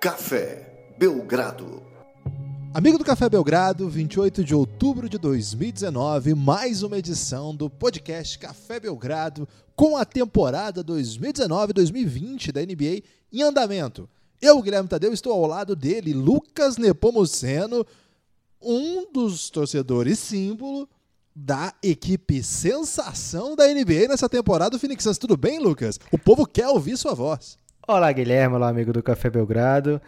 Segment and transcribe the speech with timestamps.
[0.00, 1.82] Café Belgrado.
[2.72, 8.78] Amigo do Café Belgrado, 28 de outubro de 2019, mais uma edição do podcast Café
[8.78, 13.02] Belgrado com a temporada 2019-2020 da NBA
[13.32, 14.08] em andamento.
[14.40, 17.84] Eu, Guilherme Tadeu, estou ao lado dele, Lucas Nepomuceno,
[18.62, 20.88] um dos torcedores símbolo
[21.34, 25.18] da equipe sensação da NBA nessa temporada do Phoenix Suns.
[25.18, 25.98] Tudo bem, Lucas?
[26.12, 27.58] O povo quer ouvir sua voz.
[27.90, 29.98] Olá, Guilherme, olá, amigo do Café Belgrado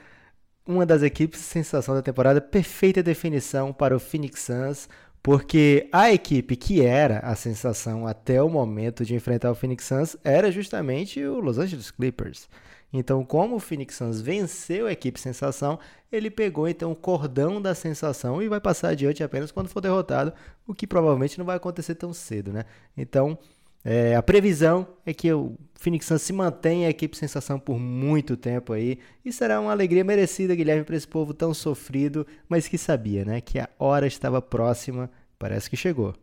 [0.67, 4.87] uma das equipes sensação da temporada, perfeita definição para o Phoenix Suns,
[5.23, 10.15] porque a equipe que era a sensação até o momento de enfrentar o Phoenix Suns
[10.23, 12.51] era justamente o Los Angeles Clippers.
[12.93, 15.79] Então, como o Phoenix Suns venceu a equipe sensação,
[16.13, 20.35] ele pegou então o cordão da sensação e vai passar adiante apenas quando for derrotado,
[20.67, 22.67] o que provavelmente não vai acontecer tão cedo, né?
[22.95, 23.39] Então,
[23.85, 28.37] é, a previsão é que o Phoenix Suns se mantenha a equipe sensação por muito
[28.37, 28.99] tempo aí.
[29.25, 33.41] E será uma alegria merecida, Guilherme, para esse povo tão sofrido, mas que sabia, né?
[33.41, 35.11] Que a hora estava próxima.
[35.39, 36.15] Parece que chegou.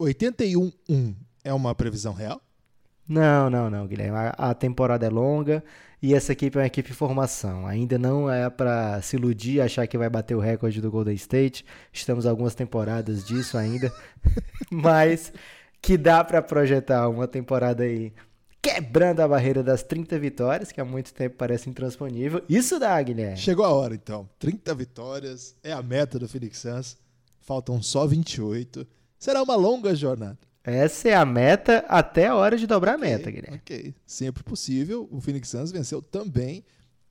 [0.00, 2.40] 81-1 é uma previsão real?
[3.08, 4.16] Não, não, não, Guilherme.
[4.16, 5.64] A, a, temporada é longa
[6.02, 7.66] e essa equipe é uma equipe em formação.
[7.66, 11.64] Ainda não é para se iludir, achar que vai bater o recorde do Golden State.
[11.92, 13.92] Estamos algumas temporadas disso ainda.
[14.70, 15.32] mas
[15.86, 18.12] que dá para projetar uma temporada aí
[18.60, 22.42] quebrando a barreira das 30 vitórias, que há muito tempo parece intransponível.
[22.48, 23.36] Isso dá, Guilherme.
[23.36, 24.28] Chegou a hora, então.
[24.40, 26.96] 30 vitórias é a meta do Phoenix Suns.
[27.38, 28.84] Faltam só 28.
[29.16, 30.36] Será uma longa jornada.
[30.64, 33.58] Essa é a meta até a hora de dobrar a meta, Guilherme.
[33.58, 35.08] Ok, sempre possível.
[35.12, 36.64] O Phoenix Suns venceu também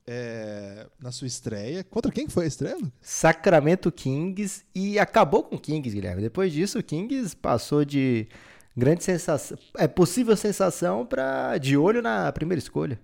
[0.06, 1.82] é, na sua estreia.
[1.82, 2.76] Contra quem foi a estreia?
[3.00, 6.20] Sacramento Kings e acabou com o Kings, Guilherme.
[6.20, 8.28] Depois disso, o Kings passou de
[8.76, 13.00] grande sensação, é possível sensação para de olho na primeira escolha.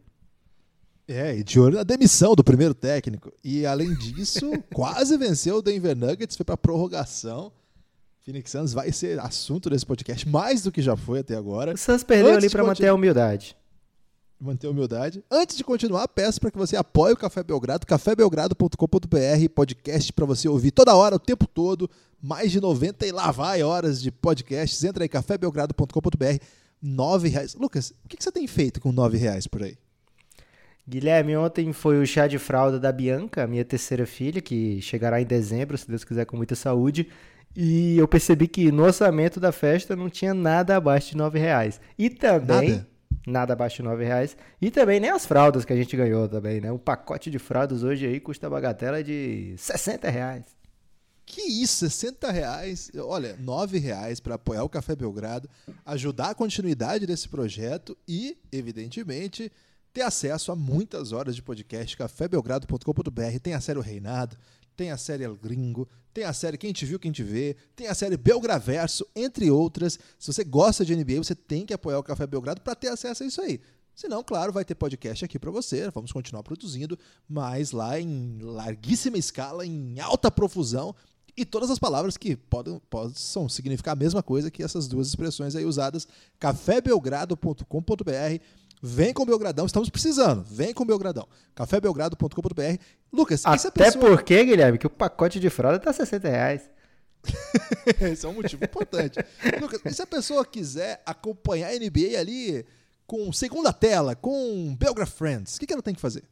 [1.09, 3.33] É, e de olho na demissão do primeiro técnico.
[3.43, 7.53] E além disso, quase venceu o Denver Nuggets, foi para prorrogação.
[8.25, 11.75] Phoenix Suns vai ser assunto desse podcast mais do que já foi até agora.
[11.75, 13.57] O Suns perdeu Antes ali para manter a humildade
[14.43, 15.25] manter a humildade.
[15.31, 20.49] Antes de continuar, peço para que você apoie o Café Belgrado, cafébelgrado.com.br, podcast para você
[20.49, 21.89] ouvir toda hora, o tempo todo,
[22.21, 24.83] mais de 90 e lá vai horas de podcasts.
[24.83, 26.45] Entra aí, cafébelgrado.com.br,
[26.83, 27.55] nove reais.
[27.55, 29.77] Lucas, o que você tem feito com nove reais por aí?
[30.89, 35.25] Guilherme, ontem foi o chá de fralda da Bianca, minha terceira filha, que chegará em
[35.25, 37.09] dezembro, se Deus quiser, com muita saúde.
[37.55, 41.81] E eu percebi que no orçamento da festa não tinha nada abaixo de nove reais.
[41.97, 42.71] E também...
[42.71, 42.92] Nada?
[43.27, 44.37] Nada abaixo de 9 reais.
[44.61, 46.71] E também nem as fraldas que a gente ganhou também, né?
[46.73, 50.45] Um pacote de fraldas hoje aí custa bagatela de 60 reais.
[51.25, 52.91] Que isso, 60 reais?
[52.97, 55.49] Olha, 9 reais para apoiar o Café Belgrado,
[55.87, 59.51] ajudar a continuidade desse projeto e, evidentemente,
[59.93, 61.97] ter acesso a muitas horas de podcast.
[61.97, 64.37] cafébelgrado.com.br tem a série O Reinado,
[64.77, 67.89] tem a série El Gringo, tem a série Quem Te Viu, Quem Te Vê, tem
[67.89, 69.99] a série Belgraverso, entre outras.
[70.19, 73.23] Se você gosta de NBA, você tem que apoiar o Café Belgrado para ter acesso
[73.23, 73.61] a isso aí.
[73.95, 75.91] Senão, claro, vai ter podcast aqui para você.
[75.91, 80.95] Vamos continuar produzindo, mas lá em larguíssima escala, em alta profusão,
[81.37, 85.57] e todas as palavras que podem, possam significar a mesma coisa que essas duas expressões
[85.57, 86.07] aí usadas,
[86.39, 88.43] cafébelgrado.com.br
[88.85, 90.43] Vem com o Belgradão, estamos precisando.
[90.43, 91.29] Vem com o Belgradão.
[91.55, 92.83] cafébelgrado.com.br.
[93.13, 94.05] Lucas, Até pessoa...
[94.05, 96.69] porque, Guilherme, que o pacote de fralda tá 60 reais.
[98.01, 99.21] Esse é um motivo importante.
[99.61, 102.67] Lucas, e se a pessoa quiser acompanhar a NBA ali
[103.07, 106.25] com segunda tela, com Belgra Friends, o que, que ela tem que fazer?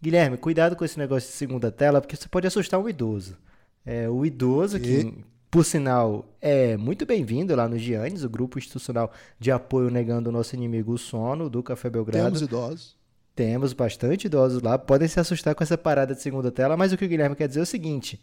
[0.00, 3.36] Guilherme, cuidado com esse negócio de segunda tela, porque você pode assustar um idoso.
[3.84, 4.80] É, o idoso e...
[4.80, 10.28] que por sinal, é muito bem-vindo lá no Giannis, o grupo institucional de apoio negando
[10.28, 12.24] o nosso inimigo o sono do Café Belgrado.
[12.24, 12.96] Temos idosos.
[13.34, 16.96] Temos bastante idosos lá, podem se assustar com essa parada de segunda tela, mas o
[16.96, 18.20] que o Guilherme quer dizer é o seguinte: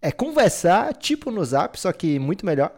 [0.00, 2.72] é conversar tipo no zap, só que muito melhor.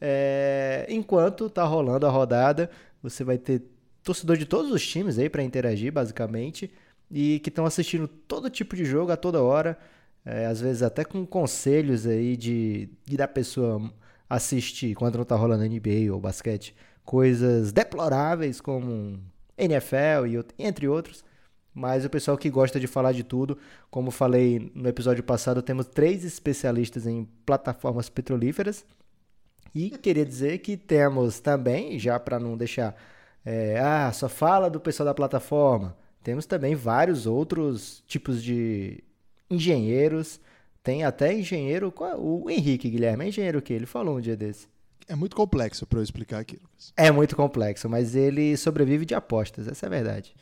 [0.00, 2.68] É, enquanto tá rolando a rodada,
[3.00, 3.62] você vai ter
[4.02, 6.72] torcedor de todos os times aí para interagir, basicamente,
[7.08, 9.78] e que estão assistindo todo tipo de jogo a toda hora
[10.24, 13.92] é, às vezes até com conselhos aí de, de da pessoa
[14.28, 16.74] assistir quando não tá rolando NBA ou basquete,
[17.04, 19.18] coisas deploráveis como
[19.58, 21.24] NFL e entre outros.
[21.72, 23.56] Mas o pessoal que gosta de falar de tudo,
[23.90, 28.84] como falei no episódio passado, temos três especialistas em plataformas petrolíferas.
[29.74, 32.96] E queria dizer que temos também, já para não deixar,
[33.44, 35.96] é, ah, só fala do pessoal da plataforma.
[36.22, 39.02] Temos também vários outros tipos de
[39.50, 40.40] engenheiros,
[40.82, 44.68] tem até engenheiro, o Henrique Guilherme, é engenheiro que ele falou um dia desse.
[45.08, 46.92] É muito complexo para eu explicar aqui, Lucas.
[46.96, 50.34] É muito complexo, mas ele sobrevive de apostas, essa é a verdade.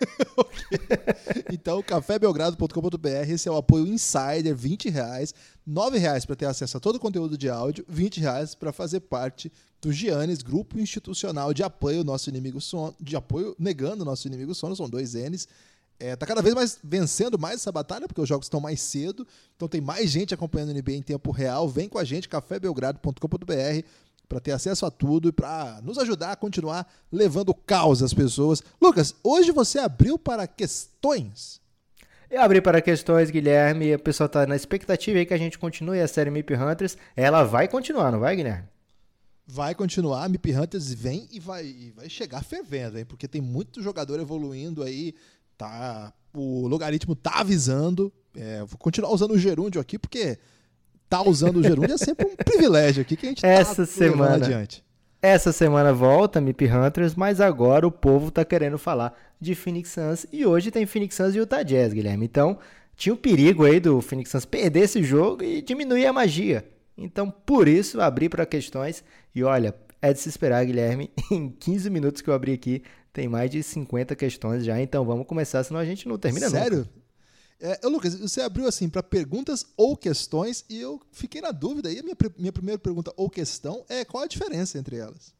[1.52, 5.34] Então, cafébelgrado.com.br, esse é o apoio insider, 20 reais,
[5.66, 9.00] 9 reais para ter acesso a todo o conteúdo de áudio, 20 reais para fazer
[9.00, 9.50] parte
[9.80, 14.76] do Giannis, grupo institucional de apoio nosso inimigo sono, de apoio negando nosso inimigo sono,
[14.76, 15.48] são dois N's.
[16.00, 19.26] É, tá cada vez mais vencendo mais essa batalha, porque os jogos estão mais cedo,
[19.56, 21.68] então tem mais gente acompanhando o NBA em tempo real.
[21.68, 23.86] Vem com a gente, cafébelgrado.com.br,
[24.28, 28.62] para ter acesso a tudo e para nos ajudar a continuar levando caos às pessoas.
[28.80, 31.60] Lucas, hoje você abriu para questões.
[32.30, 33.94] Eu abri para questões, Guilherme.
[33.94, 36.96] O pessoal tá na expectativa aí que a gente continue a série Mip Hunters.
[37.16, 38.68] Ela vai continuar, não vai, Guilherme?
[39.46, 43.06] Vai continuar, Mip Hunters vem e vai, e vai chegar fervendo, hein?
[43.06, 45.14] Porque tem muito jogador evoluindo aí.
[45.58, 48.12] Tá, o logaritmo tá avisando.
[48.36, 50.38] É, vou continuar usando o gerúndio aqui, porque
[51.08, 53.88] tá usando o gerúndio é sempre um privilégio aqui que a gente tá Essa levando
[53.88, 54.46] semana.
[54.46, 54.84] adiante.
[55.20, 60.26] Essa semana volta Mip Hunters, mas agora o povo tá querendo falar de Phoenix Suns
[60.32, 62.24] e hoje tem Phoenix Suns e Utah Jazz, Guilherme.
[62.24, 62.56] Então,
[62.96, 66.64] tinha o perigo aí do Phoenix Suns perder esse jogo e diminuir a magia.
[66.96, 69.02] Então, por isso, abri para questões
[69.34, 71.10] e olha, é de se esperar, Guilherme.
[71.30, 72.82] Em 15 minutos que eu abri aqui,
[73.18, 76.60] tem mais de 50 questões já, então vamos começar, senão a gente não termina nunca.
[76.60, 76.88] Sério?
[77.60, 81.90] É, ô, Lucas, você abriu assim para perguntas ou questões e eu fiquei na dúvida.
[81.90, 85.34] E a minha, minha primeira pergunta ou questão é qual a diferença entre elas?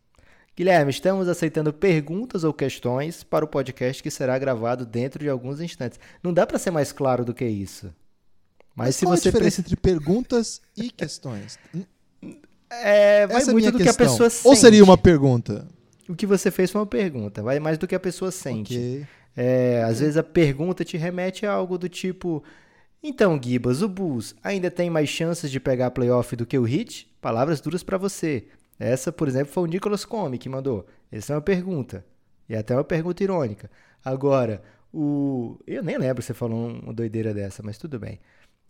[0.57, 5.61] Guilherme, estamos aceitando perguntas ou questões para o podcast que será gravado dentro de alguns
[5.61, 6.01] instantes.
[6.21, 7.95] Não dá para ser mais claro do que isso.
[8.75, 11.57] Mas, se qual você a diferença entre perguntas e questões?
[12.69, 14.07] É, vai Essa é muito minha do que questão.
[14.07, 14.49] a pessoa sente.
[14.49, 15.78] Ou seria uma pergunta?
[16.09, 18.77] O que você fez foi uma pergunta, vai mais do que a pessoa sente.
[18.77, 19.07] Ok.
[19.37, 22.43] É, às vezes a pergunta te remete a algo do tipo:
[23.03, 27.09] Então, Gibas, o Bulls ainda tem mais chances de pegar playoff do que o Heat?
[27.21, 28.49] Palavras duras pra você.
[28.79, 30.87] Essa, por exemplo, foi o Nicholas Come que mandou.
[31.11, 32.05] Essa é uma pergunta.
[32.49, 33.71] E até uma pergunta irônica.
[34.05, 34.63] Agora,
[34.93, 35.59] o.
[35.67, 38.21] Eu nem lembro se você falou uma doideira dessa, mas tudo bem.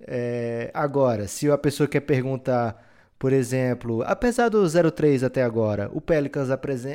[0.00, 2.87] É, agora, se a pessoa quer perguntar,
[3.18, 6.48] por exemplo, apesar do 0-3 até agora, o Pelicans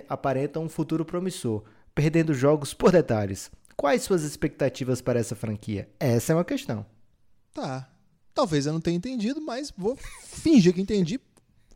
[0.07, 3.51] aparenta um futuro promissor, perdendo jogos por detalhes.
[3.75, 5.89] Quais suas expectativas para essa franquia?
[5.99, 6.85] Essa é uma questão.
[7.53, 7.89] Tá.
[8.33, 11.19] Talvez eu não tenha entendido, mas vou fingir que entendi.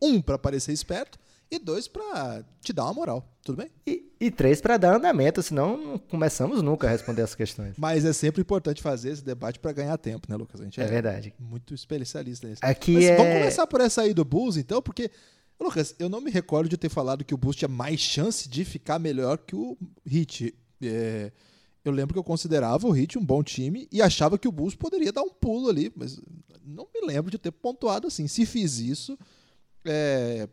[0.01, 1.19] Um, para parecer esperto.
[1.49, 3.25] E dois, para te dar uma moral.
[3.41, 3.71] Tudo bem?
[3.85, 7.75] E, e três para dar andamento, senão não começamos nunca a responder essas questões.
[7.79, 10.59] Mas é sempre importante fazer esse debate para ganhar tempo, né, Lucas?
[10.59, 11.33] A gente É verdade.
[11.39, 12.59] muito especialista nisso.
[12.61, 13.15] Aqui Mas é.
[13.15, 15.09] vamos começar por essa aí do Bulls, então, porque,
[15.57, 18.65] Lucas, eu não me recordo de ter falado que o Bulls tinha mais chance de
[18.65, 20.53] ficar melhor que o Heat.
[20.81, 21.31] É,
[21.85, 24.75] eu lembro que eu considerava o Heat um bom time e achava que o Bulls
[24.75, 26.19] poderia dar um pulo ali, mas
[26.65, 28.27] não me lembro de ter pontuado assim.
[28.27, 29.17] Se fiz isso,
[29.85, 30.49] é,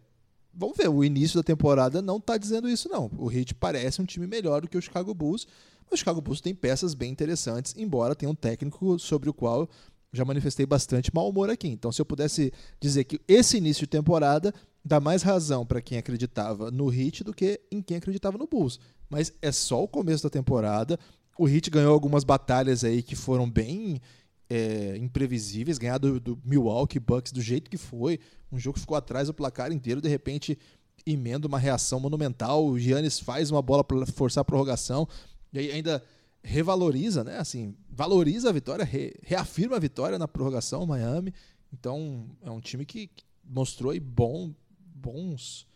[0.57, 3.11] vamos ver, o início da temporada não tá dizendo isso, não.
[3.19, 5.47] O Heat parece um time melhor do que o Chicago Bulls,
[5.85, 9.69] mas o Chicago Bulls tem peças bem interessantes, embora tenha um técnico sobre o qual
[10.13, 11.69] já manifestei bastante mau humor aqui.
[11.69, 14.55] Então, se eu pudesse dizer que esse início de temporada
[14.85, 18.79] dá mais razão para quem acreditava no Heat do que em quem acreditava no Bulls.
[19.09, 20.99] Mas é só o começo da temporada.
[21.39, 24.01] O Heat ganhou algumas batalhas aí que foram bem
[24.49, 25.79] é, imprevisíveis.
[25.79, 28.19] Ganhar do, do Milwaukee Bucks do jeito que foi.
[28.51, 30.01] Um jogo que ficou atrás do placar inteiro.
[30.01, 30.59] De repente,
[31.07, 32.67] emenda uma reação monumental.
[32.67, 35.09] O Giannis faz uma bola para forçar a prorrogação.
[35.53, 36.03] E aí ainda
[36.43, 37.39] revaloriza, né?
[37.39, 41.33] Assim, valoriza a vitória, re- reafirma a vitória na prorrogação, Miami.
[41.73, 43.09] Então, é um time que
[43.43, 44.53] mostrou aí bom,
[44.95, 45.67] bons,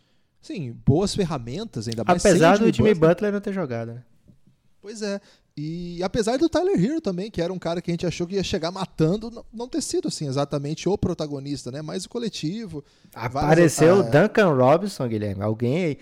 [0.41, 3.11] sim, boas ferramentas, ainda mais Apesar do Jimmy Butler.
[3.11, 4.05] Butler não ter jogado, né?
[4.81, 5.21] Pois é.
[5.61, 8.37] E apesar do Tyler Hero também, que era um cara que a gente achou que
[8.37, 11.83] ia chegar matando, não, não ter sido assim exatamente o protagonista, né?
[11.83, 12.85] Mas o coletivo.
[13.13, 15.43] Apareceu o várias- Duncan Robinson, Guilherme.
[15.43, 15.99] Alguém aí,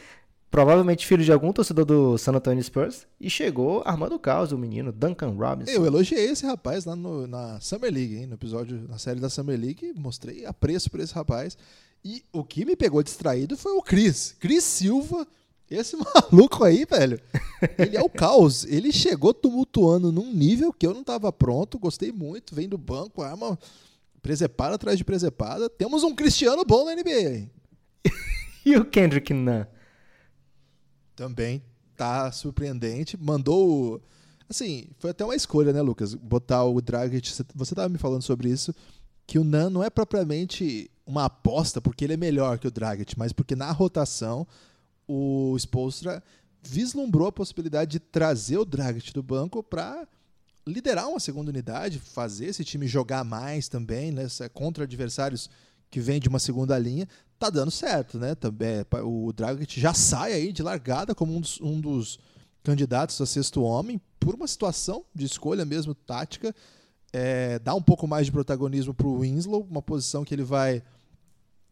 [0.51, 4.59] provavelmente filho de algum torcedor do San Antonio Spurs, e chegou armando o caos, o
[4.59, 5.71] menino Duncan Robinson.
[5.71, 8.27] Eu elogiei esse rapaz lá no- na Summer League, hein?
[8.27, 11.57] no episódio, na série da Summer League, mostrei apreço por esse rapaz.
[12.05, 14.37] E o que me pegou distraído foi o Chris.
[14.39, 15.27] Chris Silva,
[15.71, 15.97] esse
[16.31, 17.21] maluco aí, velho.
[17.79, 18.65] Ele é o caos.
[18.65, 23.23] Ele chegou tumultuando num nível que eu não tava pronto, gostei muito, vem do banco,
[23.23, 23.59] arma
[24.23, 25.69] presepada atrás de presepada.
[25.71, 27.49] Temos um Cristiano bom na NBA?
[28.67, 29.65] E o Kendrick Nunn?
[31.15, 31.63] Também
[31.97, 33.17] tá surpreendente.
[33.17, 34.03] Mandou.
[34.49, 36.15] Assim, foi até uma escolha, né, Lucas?
[36.15, 37.29] Botar o Dragic.
[37.33, 38.75] você- Você tava me falando sobre isso.
[39.27, 43.17] Que o Nan não é propriamente uma aposta porque ele é melhor que o Dragic,
[43.19, 44.47] mas porque na rotação
[45.07, 46.23] o Spolstra
[46.63, 50.07] vislumbrou a possibilidade de trazer o Dragic do banco para
[50.67, 55.49] liderar uma segunda unidade, fazer esse time jogar mais também, né, contra adversários
[55.91, 57.09] que vêm de uma segunda linha,
[57.39, 58.35] tá dando certo, né?
[58.35, 62.19] Também o Dragic já sai aí de largada como um dos, um dos
[62.65, 66.55] candidatos a sexto homem, por uma situação de escolha mesmo, tática,
[67.13, 70.83] é, dar um pouco mais de protagonismo para o Winslow, uma posição que ele vai,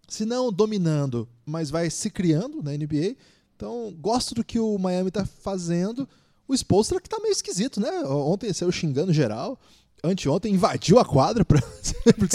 [0.08, 3.16] se não dominando, mas vai se criando na NBA.
[3.56, 6.08] Então, gosto do que o Miami está fazendo.
[6.46, 7.90] O Spolstra que tá meio esquisito, né?
[8.04, 9.58] Ontem saiu xingando geral.
[10.02, 11.62] Anteontem invadiu a quadra para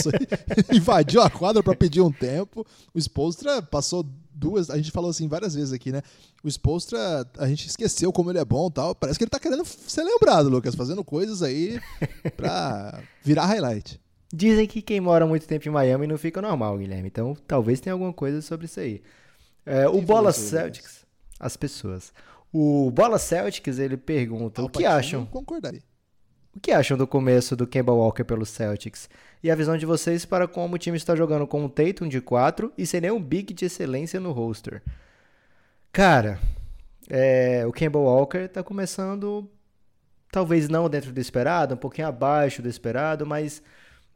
[0.73, 2.65] invadiu a quadra para pedir um tempo.
[2.93, 6.01] O Spolstra passou duas, a gente falou assim várias vezes aqui, né?
[6.43, 8.95] O Spolstra, a gente esqueceu como ele é bom, tal.
[8.95, 11.79] Parece que ele tá querendo ser lembrado, Lucas, fazendo coisas aí
[12.35, 13.99] para virar highlight.
[14.31, 17.07] Dizem que quem mora muito tempo em Miami não fica normal, Guilherme.
[17.07, 19.01] Então, talvez tenha alguma coisa sobre isso aí.
[19.65, 21.05] É, o Bola Celtics,
[21.39, 22.13] as pessoas.
[22.51, 25.25] O Bola Celtics, ele pergunta, o que acham?
[25.25, 25.81] Concordaria.
[26.55, 29.09] O que acham do começo do Kemba Walker pelos Celtics?
[29.43, 32.19] E a visão de vocês para como o time está jogando com o Tatum de
[32.19, 34.81] 4 e sem nenhum big de excelência no roster?
[35.91, 36.39] Cara,
[37.07, 39.49] é, o Kemba Walker está começando,
[40.31, 43.61] talvez não dentro do esperado, um pouquinho abaixo do esperado, mas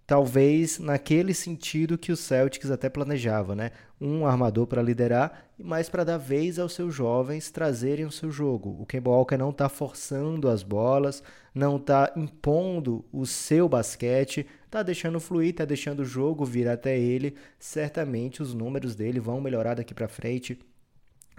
[0.05, 3.72] talvez naquele sentido que o Celtics até planejava, né?
[4.00, 8.75] Um armador para liderar, mas para dar vez aos seus jovens trazerem o seu jogo.
[8.79, 11.24] O Kemba Walker não está forçando as bolas,
[11.55, 16.98] não está impondo o seu basquete, está deixando fluir, está deixando o jogo vir até
[17.00, 17.36] ele.
[17.57, 20.60] Certamente os números dele vão melhorar daqui para frente,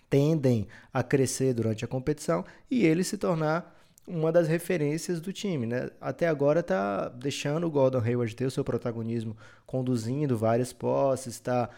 [0.08, 3.73] tendem a crescer durante a competição e ele se tornar
[4.06, 5.90] uma das referências do time, né?
[6.00, 11.70] Até agora tá deixando o Gordon Hayward ter o seu protagonismo, conduzindo várias posses, está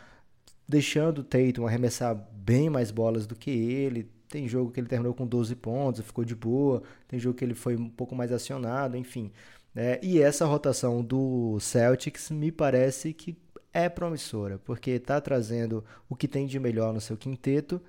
[0.68, 4.10] deixando o Tatum arremessar bem mais bolas do que ele.
[4.28, 6.82] Tem jogo que ele terminou com 12 pontos, ficou de boa.
[7.06, 9.30] Tem jogo que ele foi um pouco mais acionado, enfim.
[9.72, 9.98] Né?
[10.02, 13.36] E essa rotação do Celtics me parece que
[13.72, 17.80] é promissora, porque está trazendo o que tem de melhor no seu quinteto,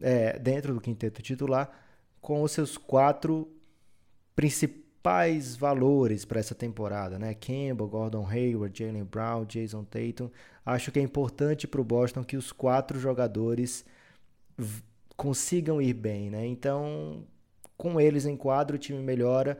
[0.00, 1.70] é, dentro do quinteto titular,
[2.20, 3.48] com os seus quatro
[4.34, 7.34] principais valores para essa temporada, né?
[7.34, 10.30] Campbell, Gordon Hayward, Jalen Brown, Jason Tatum.
[10.64, 13.84] Acho que é importante para o Boston que os quatro jogadores
[15.16, 16.46] consigam ir bem, né?
[16.46, 17.24] Então,
[17.76, 19.58] com eles em quadro, o time melhora.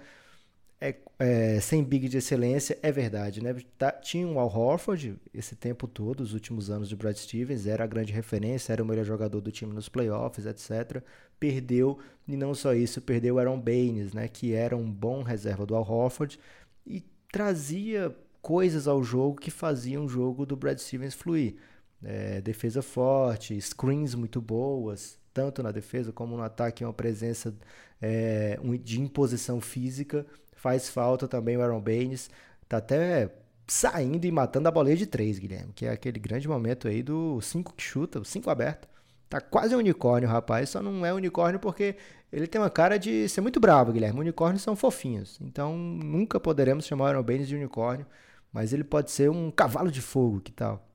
[0.80, 3.54] É, é, sem big de excelência, é verdade, né?
[3.78, 7.84] Tá, tinha um Al Horford esse tempo todo, os últimos anos de Brad Stevens, era
[7.84, 11.00] a grande referência, era o melhor jogador do time nos playoffs, etc.
[11.42, 14.28] Perdeu, e não só isso, perdeu Aaron Baines, né?
[14.28, 16.38] Que era um bom reserva do Al Horford
[16.86, 21.56] e trazia coisas ao jogo que faziam o jogo do Brad Stevens fluir.
[22.00, 27.52] É, defesa forte, screens muito boas, tanto na defesa como no ataque, uma presença
[28.00, 30.24] é, de imposição física
[30.62, 32.30] Faz falta também o Aaron Baines.
[32.68, 33.28] Tá até
[33.66, 35.72] saindo e matando a boleia de três, Guilherme.
[35.74, 38.88] Que é aquele grande momento aí do 5 que chuta, o 5 aberto.
[39.32, 40.68] Tá quase um unicórnio, rapaz.
[40.68, 41.96] Só não é unicórnio porque
[42.30, 44.20] ele tem uma cara de ser muito bravo, Guilherme.
[44.20, 45.38] Unicórnios são fofinhos.
[45.40, 48.06] Então nunca poderemos chamar o Aaron Baines de unicórnio.
[48.52, 50.86] Mas ele pode ser um cavalo de fogo, que tal?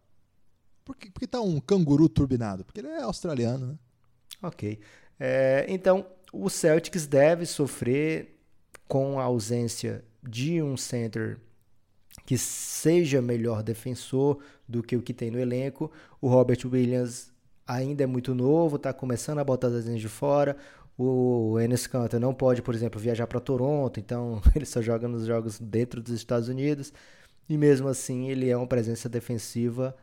[0.85, 2.63] Por que, por que tá um canguru turbinado?
[2.63, 3.75] Porque ele é australiano, né?
[4.43, 4.79] Ok.
[5.19, 8.39] É, então, o Celtics deve sofrer
[8.87, 11.39] com a ausência de um center
[12.23, 15.91] que seja melhor defensor do que o que tem no elenco.
[16.21, 17.35] O Robert Williams
[17.67, 20.57] ainda é muito novo, está começando a botar as linhas de fora.
[20.97, 25.25] O Enes Kanter não pode, por exemplo, viajar para Toronto, então ele só joga nos
[25.25, 26.93] jogos dentro dos Estados Unidos.
[27.49, 29.95] E mesmo assim, ele é uma presença defensiva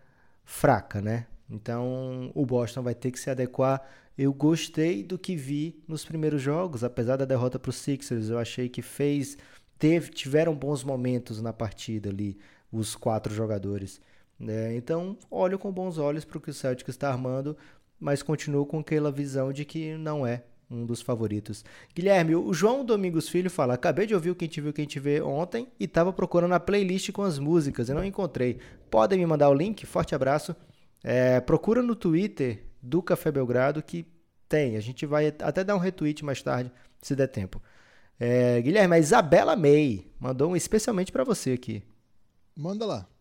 [0.45, 1.27] fraca, né?
[1.51, 3.83] Então, o Boston vai ter que se adequar
[4.17, 8.29] eu gostei do que vi nos primeiros jogos, apesar da derrota para os Sixers.
[8.29, 9.37] Eu achei que fez,
[9.77, 12.39] teve, tiveram bons momentos na partida ali,
[12.71, 14.01] os quatro jogadores.
[14.39, 14.77] Né?
[14.77, 17.57] Então, olho com bons olhos para o que o Celtic está armando,
[17.99, 21.65] mas continuo com aquela visão de que não é um dos favoritos.
[21.95, 24.99] Guilherme, o João Domingos Filho fala: Acabei de ouvir o Quem Te Viu, Quem Te
[24.99, 28.59] Vê ontem e estava procurando a playlist com as músicas e não encontrei.
[28.91, 29.87] Podem me mandar o link?
[29.87, 30.55] Forte abraço.
[31.03, 34.07] É, procura no Twitter do Café Belgrado que
[34.49, 34.77] tem.
[34.77, 37.63] A gente vai até dar um retweet mais tarde, se der tempo.
[38.19, 41.83] É, Guilherme, a Isabela May mandou um especialmente para você aqui.
[42.57, 43.14] Manda lá.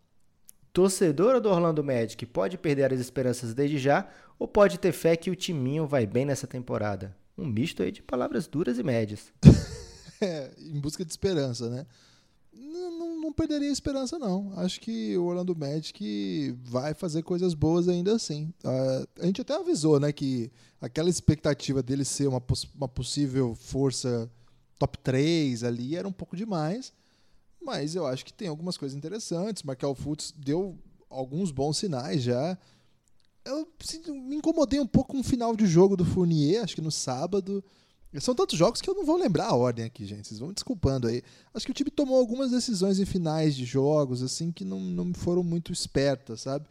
[0.73, 5.29] Torcedora do Orlando Magic pode perder as esperanças desde já ou pode ter fé que
[5.29, 7.15] o timinho vai bem nessa temporada?
[7.37, 9.31] Um misto aí de palavras duras e médias.
[10.19, 11.85] é, em busca de esperança, né?
[12.89, 14.51] não, não perderia a esperança, não.
[14.57, 18.53] Acho que o Orlando Magic vai fazer coisas boas ainda assim.
[18.63, 20.51] Uh, a gente até avisou, né, que
[20.81, 22.41] aquela expectativa dele ser uma,
[22.75, 24.29] uma possível força
[24.79, 26.93] top 3 ali era um pouco demais.
[27.63, 29.63] Mas eu acho que tem algumas coisas interessantes.
[29.63, 30.77] Markel Fultz deu
[31.09, 32.57] alguns bons sinais já.
[33.45, 33.67] Eu
[34.07, 37.63] me incomodei um pouco com o final de jogo do Fournier, acho que no sábado.
[38.19, 40.27] São tantos jogos que eu não vou lembrar a ordem aqui, gente.
[40.27, 41.23] Vocês vão me desculpando aí.
[41.53, 45.13] Acho que o time tomou algumas decisões em finais de jogos, assim, que não, não
[45.13, 46.67] foram muito espertas, sabe?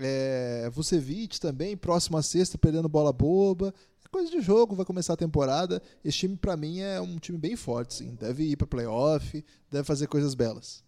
[0.00, 3.72] É, Vucevic também, próxima sexta, perdendo bola boba.
[4.10, 5.80] Coisa de jogo, vai começar a temporada.
[6.04, 8.16] Esse time, para mim, é um time bem forte, sim.
[8.16, 10.82] Deve ir para playoff, deve fazer coisas belas.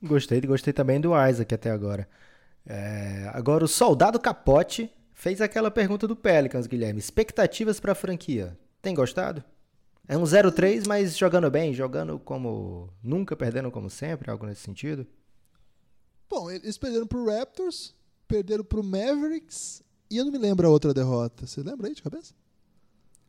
[0.00, 2.08] Gostei, gostei também do Isaac até agora.
[2.64, 7.00] É, agora, o Soldado Capote fez aquela pergunta do Pelicans, Guilherme.
[7.00, 8.56] Expectativas para a franquia?
[8.80, 9.42] Tem gostado?
[10.06, 15.04] É um 0-3, mas jogando bem, jogando como nunca, perdendo como sempre, algo nesse sentido?
[16.30, 17.94] Bom, eles perderam pro Raptors,
[18.28, 21.46] perderam pro Mavericks e eu não me lembro a outra derrota.
[21.46, 22.34] Você lembra aí de cabeça?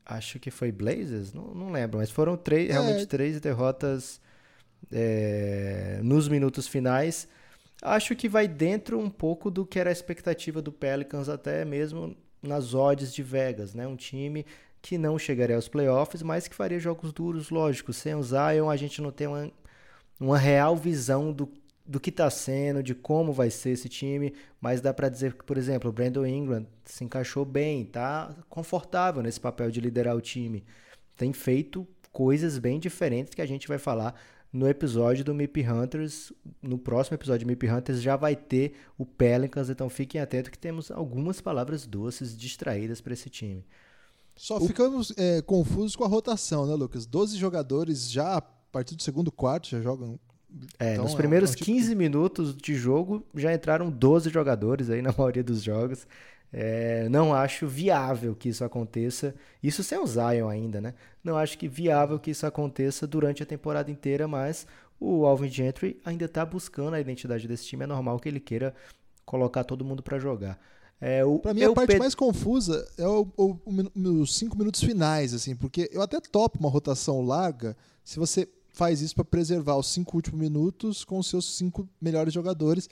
[0.05, 2.74] Acho que foi Blazers, não, não lembro, mas foram três, é...
[2.74, 4.19] realmente três derrotas
[4.91, 7.27] é, nos minutos finais.
[7.81, 12.15] Acho que vai dentro um pouco do que era a expectativa do Pelicans, até mesmo
[12.41, 13.88] nas odds de Vegas, né?
[13.88, 14.45] Um time
[14.81, 17.93] que não chegaria aos playoffs, mas que faria jogos duros, lógico.
[17.93, 19.51] Sem o Zion, a gente não tem uma,
[20.19, 21.50] uma real visão do,
[21.89, 24.31] do que está sendo, de como vai ser esse time,
[24.62, 29.24] mas dá para dizer que, por exemplo, o Brandon Ingram se encaixou bem, tá confortável
[29.24, 30.63] nesse papel de liderar o time.
[31.17, 34.13] Tem feito coisas bem diferentes que a gente vai falar
[34.53, 36.31] no episódio do Mip Hunters.
[36.62, 40.60] No próximo episódio do Mip Hunters já vai ter o Pelicans, então fiquem atentos que
[40.60, 43.65] temos algumas palavras doces distraídas para esse time.
[44.36, 44.67] Só o...
[44.67, 47.08] ficamos é, confusos com a rotação, né, Lucas?
[47.08, 50.19] 12 jogadores já a partir do segundo quarto já jogam.
[50.79, 51.65] É, então, nos primeiros é um tipo...
[51.65, 56.08] 15 minutos de jogo já entraram 12 jogadores aí na maioria dos jogos.
[56.51, 59.36] É, não acho viável que isso aconteça.
[59.62, 60.94] Isso sem o Zion ainda, né?
[61.24, 64.65] Não acho que viável que isso aconteça durante a temporada inteira, mas
[65.00, 67.84] o Alvin Gentry ainda está buscando a identidade desse time.
[67.84, 68.74] É normal que ele queira
[69.25, 70.60] colocar todo mundo para jogar.
[71.01, 75.33] É, para mim, a parte mais confusa é o, o, o, os cinco minutos finais,
[75.33, 79.92] assim, porque eu até topo uma rotação larga se você faz isso para preservar os
[79.92, 82.89] cinco últimos minutos com os seus cinco melhores jogadores.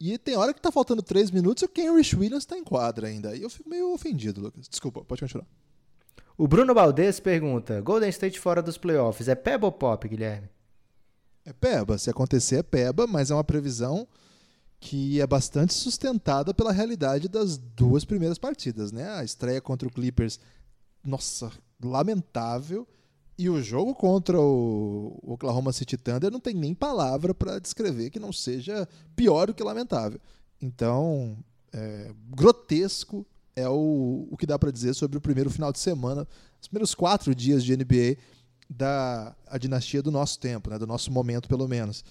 [0.00, 3.08] E tem hora que tá faltando três minutos e o Kenrich Williams tá em quadra
[3.08, 3.36] ainda.
[3.36, 4.66] E eu fico meio ofendido, Lucas.
[4.66, 5.46] Desculpa, pode continuar.
[6.38, 10.48] O Bruno Valdez pergunta: Golden State fora dos playoffs, é peba ou pop, Guilherme?
[11.44, 11.98] É peba.
[11.98, 14.08] Se acontecer, é peba, mas é uma previsão
[14.80, 19.10] que é bastante sustentada pela realidade das duas primeiras partidas, né?
[19.10, 20.40] A estreia contra o Clippers,
[21.04, 21.50] nossa,
[21.82, 22.86] lamentável,
[23.38, 28.18] e o jogo contra o Oklahoma City Thunder não tem nem palavra para descrever que
[28.18, 30.20] não seja pior do que lamentável.
[30.60, 31.36] Então,
[31.72, 36.26] é, grotesco é o, o que dá para dizer sobre o primeiro final de semana,
[36.60, 38.16] os primeiros quatro dias de NBA
[38.68, 40.78] da a dinastia do nosso tempo, né?
[40.78, 42.04] do nosso momento pelo menos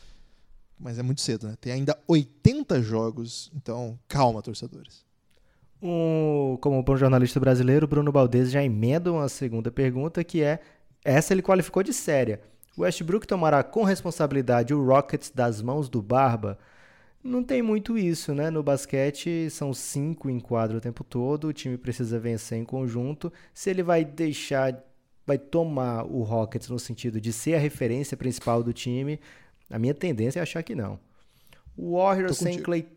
[0.77, 1.55] mas é muito cedo, né?
[1.59, 5.05] Tem ainda 80 jogos, então calma, torcedores.
[5.81, 10.59] Um, como bom jornalista brasileiro, Bruno Baldes já emenda uma segunda pergunta, que é,
[11.05, 12.41] essa ele qualificou de séria.
[12.77, 16.57] Westbrook tomará com responsabilidade o Rockets das mãos do Barba?
[17.23, 18.49] Não tem muito isso, né?
[18.49, 23.31] No basquete são cinco em quadro o tempo todo, o time precisa vencer em conjunto.
[23.53, 24.83] Se ele vai deixar,
[25.25, 29.19] vai tomar o Rockets no sentido de ser a referência principal do time,
[29.69, 30.99] a minha tendência é achar que não.
[31.77, 32.87] O Warriors sem Clay,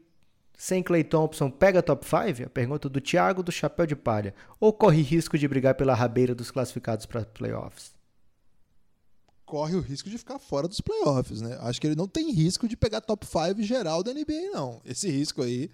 [0.56, 2.46] sem Clay Thompson pega top 5?
[2.46, 4.34] A pergunta do Thiago do Chapéu de Palha.
[4.58, 7.97] Ou corre risco de brigar pela rabeira dos classificados para playoffs?
[9.48, 11.56] Corre o risco de ficar fora dos playoffs, né?
[11.62, 14.78] Acho que ele não tem risco de pegar top 5 geral da NBA, não.
[14.84, 15.70] Esse risco aí,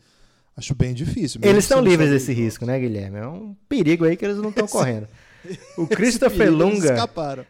[0.56, 1.40] acho bem difícil.
[1.42, 3.18] Eles estão livres desse risco, né, Guilherme?
[3.18, 5.08] É um perigo aí que eles não estão correndo.
[5.76, 6.94] O Christopher Lunga.
[6.94, 7.44] Escaparam.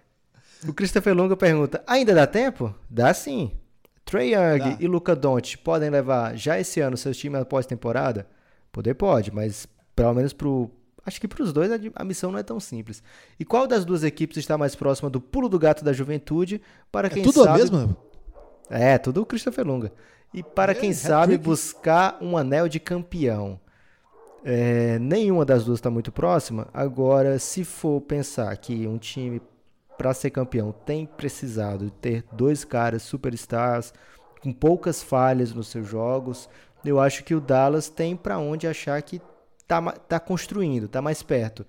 [0.67, 2.75] O Christopher Longa pergunta: ainda dá tempo?
[2.91, 3.53] Dá sim.
[4.05, 4.77] Trey Young dá.
[4.81, 8.27] e Luca Doncic podem levar já esse ano seus times após temporada?
[8.73, 10.71] Poder pode, mas pelo menos pro
[11.05, 13.03] acho que para os dois a missão não é tão simples.
[13.39, 17.09] E qual das duas equipes está mais próxima do pulo do gato da juventude para
[17.09, 17.51] é quem é tudo sabe?
[17.51, 17.97] A mesma?
[18.71, 19.93] É, tudo o Christopher Lunga.
[20.33, 23.61] E para é, quem sabe buscar um anel de campeão.
[24.45, 26.69] É, nenhuma das duas está muito próxima.
[26.75, 29.41] Agora, se for pensar que um time
[29.97, 33.93] para ser campeão tem precisado ter dois caras superstars
[34.43, 36.49] com poucas falhas nos seus jogos.
[36.85, 39.21] Eu acho que o Dallas tem para onde achar que
[39.67, 41.67] tá, tá construindo, tá mais perto.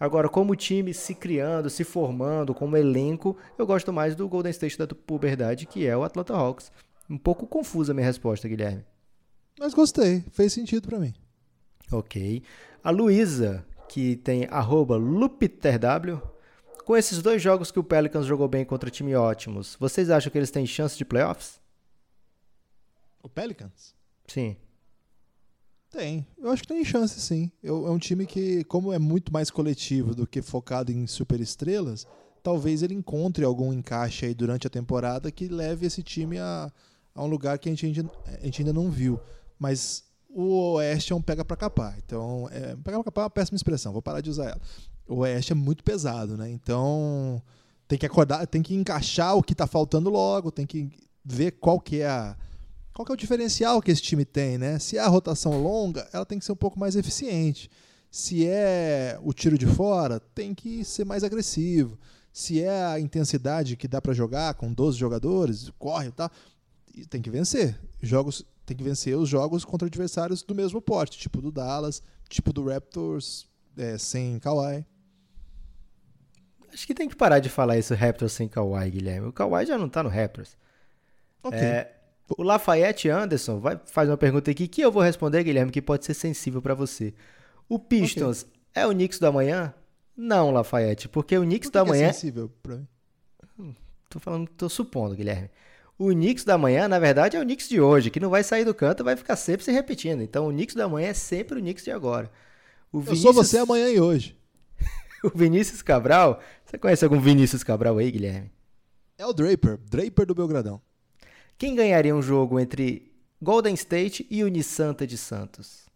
[0.00, 4.78] Agora, como time se criando, se formando, como elenco, eu gosto mais do Golden State
[4.78, 6.70] da puberdade, que é o Atlanta Hawks.
[7.10, 8.84] Um pouco confusa a minha resposta, Guilherme.
[9.58, 11.12] Mas gostei, fez sentido para mim.
[11.90, 12.42] Ok.
[12.84, 16.22] A Luísa, que tem arroba LupiterW,
[16.84, 20.38] com esses dois jogos que o Pelicans jogou bem contra time ótimos, vocês acham que
[20.38, 21.60] eles têm chance de playoffs?
[23.22, 23.94] O Pelicans?
[24.26, 24.56] Sim.
[25.90, 26.26] Tem.
[26.36, 27.50] Eu acho que tem chance, sim.
[27.62, 32.06] Eu, é um time que, como é muito mais coletivo do que focado em superestrelas,
[32.42, 36.70] talvez ele encontre algum encaixe aí durante a temporada que leve esse time a,
[37.14, 39.18] a um lugar que a gente, ainda, a gente ainda não viu.
[39.58, 41.96] Mas o Oeste é um pega para capar.
[42.04, 44.60] Então, é, pega pra capar é uma péssima expressão, vou parar de usar ela.
[45.08, 46.50] O Oeste é muito pesado, né?
[46.50, 47.42] Então,
[47.86, 50.90] tem que acordar, tem que encaixar o que está faltando logo, tem que
[51.24, 52.36] ver qual que é a
[52.98, 54.76] qual que é o diferencial que esse time tem, né?
[54.80, 57.70] Se é a rotação longa, ela tem que ser um pouco mais eficiente.
[58.10, 61.96] Se é o tiro de fora, tem que ser mais agressivo.
[62.32, 66.28] Se é a intensidade que dá para jogar com 12 jogadores, corre e tal,
[67.08, 67.78] tem que vencer.
[68.02, 72.52] Jogos tem que vencer os jogos contra adversários do mesmo porte, tipo do Dallas, tipo
[72.52, 74.84] do Raptors é, sem Kawhi.
[76.72, 79.28] Acho que tem que parar de falar isso Raptors sem Kawhi, Guilherme.
[79.28, 80.56] O Kawhi já não tá no Raptors.
[81.44, 81.60] Okay.
[81.60, 81.97] É,
[82.36, 86.04] o Lafayette Anderson vai, faz uma pergunta aqui que eu vou responder, Guilherme, que pode
[86.04, 87.14] ser sensível para você.
[87.68, 88.82] O Pistons okay.
[88.82, 89.72] é o Knicks do amanhã?
[90.16, 92.08] Não, Lafayette, porque o Knicks Por que do amanhã.
[92.08, 92.88] É sensível pra mim?
[93.58, 93.74] Hum,
[94.10, 95.50] tô falando, tô supondo, Guilherme.
[95.98, 98.64] O Knicks da manhã, na verdade, é o Knicks de hoje, que não vai sair
[98.64, 100.22] do canto, vai ficar sempre se repetindo.
[100.22, 102.30] Então, o Knicks da manhã é sempre o Knicks de agora.
[102.92, 103.24] O Vinícius...
[103.24, 104.36] Eu sou você amanhã e hoje.
[105.24, 108.50] o Vinícius Cabral, você conhece algum Vinícius Cabral aí, Guilherme?
[109.16, 110.80] É o Draper, Draper do Belgradão.
[111.58, 113.10] Quem ganharia um jogo entre
[113.42, 115.88] Golden State e Unisanta de Santos?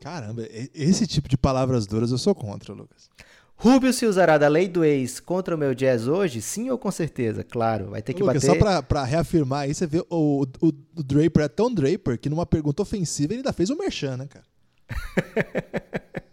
[0.00, 0.42] Caramba,
[0.74, 3.08] esse tipo de palavras duras eu sou contra, Lucas.
[3.56, 6.42] Rubio se usará da lei do ex contra o meu jazz hoje?
[6.42, 7.44] Sim ou com certeza?
[7.44, 8.46] Claro, vai ter que Lucas, bater.
[8.46, 12.28] Só pra, pra reafirmar aí, você vê o, o, o, Draper é tão Draper que
[12.28, 14.44] numa pergunta ofensiva ele ainda fez um merchan, né, cara?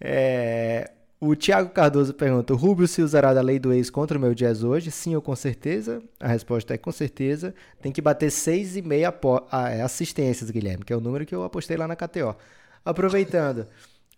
[0.00, 4.20] é, o Thiago Cardoso pergunta: o Rubio se usará da lei do ex contra o
[4.20, 4.90] meu jazz hoje?
[4.90, 6.02] Sim ou com certeza?
[6.20, 7.54] A resposta é com certeza.
[7.80, 11.76] Tem que bater 6,5 ah, é, assistências, Guilherme, que é o número que eu apostei
[11.76, 12.36] lá na KTO.
[12.84, 13.66] Aproveitando.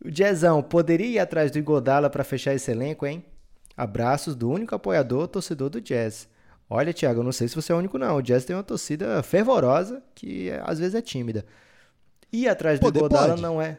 [0.04, 3.24] O Jezão poderia ir atrás do Igodala para fechar esse elenco, hein?
[3.76, 6.28] Abraços do único apoiador, torcedor do Jazz.
[6.68, 8.16] Olha, Thiago, eu não sei se você é o único, não.
[8.16, 11.44] O Jazz tem uma torcida fervorosa que às vezes é tímida.
[12.32, 13.78] Ir atrás do Igodala não é.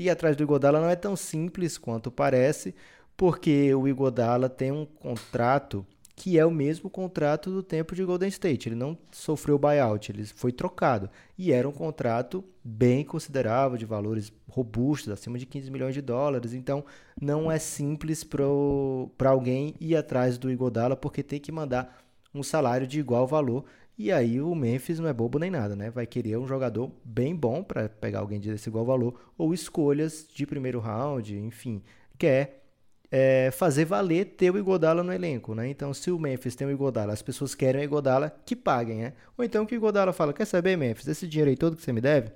[0.00, 2.74] Ir atrás do Igodala não é tão simples quanto parece,
[3.18, 5.84] porque o Igodala tem um contrato
[6.16, 8.70] que é o mesmo contrato do tempo de Golden State.
[8.70, 11.10] Ele não sofreu buyout, ele foi trocado.
[11.36, 16.54] E era um contrato bem considerável, de valores robustos, acima de 15 milhões de dólares.
[16.54, 16.82] Então,
[17.20, 22.02] não é simples para alguém ir atrás do Igodala, porque tem que mandar
[22.34, 23.66] um salário de igual valor.
[24.02, 25.90] E aí o Memphis não é bobo nem nada, né?
[25.90, 30.46] Vai querer um jogador bem bom para pegar alguém desse igual valor, ou escolhas de
[30.46, 31.82] primeiro round, enfim.
[32.16, 32.62] Quer
[33.10, 35.68] é, fazer valer ter o Igodala no elenco, né?
[35.68, 39.12] Então, se o Memphis tem o Igodala, as pessoas querem o Igodala, que paguem, né?
[39.36, 41.92] Ou então que o Igodala fala, quer saber, Memphis, esse dinheiro aí todo que você
[41.92, 42.32] me deve,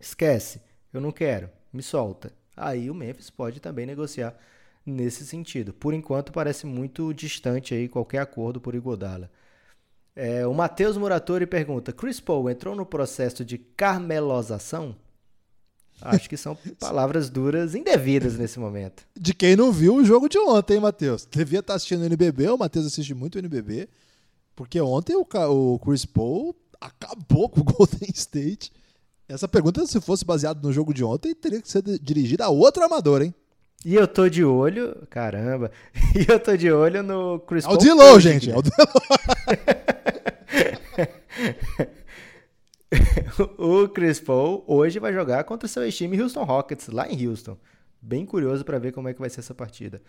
[0.00, 2.32] esquece, eu não quero, me solta.
[2.56, 4.38] Aí o Memphis pode também negociar
[4.86, 5.72] nesse sentido.
[5.74, 9.28] Por enquanto, parece muito distante aí qualquer acordo por Igodala.
[10.16, 14.96] É, o Matheus Muratori pergunta, Chris Paul entrou no processo de carmelosação?
[16.00, 19.04] Acho que são palavras duras indevidas nesse momento.
[19.14, 21.28] De quem não viu o jogo de ontem, hein, Matheus?
[21.30, 23.88] Devia estar assistindo o NBB, o Matheus assiste muito o NBB,
[24.54, 28.72] porque ontem o, o Chris Paul acabou com o Golden State.
[29.28, 32.82] Essa pergunta, se fosse baseada no jogo de ontem, teria que ser dirigida a outro
[32.82, 33.34] amador, hein?
[33.84, 35.70] E eu tô de olho, caramba,
[36.16, 37.74] e eu tô de olho no Chris Paul.
[37.74, 38.88] Aldilou, gente, Aldilou.
[38.88, 39.85] o
[43.94, 47.56] Chris Paul hoje vai jogar contra o seu time Houston Rockets, lá em Houston.
[48.00, 50.00] Bem curioso para ver como é que vai ser essa partida.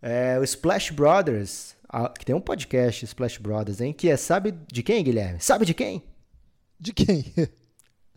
[0.00, 1.76] É, o Splash Brothers,
[2.18, 3.92] que tem um podcast, Splash Brothers, hein?
[3.92, 5.40] Que é, sabe de quem, Guilherme?
[5.40, 6.02] Sabe de quem?
[6.78, 7.24] De quem?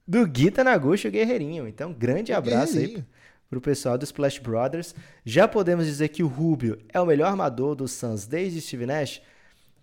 [0.08, 1.68] Do Guita Naguchi, o Guerreirinho.
[1.68, 3.04] Então, grande abraço aí
[3.50, 4.94] pro pessoal do Splash Brothers.
[5.26, 9.22] Já podemos dizer que o Rubio é o melhor armador do Suns desde Steve Nash?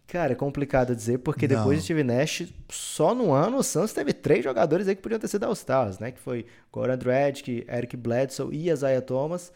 [0.08, 1.58] Cara, é complicado dizer, porque não.
[1.58, 5.20] depois de Steve Nash, só no ano o Suns teve três jogadores aí que podiam
[5.20, 6.10] ter sido All-Stars, né?
[6.10, 9.52] Que foi Goran Dragic, Eric Bledsoe e Isaiah Thomas,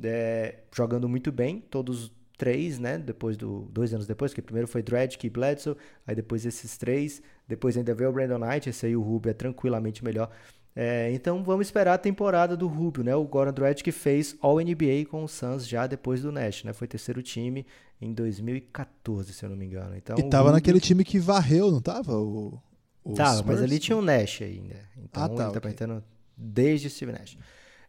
[0.00, 2.98] é, jogando muito bem, todos três, né?
[2.98, 7.20] Depois do dois anos depois, que primeiro foi Dragic e Bledsoe, aí depois esses três,
[7.48, 10.30] depois ainda veio o Brandon Knight, esse aí o Rubio é tranquilamente melhor.
[10.78, 13.16] É, então vamos esperar a temporada do Rubio, né?
[13.16, 16.74] O Goran Dragic fez All NBA com o Suns já depois do Nash, né?
[16.74, 17.64] Foi terceiro time
[17.98, 19.96] em 2014, se eu não me engano.
[19.96, 20.52] Então, e tava Rubio...
[20.52, 22.18] naquele time que varreu, não tava?
[22.18, 22.60] O,
[23.02, 23.46] o tava, Spurs?
[23.46, 24.76] mas ali tinha o Nash ainda.
[24.98, 25.72] Então ah, tá, ele tá okay.
[25.72, 26.02] tá
[26.36, 27.38] desde Steve Nash.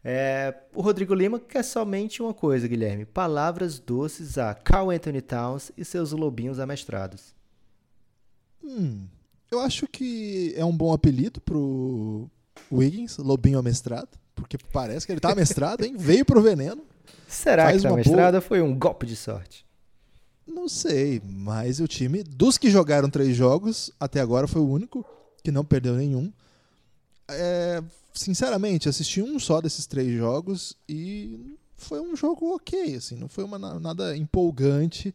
[0.02, 5.70] É, o Rodrigo Lima quer somente uma coisa, Guilherme: palavras doces a Carl Anthony Towns
[5.76, 7.34] e seus lobinhos amestrados.
[8.64, 9.06] Hum,
[9.50, 12.30] Eu acho que é um bom apelido pro
[12.72, 15.96] Wiggins, Lobinho amestrado, porque parece que ele tá amestrado, hein?
[15.96, 16.82] Veio pro veneno.
[17.26, 19.66] Será Faz que tá uma mestrada boa- foi um golpe de sorte?
[20.46, 25.04] Não sei, mas o time, dos que jogaram três jogos, até agora foi o único
[25.42, 26.32] que não perdeu nenhum.
[27.30, 27.82] É,
[28.14, 33.44] sinceramente, assisti um só desses três jogos e foi um jogo ok, assim, não foi
[33.44, 35.14] uma, na- nada empolgante.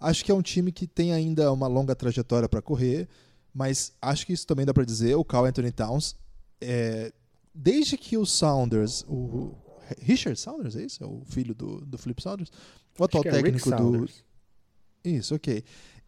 [0.00, 3.08] Acho que é um time que tem ainda uma longa trajetória para correr,
[3.54, 5.14] mas acho que isso também dá para dizer.
[5.14, 6.16] O Carl Anthony Towns,
[6.60, 7.12] é,
[7.54, 9.54] desde que o Saunders, o
[10.00, 11.02] Richard Saunders, é isso?
[11.02, 12.50] É o filho do, do Philip Saunders?
[12.98, 14.24] O atual é técnico do, Saunders.
[15.04, 15.64] isso, ok.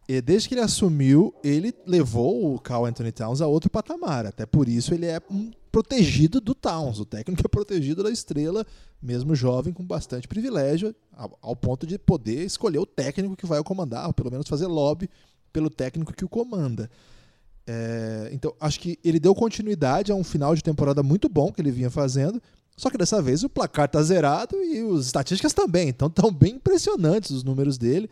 [0.09, 4.25] E desde que ele assumiu, ele levou o Carl Anthony Towns a outro patamar.
[4.25, 6.99] Até por isso ele é um protegido do Towns.
[6.99, 8.65] O técnico é protegido da estrela,
[9.01, 13.59] mesmo jovem, com bastante privilégio, ao, ao ponto de poder escolher o técnico que vai
[13.59, 15.09] o comandar, ou pelo menos fazer lobby
[15.51, 16.89] pelo técnico que o comanda.
[17.67, 21.59] É, então, acho que ele deu continuidade a um final de temporada muito bom que
[21.61, 22.41] ele vinha fazendo.
[22.77, 25.89] Só que dessa vez o placar tá zerado e as estatísticas também.
[25.89, 28.09] Então estão bem impressionantes os números dele.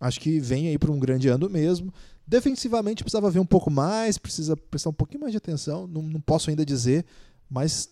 [0.00, 1.92] Acho que vem aí para um grande ano mesmo.
[2.26, 5.86] Defensivamente precisava ver um pouco mais, precisa prestar um pouquinho mais de atenção.
[5.86, 7.04] Não, não posso ainda dizer,
[7.48, 7.88] mas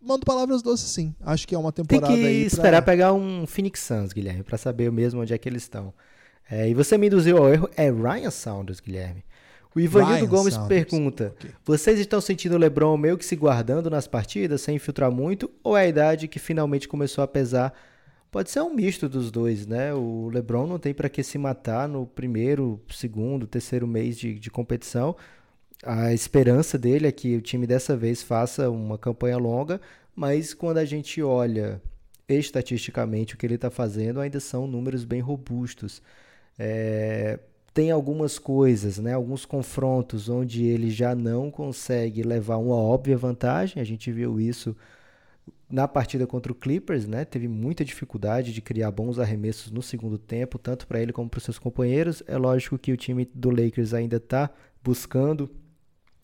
[0.00, 1.14] mando palavras doces sim.
[1.20, 4.42] Acho que é uma Tem temporada que aí pra- esperar pegar um Phoenix Suns, Guilherme,
[4.42, 5.92] pra saber mesmo onde é que eles estão.
[6.50, 9.24] É, e você me induziu ao erro, é Ryan Saunders, Guilherme.
[9.74, 11.50] O Ivanildo Ryan Gomes Saunders, pergunta: ok.
[11.64, 15.76] Vocês estão sentindo o LeBron meio que se guardando nas partidas, sem infiltrar muito, ou
[15.76, 17.72] é a idade que finalmente começou a pesar?
[18.30, 19.92] Pode ser um misto dos dois, né?
[19.92, 24.50] O LeBron não tem pra que se matar no primeiro, segundo, terceiro mês de, de
[24.50, 25.16] competição.
[25.82, 29.80] A esperança dele é que o time dessa vez faça uma campanha longa,
[30.14, 31.80] mas quando a gente olha
[32.28, 36.00] estatisticamente o que ele está fazendo, ainda são números bem robustos.
[36.56, 37.40] É,
[37.72, 43.80] tem algumas coisas, né, alguns confrontos onde ele já não consegue levar uma óbvia vantagem.
[43.80, 44.76] A gente viu isso
[45.70, 47.24] na partida contra o Clippers, né?
[47.24, 51.38] Teve muita dificuldade de criar bons arremessos no segundo tempo, tanto para ele como para
[51.38, 52.22] os seus companheiros.
[52.26, 54.50] É lógico que o time do Lakers ainda está
[54.82, 55.48] buscando,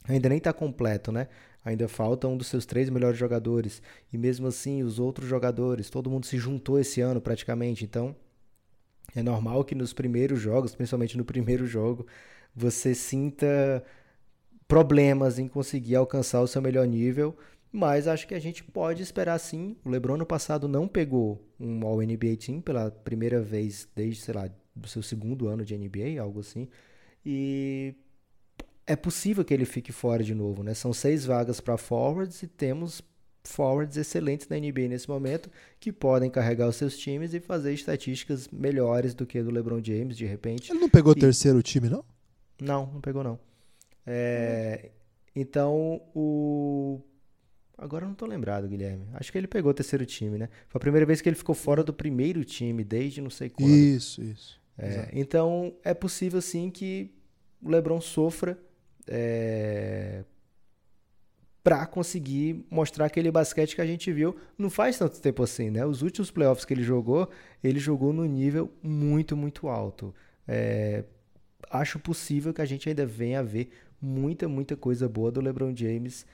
[0.04, 1.28] ainda nem está completo, né?
[1.64, 3.80] Ainda falta um dos seus três melhores jogadores.
[4.12, 7.84] E mesmo assim, os outros jogadores, todo mundo se juntou esse ano praticamente.
[7.84, 8.14] Então,
[9.14, 12.06] é normal que nos primeiros jogos, principalmente no primeiro jogo,
[12.54, 13.84] você sinta
[14.66, 17.36] problemas em conseguir alcançar o seu melhor nível.
[17.72, 19.76] Mas acho que a gente pode esperar sim.
[19.84, 24.48] O LeBron no passado não pegou um All-NBA Team pela primeira vez desde, sei lá,
[24.74, 26.68] do seu segundo ano de NBA, algo assim.
[27.24, 27.94] E
[28.86, 30.72] é possível que ele fique fora de novo, né?
[30.74, 33.02] São seis vagas para forwards e temos
[33.46, 38.48] forwards excelentes na NBA nesse momento que podem carregar os seus times e fazer estatísticas
[38.48, 40.70] melhores do que a do LeBron James, de repente.
[40.72, 42.04] Ele não pegou o E- terceiro time, não?
[42.60, 43.38] Não, não pegou não.
[44.06, 44.90] É,
[45.34, 47.00] Então, o...
[47.78, 49.06] Agora eu não tô lembrado, Guilherme.
[49.12, 50.48] Acho que ele pegou o terceiro time, né?
[50.68, 53.68] Foi a primeira vez que ele ficou fora do primeiro time, desde não sei quando.
[53.68, 54.58] Isso, isso.
[54.78, 57.10] É, então, é possível sim que
[57.62, 58.58] o LeBron sofra
[59.06, 60.24] é,
[61.66, 65.84] para conseguir mostrar aquele basquete que a gente viu não faz tanto tempo assim, né?
[65.84, 67.28] Os últimos playoffs que ele jogou,
[67.60, 70.14] ele jogou no nível muito, muito alto.
[70.46, 71.02] É,
[71.68, 75.74] acho possível que a gente ainda venha a ver muita, muita coisa boa do LeBron
[75.74, 76.24] James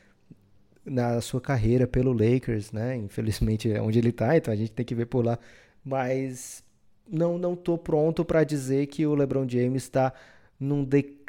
[0.85, 2.95] na sua carreira pelo Lakers, né?
[2.95, 5.39] Infelizmente é onde ele tá, então a gente tem que ver por lá.
[5.83, 6.63] Mas
[7.11, 10.13] não não tô pronto para dizer que o LeBron James está
[10.61, 11.22] num declínio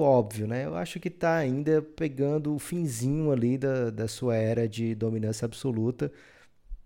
[0.00, 0.64] óbvio, né?
[0.64, 5.44] Eu acho que tá ainda pegando o finzinho ali da, da sua era de dominância
[5.44, 6.10] absoluta.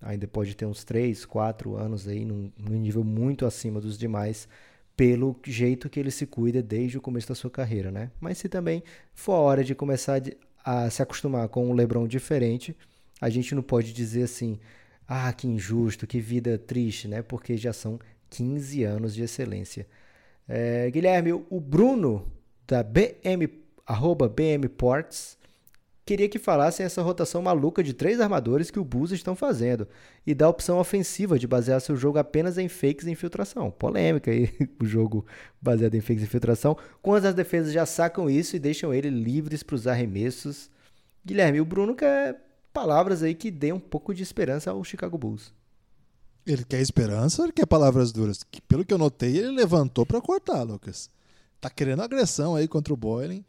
[0.01, 4.49] Ainda pode ter uns 3, 4 anos aí num, num nível muito acima dos demais
[4.97, 8.11] pelo jeito que ele se cuida desde o começo da sua carreira, né?
[8.21, 8.83] Mas se também
[9.15, 10.21] for a hora de começar
[10.65, 12.77] a se acostumar com um LeBron diferente,
[13.21, 14.59] a gente não pode dizer assim,
[15.09, 17.23] ah, que injusto, que vida triste, né?
[17.23, 17.99] Porque já são
[18.31, 19.87] 15 anos de excelência.
[20.49, 22.31] É, Guilherme, o Bruno
[22.73, 23.51] da BM,
[23.87, 25.37] arroba BM Ports,
[26.07, 29.87] queria que falassem essa rotação maluca de três armadores que o Bulls estão fazendo
[30.27, 33.71] e da opção ofensiva de basear seu jogo apenas em fakes e infiltração.
[33.71, 35.27] Polêmica aí, o jogo
[35.61, 36.75] baseado em fakes e infiltração.
[37.03, 40.71] Quando as defesas já sacam isso e deixam ele livres para os arremessos.
[41.23, 42.41] Guilherme, o Bruno quer
[42.73, 45.53] palavras aí que dêem um pouco de esperança ao Chicago Bulls.
[46.47, 48.43] Ele quer esperança ou ele quer palavras duras?
[48.51, 51.11] Que, pelo que eu notei, ele levantou pra cortar, Lucas.
[51.63, 53.41] Tá querendo agressão aí contra o Boylan.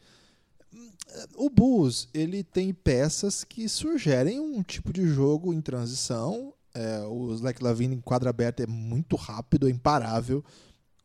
[1.36, 6.54] O Bulls, ele tem peças que sugerem um tipo de jogo em transição.
[6.76, 10.46] É, o Slack Lavine em quadra aberta é muito rápido, é imparável.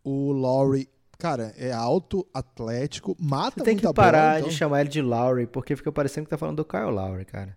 [0.05, 0.87] O Lowry
[1.19, 4.51] cara, é alto, atlético, mata Você tem que parar bola, então...
[4.51, 7.57] de chamar ele de Lowry, porque fica parecendo que tá falando do Kyle Lowry, cara.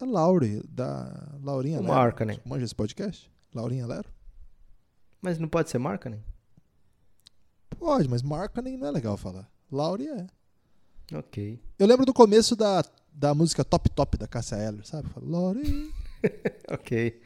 [0.00, 1.92] A Laure, da Laurinha Lero.
[1.92, 2.40] Markkanen.
[2.44, 3.28] Manja esse podcast?
[3.52, 4.08] Laurinha Lero?
[5.20, 6.18] Mas não pode ser marca, né?
[7.78, 9.48] Pode, mas Markkanen não é legal falar.
[9.70, 10.26] Laure é.
[11.16, 11.60] Ok.
[11.78, 15.08] Eu lembro do começo da, da música Top Top da Cássia Eller, sabe?
[15.22, 15.62] Laure...
[16.70, 17.20] Ok.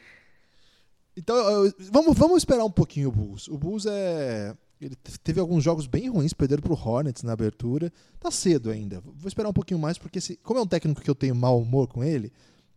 [1.17, 3.47] Então, eu- vamos, vamos esperar um pouquinho o Bulls.
[3.47, 4.55] O Bulls é.
[4.79, 7.91] Ele te- teve alguns jogos bem ruins, perderam pro Hornets na abertura.
[8.19, 8.99] Tá cedo ainda.
[9.01, 11.59] Vou esperar um pouquinho mais, porque se, como é um técnico que eu tenho mau
[11.59, 12.31] humor com ele,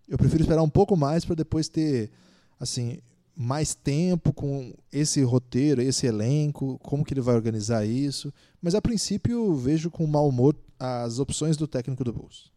[0.08, 2.10] eu prefiro esperar um pouco mais para depois ter,
[2.58, 2.98] assim,
[3.36, 8.32] mais tempo com esse roteiro, esse elenco, como que ele vai organizar isso.
[8.60, 12.52] Mas a princípio vejo com mau humor as opções do técnico do Bulls.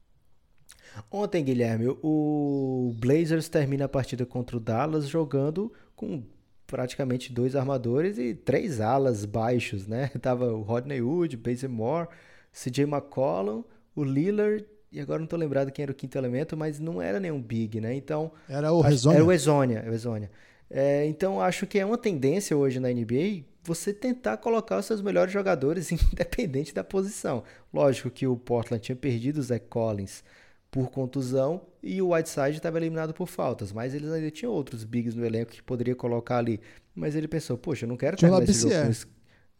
[1.12, 6.24] Ontem, Guilherme, o Blazers termina a partida contra o Dallas jogando com
[6.66, 10.08] praticamente dois armadores e três alas baixos, né?
[10.22, 12.08] Tava o Rodney Hood, Bazemore,
[12.52, 13.64] CJ McCollum,
[13.96, 17.20] o Lillard e agora não tô lembrado quem era o quinto elemento, mas não era
[17.20, 17.94] nenhum big, né?
[17.94, 19.18] Então, Era o Rezonia.
[19.18, 19.86] Era o Exônia.
[19.86, 20.32] o Exônia.
[20.70, 25.02] É, então, acho que é uma tendência hoje na NBA você tentar colocar os seus
[25.02, 27.44] melhores jogadores, independente da posição.
[27.74, 30.24] Lógico que o Portland tinha perdido o Zach Collins
[30.72, 35.16] por contusão e o Whiteside estava eliminado por faltas, mas eles ainda tinham outros bigs
[35.16, 36.60] no elenco que poderia colocar ali.
[36.96, 38.92] Mas ele pensou, poxa, eu não quero o terminar esse jogo com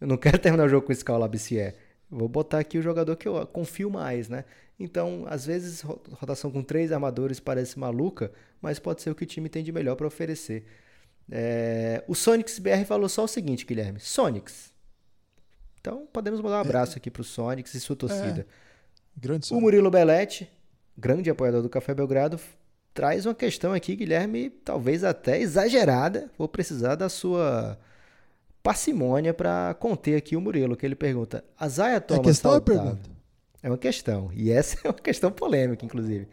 [0.02, 1.76] eu não quero terminar o jogo com esse Scala Labissière.
[2.10, 4.46] Vou botar aqui o jogador que eu confio mais, né?
[4.80, 9.24] Então, às vezes, ro- rotação com três armadores parece maluca, mas pode ser o que
[9.24, 10.66] o time tem de melhor para oferecer.
[11.30, 14.00] É, O Sonics BR falou só o seguinte, Guilherme.
[14.00, 14.72] Sonics.
[15.80, 18.46] Então, podemos mandar um abraço aqui pro Sonics e sua torcida.
[19.16, 19.60] Grande O.
[19.60, 20.50] Murilo Belletti,
[20.98, 22.40] grande apoiador do Café Belgrado,
[22.94, 26.30] traz uma questão aqui, Guilherme, talvez até exagerada.
[26.38, 27.78] Vou precisar da sua
[28.62, 32.58] parcimônia para conter aqui o Murilo, que ele pergunta: A Zaya É Thomas questão ou
[32.58, 33.10] é pergunta?
[33.64, 34.30] É uma questão.
[34.34, 36.28] E essa é uma questão polêmica, inclusive.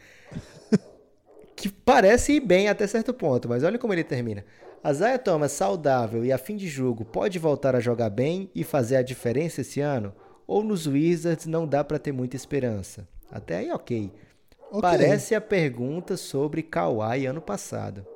[1.55, 4.45] que parece ir bem até certo ponto, mas olha como ele termina.
[4.85, 8.63] A Zaya Thomas saudável e a fim de jogo pode voltar a jogar bem e
[8.63, 10.13] fazer a diferença esse ano?
[10.47, 13.09] Ou nos Wizards não dá pra ter muita esperança?
[13.33, 14.13] Até aí, ok.
[14.71, 14.83] Ok.
[14.83, 18.07] Parece a pergunta sobre Kawhi ano passado.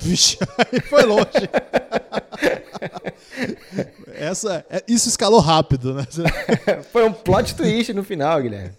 [0.00, 1.22] Vixe, aí foi longe.
[4.12, 6.04] Essa, é- isso escalou rápido, né?
[6.90, 8.76] Foi um plot twist no final, Guilherme.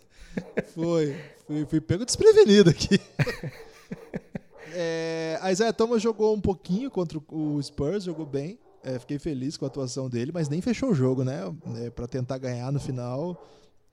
[0.74, 1.16] Foi.
[1.48, 3.00] Fui, fui pego desprevenido aqui.
[4.78, 8.60] É, a Isaiah Thomas jogou um pouquinho contra o Spurs, jogou bem.
[8.84, 11.42] É, fiquei feliz com a atuação dele, mas nem fechou o jogo, né?
[11.78, 13.44] É, para tentar ganhar no final,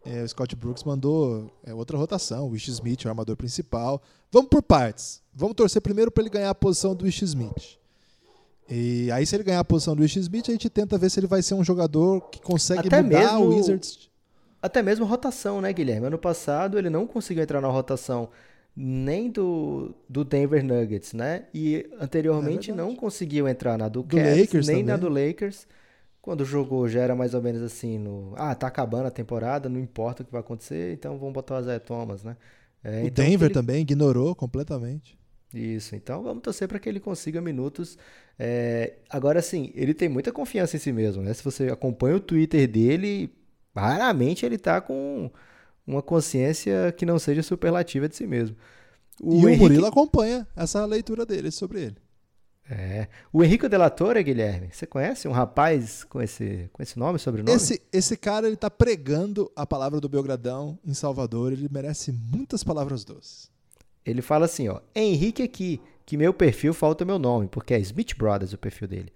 [0.04, 2.50] é, o Scott Brooks mandou é, outra rotação.
[2.50, 4.02] O Ish Smith, o armador principal.
[4.30, 5.22] Vamos por partes.
[5.32, 7.78] Vamos torcer primeiro para ele ganhar a posição do Ish Smith.
[8.68, 11.20] E aí, se ele ganhar a posição do Ish Smith, a gente tenta ver se
[11.20, 14.10] ele vai ser um jogador que consegue Até mudar o mesmo- Wizards.
[14.60, 16.06] Até mesmo rotação, né, Guilherme?
[16.06, 18.28] Ano passado ele não conseguiu entrar na rotação
[18.76, 21.46] nem do, do Denver Nuggets, né?
[21.54, 24.98] E anteriormente É não conseguiu entrar na do, Do Cavs, Lakers nem na também.
[24.98, 25.66] do Lakers.
[26.22, 28.34] Quando jogou já era mais ou menos assim no...
[28.36, 31.60] Ah, tá acabando a temporada, não importa o que vai acontecer, então vamos botar o
[31.60, 32.36] Isaiah Thomas, né?
[32.84, 35.18] É, O então Denver ele- também ignorou completamente.
[35.54, 37.98] Isso, então vamos torcer para que ele consiga minutos.
[38.38, 41.34] É, agora sim, ele tem muita confiança em si mesmo, né?
[41.34, 43.30] Se você acompanha o Twitter dele,
[43.76, 45.30] raramente ele tá com
[45.86, 48.56] uma consciência que não seja superlativa de si mesmo.
[49.22, 51.96] e o Henrique- Murilo acompanha essa leitura dele sobre ele.
[52.70, 56.98] É, o Henrico de la Torre, Guilherme, você conhece um rapaz com esse, com esse
[56.98, 57.54] nome, sobrenome?
[57.54, 61.52] Esse, esse cara, ele tá pregando a palavra do Belgradão em Salvador.
[61.52, 63.50] Ele merece muitas palavras doces.
[64.06, 68.16] Ele fala assim, ó, Henrique aqui, que meu perfil falta meu nome, porque é Smith
[68.16, 69.12] Brothers o perfil dele.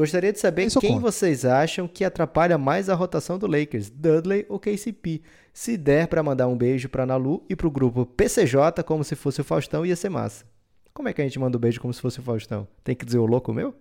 [0.00, 4.46] Gostaria de saber Isso quem vocês acham que atrapalha mais a rotação do Lakers, Dudley
[4.48, 5.20] ou KCP.
[5.52, 9.42] Se der pra mandar um beijo pra Nalu e pro grupo PCJ como se fosse
[9.42, 10.46] o Faustão, ia ser massa.
[10.94, 12.66] Como é que a gente manda um beijo como se fosse o Faustão?
[12.82, 13.74] Tem que dizer o louco meu?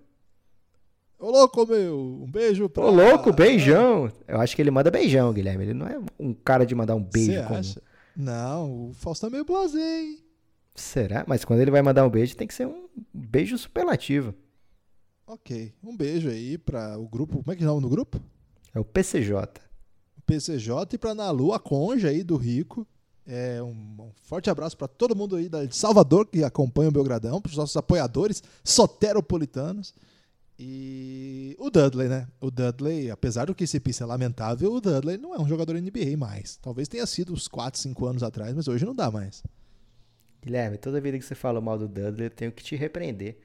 [1.17, 1.97] Ô, louco, meu!
[1.97, 2.83] Um beijo pra...
[2.83, 4.11] Ô louco, beijão!
[4.27, 5.63] Eu acho que ele manda beijão, Guilherme.
[5.63, 7.59] Ele não é um cara de mandar um beijo Você comum.
[7.59, 7.81] acha?
[8.13, 10.19] Não, o Faustão é meio blasé, hein?
[10.75, 11.23] Será?
[11.25, 14.33] Mas quando ele vai mandar um beijo, tem que ser um beijo superlativo.
[15.31, 17.43] Ok, um beijo aí pra o grupo...
[17.43, 18.19] Como é que é o nome do grupo?
[18.73, 19.61] É o PCJ.
[20.17, 22.87] O PCJ e pra Nalu, a conja aí do Rico.
[23.27, 27.39] É um, um forte abraço pra todo mundo aí de Salvador que acompanha o Belgradão,
[27.39, 29.93] pros nossos apoiadores soteropolitanos.
[30.57, 32.27] E o Dudley, né?
[32.41, 36.17] O Dudley, apesar do que esse ser lamentável, o Dudley não é um jogador NBA
[36.17, 36.57] mais.
[36.57, 39.43] Talvez tenha sido uns 4, 5 anos atrás, mas hoje não dá mais.
[40.41, 43.37] Guilherme, toda vida que você fala mal do Dudley, eu tenho que te repreender.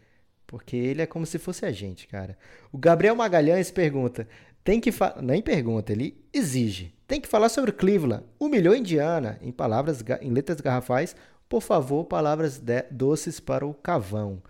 [0.55, 2.39] Porque ele é como se fosse a gente, cara.
[2.71, 4.29] O Gabriel Magalhães pergunta:
[4.63, 5.21] tem que falar.
[5.21, 6.95] Nem pergunta, ele exige.
[7.09, 8.23] Tem que falar sobre Cleveland.
[8.39, 9.37] Humilhou Indiana.
[9.43, 11.17] Em palavras, em letras garrafais,
[11.49, 14.41] por favor, palavras doces para o Cavão.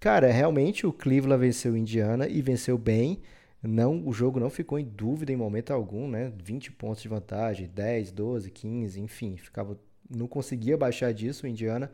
[0.00, 3.22] Cara, realmente o Cleveland venceu Indiana e venceu bem.
[3.62, 6.32] Não, o jogo não ficou em dúvida em momento algum, né?
[6.42, 9.78] 20 pontos de vantagem, 10, 12, 15, enfim, ficava
[10.10, 11.90] não conseguia baixar disso o Indiana,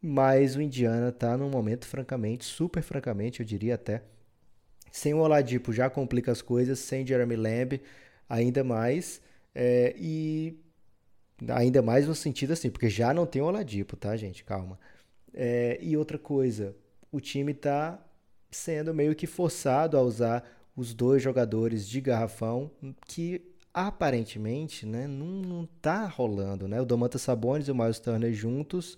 [0.00, 4.02] mas o Indiana tá num momento francamente, super francamente, eu diria até
[4.92, 7.80] sem o Oladipo já complica as coisas, sem Jeremy Lamb
[8.28, 9.20] ainda mais,
[9.54, 10.58] é, e
[11.48, 14.44] ainda mais no sentido assim, porque já não tem o Oladipo, tá, gente?
[14.44, 14.78] Calma.
[15.32, 16.74] É, e outra coisa,
[17.12, 18.02] o time tá
[18.50, 20.44] sendo meio que forçado a usar
[20.74, 22.70] os dois jogadores de garrafão
[23.06, 23.42] que
[23.74, 26.66] aparentemente né, não, não tá rolando.
[26.66, 26.80] Né?
[26.80, 28.96] O Domantas Sabonis e o Miles Turner juntos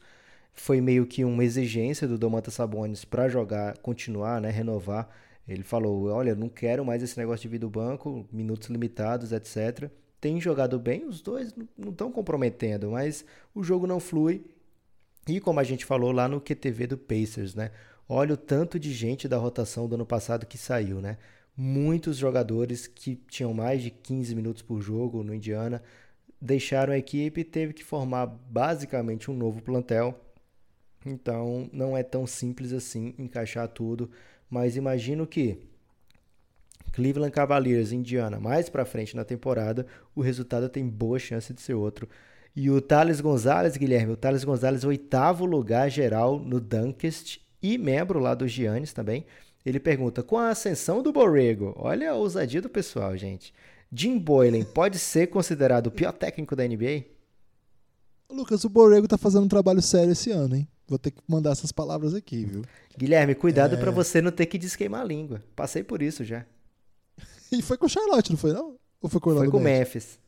[0.52, 5.08] foi meio que uma exigência do Domantas Sabonis para jogar, continuar, né, renovar
[5.50, 9.90] ele falou: Olha, não quero mais esse negócio de vir do banco, minutos limitados, etc.
[10.20, 14.44] Tem jogado bem, os dois não estão comprometendo, mas o jogo não flui.
[15.26, 17.72] E como a gente falou lá no QTV do Pacers, né?
[18.08, 21.18] Olha o tanto de gente da rotação do ano passado que saiu, né?
[21.56, 25.82] Muitos jogadores que tinham mais de 15 minutos por jogo no Indiana
[26.40, 30.18] deixaram a equipe e teve que formar basicamente um novo plantel.
[31.04, 34.10] Então não é tão simples assim encaixar tudo
[34.50, 35.58] mas imagino que
[36.92, 41.74] Cleveland Cavaliers, Indiana, mais para frente na temporada, o resultado tem boa chance de ser
[41.74, 42.08] outro.
[42.54, 48.18] E o Thales Gonzalez, Guilherme, o Thales Gonzalez, oitavo lugar geral no Dunkest e membro
[48.18, 49.24] lá do Giannis também.
[49.64, 53.54] Ele pergunta: com a ascensão do Borrego, olha a ousadia do pessoal, gente.
[53.92, 57.04] Jim Boylan pode ser considerado o pior técnico da NBA?
[58.28, 60.68] Lucas, o Borrego tá fazendo um trabalho sério esse ano, hein?
[60.90, 62.64] Vou ter que mandar essas palavras aqui, viu?
[62.98, 63.78] Guilherme, cuidado é...
[63.78, 65.40] para você não ter que desqueimar a língua.
[65.54, 66.44] Passei por isso já.
[67.52, 68.74] e foi com Charlotte, não foi não?
[69.00, 70.18] Ou foi com Foi com Memphis.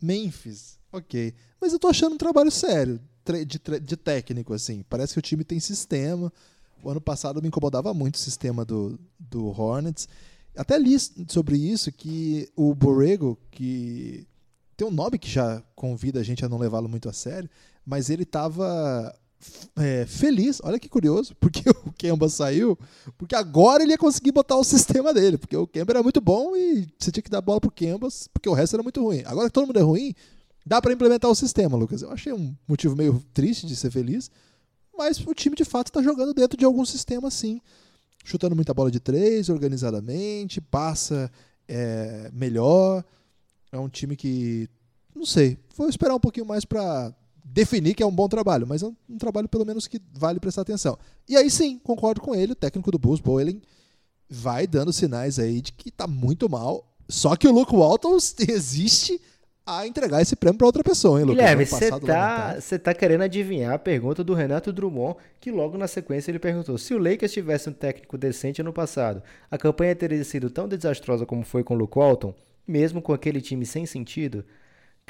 [0.00, 1.34] Memphis, ok.
[1.60, 3.00] Mas eu tô achando um trabalho sério
[3.44, 4.84] de, de técnico, assim.
[4.88, 6.32] Parece que o time tem sistema.
[6.84, 10.08] O ano passado me incomodava muito o sistema do, do Hornets.
[10.56, 10.96] Até li
[11.28, 14.24] sobre isso que o Borrego, que
[14.76, 17.50] tem um nome que já convida a gente a não levá-lo muito a sério,
[17.84, 19.12] mas ele estava
[19.76, 22.78] é, feliz, olha que curioso, porque o Kemba saiu,
[23.16, 26.54] porque agora ele ia conseguir botar o sistema dele, porque o Kemba era muito bom
[26.56, 29.22] e você tinha que dar bola pro Kemba, porque o resto era muito ruim.
[29.24, 30.14] Agora que todo mundo é ruim,
[30.64, 32.02] dá para implementar o sistema, Lucas.
[32.02, 34.30] Eu achei um motivo meio triste de ser feliz,
[34.96, 37.60] mas o time de fato está jogando dentro de algum sistema sim,
[38.24, 41.30] chutando muita bola de três, organizadamente, passa
[41.66, 43.02] é, melhor.
[43.72, 44.68] É um time que,
[45.14, 47.14] não sei, vou esperar um pouquinho mais para
[47.44, 50.40] definir que é um bom trabalho, mas é um, um, trabalho pelo menos que vale
[50.40, 50.98] prestar atenção.
[51.28, 53.60] E aí sim, concordo com ele, o técnico do Bulls, Boylan,
[54.28, 56.86] vai dando sinais aí de que está muito mal.
[57.08, 58.16] Só que o Luke Walton
[58.48, 59.20] existe
[59.66, 61.38] a entregar esse prêmio para outra pessoa, hein, Lucas?
[61.38, 66.30] Guilherme, você tá, tá querendo adivinhar a pergunta do Renato Drummond, que logo na sequência
[66.30, 70.50] ele perguntou: se o Lakers tivesse um técnico decente ano passado, a campanha teria sido
[70.50, 72.34] tão desastrosa como foi com o Luke Walton,
[72.66, 74.44] mesmo com aquele time sem sentido?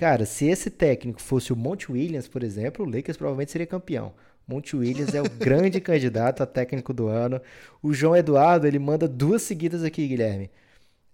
[0.01, 4.14] Cara, se esse técnico fosse o Monte Williams, por exemplo, o Lakers provavelmente seria campeão.
[4.48, 7.38] Monte Williams é o grande candidato a técnico do ano.
[7.82, 10.51] O João Eduardo, ele manda duas seguidas aqui, Guilherme.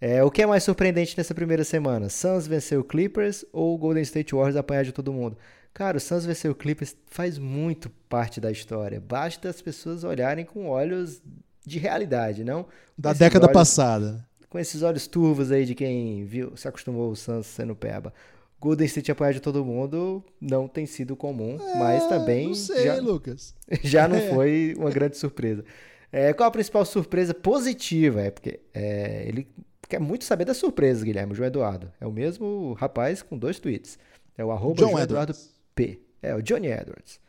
[0.00, 2.08] É, o que é mais surpreendente nessa primeira semana?
[2.08, 5.36] Suns venceu o Clippers ou o Golden State Warriors apanhar de todo mundo?
[5.74, 9.00] Cara, o Suns venceu o Clippers faz muito parte da história.
[9.00, 11.20] Basta as pessoas olharem com olhos
[11.66, 12.66] de realidade, não?
[12.96, 14.24] Da década olhos, passada.
[14.48, 18.14] Com esses olhos turvos aí de quem viu, se acostumou o Suns sendo peba.
[18.60, 22.48] Golden State apanhar de todo mundo não tem sido comum, é, mas também.
[22.48, 23.54] Não sei, já, Lucas.
[23.82, 24.30] Já não é.
[24.30, 25.64] foi uma grande surpresa.
[26.10, 28.22] É, qual a principal surpresa positiva?
[28.22, 29.46] É porque é, ele
[29.88, 31.92] quer muito saber das surpresas, Guilherme, o João Eduardo.
[32.00, 33.98] É o mesmo rapaz com dois tweets.
[34.36, 35.34] É o arroba John João Eduardo
[35.74, 36.00] P.
[36.22, 37.20] É, o Johnny Edwards.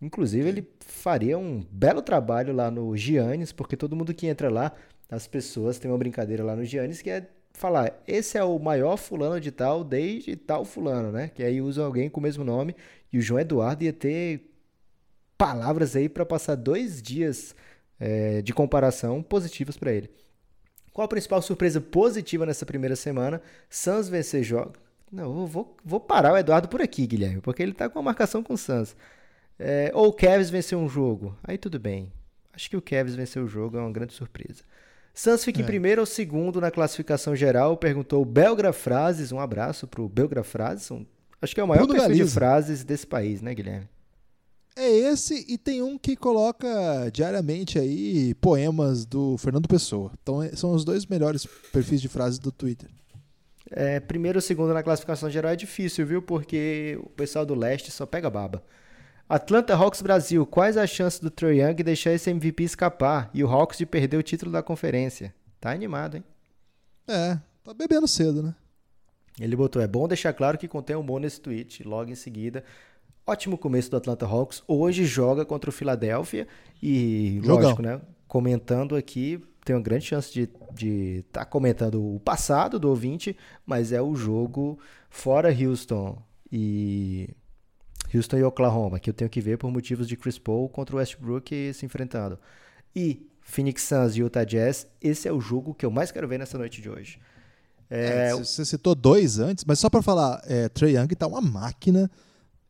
[0.00, 4.72] Inclusive, ele faria um belo trabalho lá no Giannis, porque todo mundo que entra lá,
[5.08, 8.96] as pessoas têm uma brincadeira lá no Giannis que é falar, esse é o maior
[8.96, 11.30] fulano de tal desde tal fulano, né?
[11.34, 12.74] Que aí usa alguém com o mesmo nome.
[13.12, 14.50] E o João Eduardo ia ter
[15.36, 17.54] palavras aí para passar dois dias
[17.98, 20.10] é, de comparação positivas para ele.
[20.92, 23.40] Qual a principal surpresa positiva nessa primeira semana?
[23.70, 24.74] Suns vencer jogo.
[25.10, 28.42] Não, vou, vou parar o Eduardo por aqui, Guilherme, porque ele tá com a marcação
[28.42, 28.96] com o Suns.
[29.58, 31.36] É, ou o Cavs vencer um jogo.
[31.44, 32.12] Aí tudo bem.
[32.52, 34.64] Acho que o Cavs vencer o jogo é uma grande surpresa.
[35.14, 35.62] Santos fica é.
[35.62, 40.90] em primeiro ou segundo na classificação geral, perguntou Belgra Frases, um abraço pro Belgra Frases,
[40.90, 41.04] um,
[41.40, 42.24] acho que é o maior Bruno perfil Galiza.
[42.24, 43.88] de frases desse país, né, Guilherme?
[44.74, 46.66] É esse e tem um que coloca
[47.12, 50.12] diariamente aí poemas do Fernando Pessoa.
[50.22, 52.88] Então é- são os dois melhores perfis de frases do Twitter.
[53.70, 56.22] É, primeiro ou segundo na classificação geral é difícil, viu?
[56.22, 58.62] Porque o pessoal do leste só pega baba.
[59.32, 63.48] Atlanta Hawks Brasil, quais as chances do Trae Young deixar esse MVP escapar e o
[63.48, 65.34] Hawks de perder o título da conferência?
[65.58, 66.24] Tá animado, hein?
[67.08, 68.54] É, tá bebendo cedo, né?
[69.40, 72.62] Ele botou, é bom deixar claro que contém humor nesse tweet, logo em seguida.
[73.26, 74.62] Ótimo começo do Atlanta Hawks.
[74.68, 76.46] Hoje joga contra o Philadelphia
[76.82, 77.56] e, Jogão.
[77.56, 78.02] lógico, né?
[78.28, 83.34] Comentando aqui, tem uma grande chance de estar de tá comentando o passado do ouvinte,
[83.64, 84.78] mas é o jogo
[85.08, 86.22] fora Houston
[86.52, 87.30] e
[88.14, 90.98] Houston e Oklahoma, que eu tenho que ver por motivos de Chris Paul contra o
[90.98, 92.38] Westbrook se enfrentando.
[92.94, 96.38] E Phoenix Suns e Utah Jazz, esse é o jogo que eu mais quero ver
[96.38, 97.18] nessa noite de hoje.
[97.90, 101.40] É, É, você citou dois antes, mas só pra falar, é, Trae Young tá uma
[101.40, 102.10] máquina.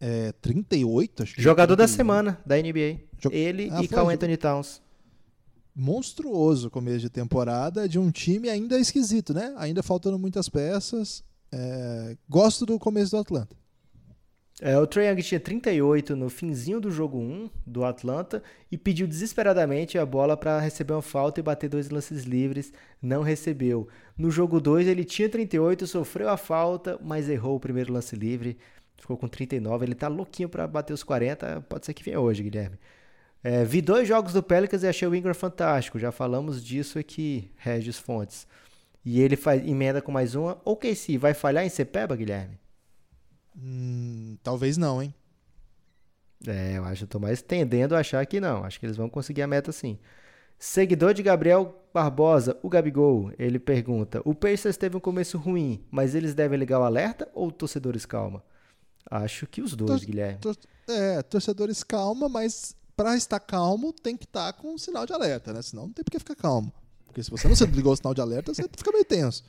[0.00, 1.40] É, 38, acho que.
[1.42, 1.96] Jogador da 38.
[1.96, 2.98] semana da NBA.
[3.20, 4.82] Jo- Ele Ah, e jo- Anthony Towns.
[5.74, 9.54] monstruoso começo de temporada de um time ainda esquisito, né?
[9.56, 11.22] Ainda faltando muitas peças.
[11.52, 13.56] É, gosto do começo do Atlanta.
[14.64, 18.40] É, o Trae Young tinha 38 no finzinho do jogo 1 do Atlanta
[18.70, 22.72] e pediu desesperadamente a bola para receber uma falta e bater dois lances livres.
[23.02, 23.88] Não recebeu.
[24.16, 28.56] No jogo 2 ele tinha 38, sofreu a falta, mas errou o primeiro lance livre.
[28.96, 29.84] Ficou com 39.
[29.84, 31.62] Ele tá louquinho para bater os 40.
[31.68, 32.78] Pode ser que venha hoje, Guilherme.
[33.42, 35.98] É, vi dois jogos do Pelicans e achei o Ingram fantástico.
[35.98, 38.46] Já falamos disso aqui, Regis Fontes.
[39.04, 40.56] E ele faz emenda com mais uma.
[40.64, 42.61] O KC vai falhar em Cepeba, Guilherme?
[43.56, 45.14] Hum, talvez não, hein?
[46.46, 48.64] É, eu acho, eu tô mais tendendo a achar que não.
[48.64, 49.98] Acho que eles vão conseguir a meta sim.
[50.58, 56.14] Seguidor de Gabriel Barbosa, o Gabigol, ele pergunta: O Pacers teve um começo ruim, mas
[56.14, 58.42] eles devem ligar o alerta ou torcedores calma?
[59.10, 60.38] Acho que os dois, Tor- Guilherme.
[60.40, 60.56] Tor-
[60.88, 65.52] é, torcedores calma, mas pra estar calmo tem que estar com um sinal de alerta,
[65.52, 65.62] né?
[65.62, 66.72] Senão não tem por que ficar calmo.
[67.06, 69.44] Porque se você não ligou o sinal de alerta, você fica meio tenso.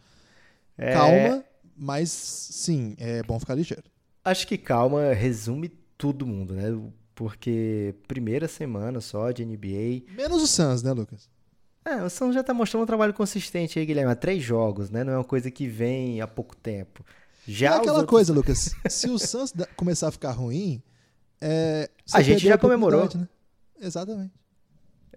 [0.77, 1.45] É, Calma,
[1.77, 3.83] mas sim, é bom ficar ligeiro.
[4.23, 6.63] Acho que calma resume todo mundo, né?
[7.15, 10.03] Porque primeira semana só de NBA.
[10.15, 11.29] Menos o Suns, né, Lucas?
[11.85, 14.11] É, o Suns já tá mostrando um trabalho consistente aí, Guilherme.
[14.11, 15.03] Há três jogos, né?
[15.03, 17.05] Não é uma coisa que vem há pouco tempo.
[17.45, 18.73] Já é aquela outros- coisa, Lucas.
[18.89, 20.81] Se o Suns começar a ficar ruim,
[21.41, 23.01] é, A gente já comemorou.
[23.01, 23.29] oportunidade,
[23.81, 23.85] Né?
[23.85, 24.33] Exatamente.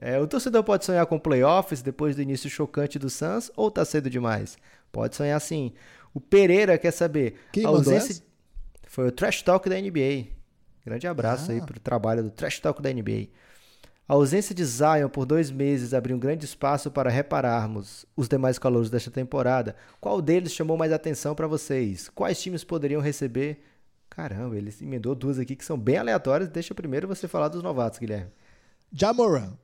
[0.00, 3.84] É, o torcedor pode sonhar com playoffs depois do início chocante do Suns ou tá
[3.84, 4.58] cedo demais?
[4.92, 5.72] Pode sonhar sim.
[6.12, 7.36] O Pereira quer saber.
[7.52, 8.22] Quem a ausência...
[8.86, 10.28] Foi o Trash Talk da NBA.
[10.84, 11.64] Grande abraço aí Ah.
[11.66, 13.28] pro trabalho do Trash Talk da NBA.
[14.08, 18.56] A ausência de Zion por dois meses abriu um grande espaço para repararmos os demais
[18.56, 19.74] calouros desta temporada.
[20.00, 22.08] Qual deles chamou mais atenção para vocês?
[22.14, 23.64] Quais times poderiam receber?
[24.08, 26.48] Caramba, ele emendou duas aqui que são bem aleatórias.
[26.48, 28.30] Deixa primeiro você falar dos novatos, Guilherme.
[28.92, 29.54] Jamoran,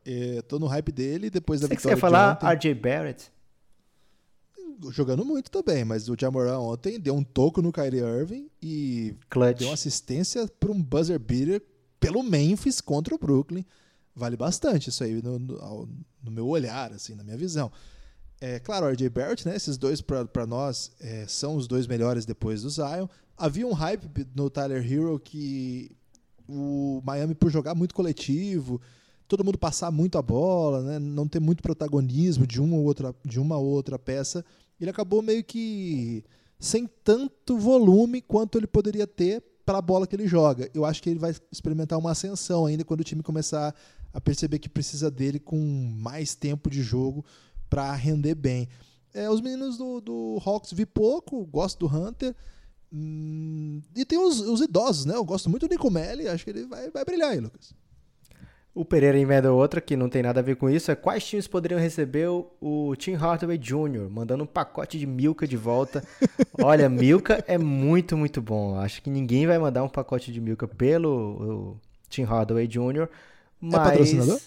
[0.49, 2.55] tô no hype dele depois da Você que você vitória quer falar.
[2.55, 3.31] RJ Barrett?
[4.91, 9.59] Jogando muito também, mas o Jamoran ontem deu um toco no Kyrie Irving e Clutch.
[9.59, 11.63] deu uma assistência para um buzzer beater
[12.01, 13.65] pelo Memphis contra o Brooklyn.
[14.15, 15.89] Vale bastante isso aí no, no-
[16.23, 17.71] no meu olhar, assim, na minha visão.
[18.41, 19.55] É claro, o RJ Barrett, né?
[19.57, 23.07] Esses dois para nós é, são os dois melhores depois do Zion.
[23.37, 25.91] Havia um hype no Tyler Hero que
[26.49, 28.81] o Miami por jogar muito coletivo,
[29.33, 30.99] todo mundo passar muito a bola, né?
[30.99, 34.45] Não ter muito protagonismo de uma ou outra de uma ou outra peça,
[34.79, 36.23] ele acabou meio que
[36.59, 40.71] sem tanto volume quanto ele poderia ter para a bola que ele joga.
[40.75, 43.75] Eu acho que ele vai experimentar uma ascensão ainda quando o time começar
[44.13, 47.25] a perceber que precisa dele com mais tempo de jogo
[47.71, 48.69] para render bem.
[49.15, 52.37] É, os meninos do, do Hawks vi pouco, gosto do Hunter.
[52.93, 55.15] Hum, e tem os, os idosos, né?
[55.15, 57.73] Eu gosto muito do Nico Melli, acho que ele vai, vai brilhar aí, Lucas.
[58.75, 60.91] O Pereira emenda outra que não tem nada a ver com isso.
[60.91, 65.59] É quais times poderiam receber o, Tim Hardaway Jr., mandando um pacote de Milka de
[65.59, 66.03] volta.
[66.63, 68.79] Olha, Milka é muito, muito bom.
[68.79, 71.77] Acho que ninguém vai mandar um pacote de Milka pelo
[72.09, 73.09] Tim Hardaway Jr.
[73.61, 74.41] Mas, patrocinador?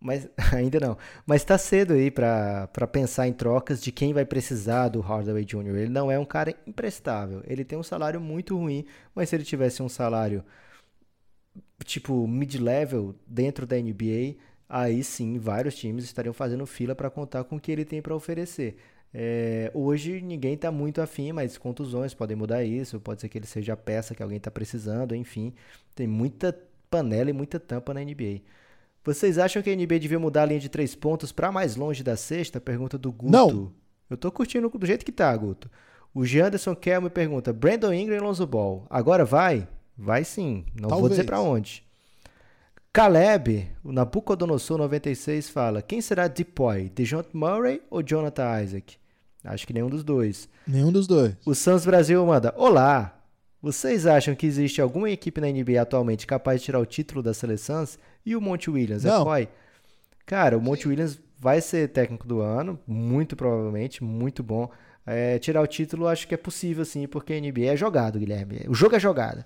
[0.00, 0.98] Mas ainda não.
[1.24, 5.76] Mas tá cedo aí pra pensar em trocas de quem vai precisar do Hardaway Jr.
[5.76, 7.42] Ele não é um cara imprestável.
[7.46, 8.84] Ele tem um salário muito ruim,
[9.14, 10.44] mas se ele tivesse um salário
[11.84, 14.36] tipo mid-level dentro da NBA,
[14.68, 18.14] aí sim vários times estariam fazendo fila para contar com o que ele tem para
[18.14, 18.76] oferecer.
[19.14, 22.98] É, hoje ninguém está muito afim, mas contusões podem mudar isso.
[23.00, 25.52] Pode ser que ele seja a peça que alguém está precisando, enfim.
[25.94, 26.58] Tem muita
[26.90, 28.40] panela e muita tampa na NBA.
[29.04, 32.02] Vocês acham que a NBA devia mudar a linha de três pontos para mais longe
[32.02, 32.60] da sexta?
[32.60, 33.32] Pergunta do Guto.
[33.32, 33.72] Não.
[34.08, 35.70] Eu tô curtindo do jeito que tá, Guto.
[36.14, 38.86] O Janderson Kelme pergunta: Brandon Ingram e Lonzo Ball.
[38.88, 39.66] Agora vai?
[39.96, 40.64] Vai sim.
[40.74, 41.10] Não vou Talvez.
[41.12, 41.84] dizer para onde.
[42.92, 46.90] Caleb, o Nabucodonosor 96 fala: quem será Depoy?
[46.94, 48.96] DeJounte Murray ou Jonathan Isaac?
[49.44, 50.48] Acho que nenhum dos dois.
[50.66, 51.34] Nenhum dos dois.
[51.44, 53.18] O Suns Brasil manda: Olá!
[53.62, 57.32] Vocês acham que existe alguma equipe na NBA atualmente capaz de tirar o título da
[57.32, 57.84] seleção?
[58.26, 59.04] E o Monte Williams?
[59.04, 59.22] Não.
[59.22, 59.48] É Koi?
[60.26, 64.68] Cara, o Monte Williams vai ser técnico do ano, muito provavelmente, muito bom.
[65.06, 68.64] É, tirar o título acho que é possível sim, porque a NBA é jogado, Guilherme.
[68.68, 69.44] O jogo é jogado.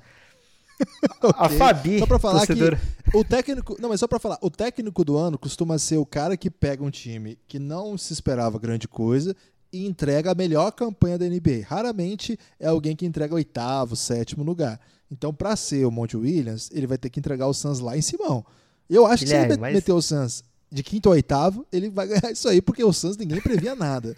[1.37, 1.59] A Ok.
[1.59, 3.77] Fabi, Só pra falar torcedora- que o técnico.
[3.81, 6.83] Não, mas só pra falar, o técnico do ano costuma ser o cara que pega
[6.85, 9.35] um time que não se esperava grande coisa
[9.73, 11.65] e entrega a melhor campanha da NBA.
[11.67, 14.79] Raramente é alguém que entrega oitavo, sétimo lugar.
[15.11, 18.03] Então, pra ser o Monte Williams, ele vai ter que entregar o Suns lá em
[18.03, 18.45] Simão.
[18.89, 22.07] Eu acho que se ele mas- meter o Suns de quinto a oitavo, ele vai
[22.09, 24.17] ganhar isso aí, porque o Suns ninguém previa nada.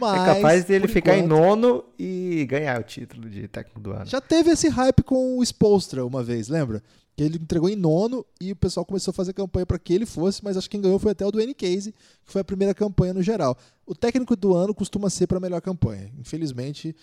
[0.00, 3.92] Mas, é capaz dele ficar em enquanto- nono e ganhar o título de técnico do
[3.92, 4.06] ano.
[4.06, 6.82] Já teve esse hype com o Spolstra uma vez, lembra?
[7.16, 10.06] Que ele entregou em nono e o pessoal começou a fazer campanha para que ele
[10.06, 11.92] fosse, mas acho que quem ganhou foi até o Dwayne Casey,
[12.24, 13.56] que foi a primeira campanha no geral.
[13.84, 16.10] O técnico do ano costuma ser para a melhor campanha.
[16.18, 16.96] Infelizmente,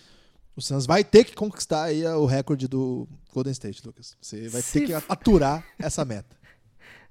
[0.56, 4.16] o Suns vai ter que conquistar aí o recorde do Golden State, Lucas.
[4.20, 6.36] Você vai Se ter que aturar essa meta.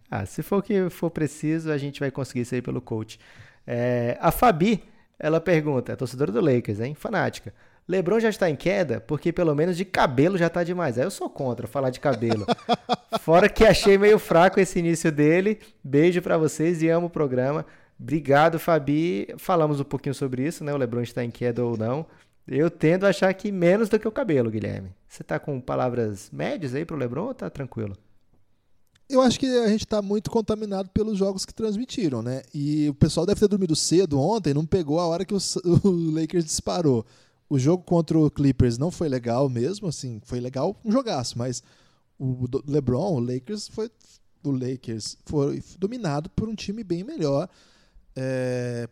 [0.09, 3.19] Ah, se for o que for preciso, a gente vai conseguir isso aí pelo coach.
[3.65, 4.81] É, a Fabi,
[5.19, 6.95] ela pergunta, é torcedora do Lakers, hein?
[6.95, 7.53] Fanática.
[7.87, 8.99] LeBron já está em queda?
[8.99, 10.97] Porque pelo menos de cabelo já tá demais.
[10.97, 12.45] Aí eu sou contra falar de cabelo.
[13.21, 15.59] Fora que achei meio fraco esse início dele.
[15.83, 17.65] Beijo pra vocês e amo o programa.
[17.99, 19.27] Obrigado, Fabi.
[19.37, 20.73] Falamos um pouquinho sobre isso, né?
[20.73, 22.05] O LeBron está em queda ou não.
[22.47, 24.91] Eu tendo a achar que menos do que o cabelo, Guilherme.
[25.07, 27.95] Você tá com palavras médias aí pro LeBron ou tá tranquilo?
[29.09, 32.41] Eu acho que a gente está muito contaminado pelos jogos que transmitiram, né?
[32.53, 35.37] E o pessoal deve ter dormido cedo ontem, não pegou a hora que o,
[35.83, 37.05] o Lakers disparou.
[37.49, 41.63] O jogo contra o Clippers não foi legal mesmo, assim, foi legal um jogaço, mas
[42.19, 43.89] o LeBron, o Lakers foi
[44.43, 47.49] o Lakers foi dominado por um time bem melhor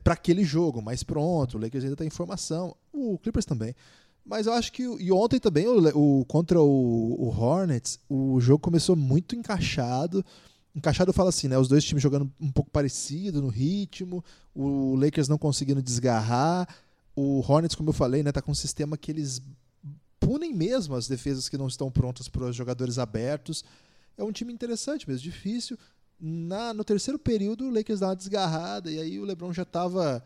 [0.03, 1.57] para aquele jogo, mais pronto.
[1.57, 3.76] O Lakers ainda tem informação, o Clippers também.
[4.26, 4.82] Mas eu acho que.
[4.84, 6.65] E ontem também, o, o- contra o,
[7.19, 10.26] o Hornets, o jogo começou muito encaixado.
[10.76, 11.57] Encaixado eu falo assim, né?
[11.57, 14.23] Os dois times jogando um pouco parecido no ritmo,
[14.53, 16.67] o Lakers não conseguindo desgarrar.
[17.15, 19.41] O Hornets, como eu falei, né, tá com um sistema que eles
[20.19, 23.63] punem mesmo as defesas que não estão prontas para os jogadores abertos.
[24.17, 25.78] É um time interessante mesmo, difícil.
[26.19, 30.21] Na, no terceiro período, o Lakers dá uma desgarrada e aí o LeBron já estava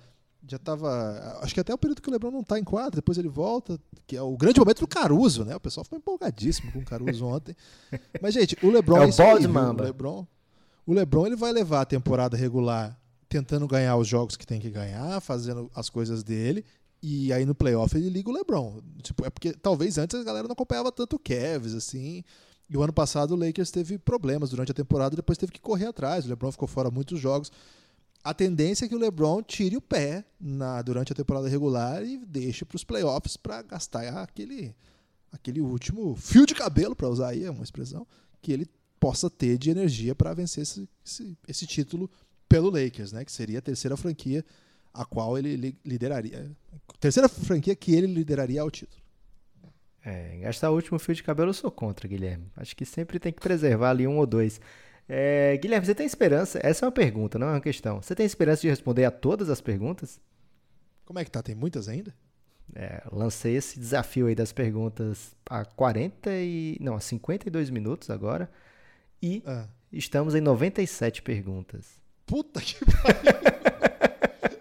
[0.48, 3.18] já tava, acho que até o período que o LeBron não tá em quadra, depois
[3.18, 5.56] ele volta, que é o grande momento do Caruso, né?
[5.56, 7.56] O pessoal ficou empolgadíssimo com o Caruso ontem.
[8.22, 9.50] Mas gente, o LeBron É o Bald viu?
[9.50, 9.84] Mamba.
[9.84, 10.28] O LeBron,
[10.86, 14.70] o LeBron ele vai levar a temporada regular tentando ganhar os jogos que tem que
[14.72, 16.66] ganhar, fazendo as coisas dele.
[17.02, 18.82] E aí no playoff ele liga o LeBron.
[19.02, 22.24] Tipo, é porque talvez antes a galera não acompanhava tanto o Cavs, assim.
[22.70, 25.86] E o ano passado o Lakers teve problemas durante a temporada, depois teve que correr
[25.86, 26.26] atrás.
[26.26, 27.52] O LeBron ficou fora muitos jogos.
[28.24, 32.18] A tendência é que o LeBron tire o pé na, durante a temporada regular e
[32.18, 34.76] deixe para os playoffs para gastar aquele,
[35.32, 38.06] aquele último fio de cabelo, para usar aí uma expressão,
[38.42, 38.68] que ele
[39.00, 42.12] possa ter de energia para vencer esse, esse, esse título
[42.50, 43.24] pelo Lakers, né?
[43.24, 44.44] Que seria a terceira franquia
[44.94, 46.52] a qual ele li- lideraria.
[47.00, 49.02] Terceira franquia que ele lideraria ao título.
[50.04, 52.52] É, gastar o último fio de cabelo eu sou contra, Guilherme.
[52.58, 54.60] Acho que sempre tem que preservar ali um ou dois.
[55.12, 56.60] É, Guilherme, você tem esperança?
[56.62, 58.00] Essa é uma pergunta, não é uma questão.
[58.02, 60.20] Você tem esperança de responder a todas as perguntas?
[61.04, 61.42] Como é que tá?
[61.42, 62.14] Tem muitas ainda?
[62.76, 66.78] É, lancei esse desafio aí das perguntas há 40 e.
[66.80, 68.48] Não, há 52 minutos agora.
[69.22, 69.66] E Ah.
[69.92, 72.00] estamos em 97 perguntas.
[72.28, 73.40] Puta que pariu!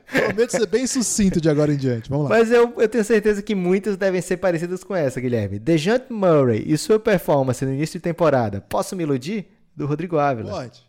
[0.25, 2.09] Prometo ser bem sucinto de agora em diante.
[2.09, 2.39] Vamos lá.
[2.39, 5.59] Mas eu, eu tenho certeza que muitas devem ser parecidas com essa, Guilherme.
[5.59, 8.63] Dejante Murray e sua performance no início de temporada.
[8.63, 9.47] Posso me iludir?
[9.79, 10.51] Do Rodrigo Ávila.
[10.51, 10.83] Pode.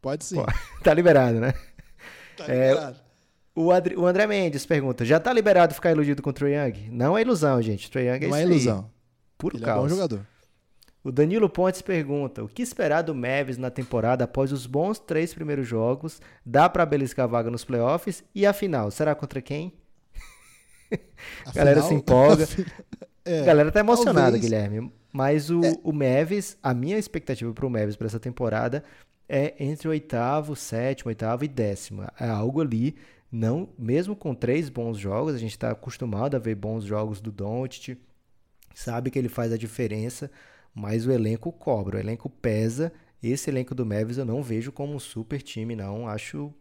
[0.00, 0.36] Pode sim.
[0.36, 0.46] Pô,
[0.82, 1.52] tá liberado, né?
[2.36, 2.96] Tá É, liberado.
[3.54, 6.88] O, Adri- o André Mendes pergunta: já tá liberado ficar iludido com o Trae Young?
[6.90, 7.90] Não é ilusão, gente.
[7.90, 8.90] Trae Young é Não isso é ilusão.
[9.36, 9.90] Puro Ele é bom caos.
[9.90, 10.26] jogador.
[11.04, 15.34] O Danilo Pontes pergunta: o que esperar do Mavis na temporada após os bons três
[15.34, 16.20] primeiros jogos?
[16.44, 18.22] Dá pra beliscar a vaga nos playoffs?
[18.34, 19.72] E a final, será contra quem?
[21.46, 22.46] A galera se empolga.
[23.22, 24.90] É, a galera tá emocionada, talvez- Guilherme.
[25.12, 25.76] Mas o, É.
[25.82, 28.84] o Mavis, a minha expectativa pro Mavis para essa temporada
[29.28, 32.02] é entre o oitavo, sétimo, oitavo e décimo.
[32.18, 32.96] É algo ali,
[33.30, 37.30] não, mesmo com três bons jogos, a gente está acostumado a ver bons jogos do
[37.30, 37.96] Doncic,
[38.74, 40.30] sabe que ele faz a diferença,
[40.74, 42.92] mas o elenco cobra, o elenco pesa.
[43.22, 46.08] Esse elenco do Mavis eu não vejo como um super time, não.
[46.08, 46.52] Acho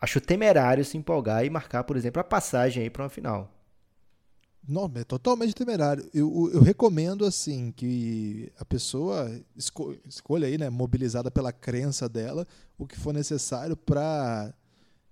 [0.00, 3.55] acho temerário se empolgar e marcar, por exemplo, a passagem aí para uma final.
[4.68, 6.08] Não, é totalmente temerário.
[6.12, 12.46] Eu, eu recomendo, assim, que a pessoa esco escolha aí, né, mobilizada pela crença dela,
[12.76, 14.52] o que for necessário para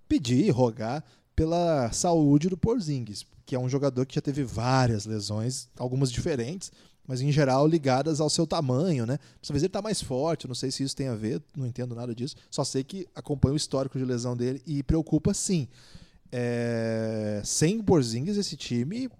[0.08, 1.04] pedir, rogar
[1.36, 6.72] pela saúde do Porzingis, que é um jogador que já teve várias lesões, algumas diferentes,
[7.06, 9.18] mas em geral ligadas ao seu tamanho, né?
[9.42, 12.14] Talvez ele está mais forte, não sei se isso tem a ver, não entendo nada
[12.14, 12.34] disso.
[12.50, 15.68] Só sei que acompanho o histórico de lesão dele e preocupa sim.
[16.32, 17.42] É...
[17.44, 19.10] Sem Porzingis esse time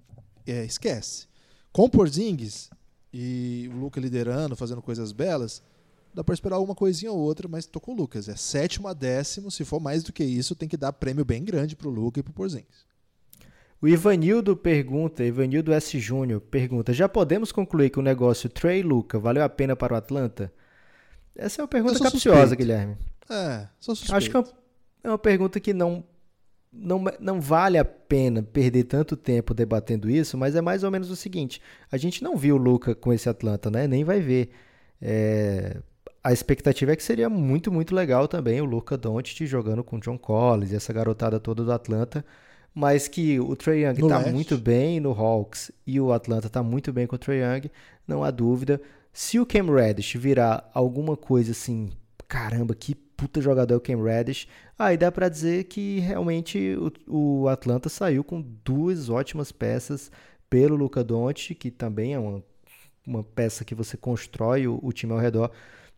[0.53, 1.27] é, esquece.
[1.73, 2.71] Com Porzingis
[3.13, 5.63] e o Luca liderando, fazendo coisas belas,
[6.13, 8.29] dá para esperar uma coisinha ou outra, mas tô com o Lucas.
[8.29, 11.45] É sétimo a décimo, se for mais do que isso, tem que dar prêmio bem
[11.45, 12.85] grande pro Luca e pro Porzingis.
[13.81, 15.99] O Ivanildo pergunta, Ivanildo S.
[15.99, 19.97] Júnior pergunta: já podemos concluir que o negócio Trey Luca valeu a pena para o
[19.97, 20.51] Atlanta?
[21.37, 22.57] Essa é uma pergunta capciosa, suspeito.
[22.57, 22.97] Guilherme.
[23.29, 24.17] É, sou suspeito.
[24.17, 24.49] Acho que é uma,
[25.05, 26.05] é uma pergunta que não,
[26.75, 31.11] não, não vale a pena perder tanto tempo debatendo isso, mas é mais ou menos
[31.11, 31.61] o seguinte:
[31.91, 33.87] a gente não viu o Luca com esse Atlanta, né?
[33.87, 34.51] Nem vai ver.
[35.01, 35.79] É,
[36.23, 40.01] a expectativa é que seria muito, muito legal também o Luca Doncic jogando com o
[40.01, 42.25] John Collins e essa garotada toda do Atlanta
[42.75, 46.93] mas que o Trae Young está muito bem no Hawks e o Atlanta está muito
[46.93, 47.71] bem com o Trae Young,
[48.07, 48.81] não há dúvida.
[49.13, 51.91] Se o Cam Reddish virar alguma coisa assim,
[52.27, 54.47] caramba, que puta jogador é o Cam Reddish,
[54.79, 56.77] aí dá para dizer que realmente
[57.09, 60.11] o, o, Atlanta saiu com duas ótimas peças
[60.49, 62.43] pelo Luca Doncic, que também é uma,
[63.07, 65.51] uma peça que você constrói o, o time ao redor.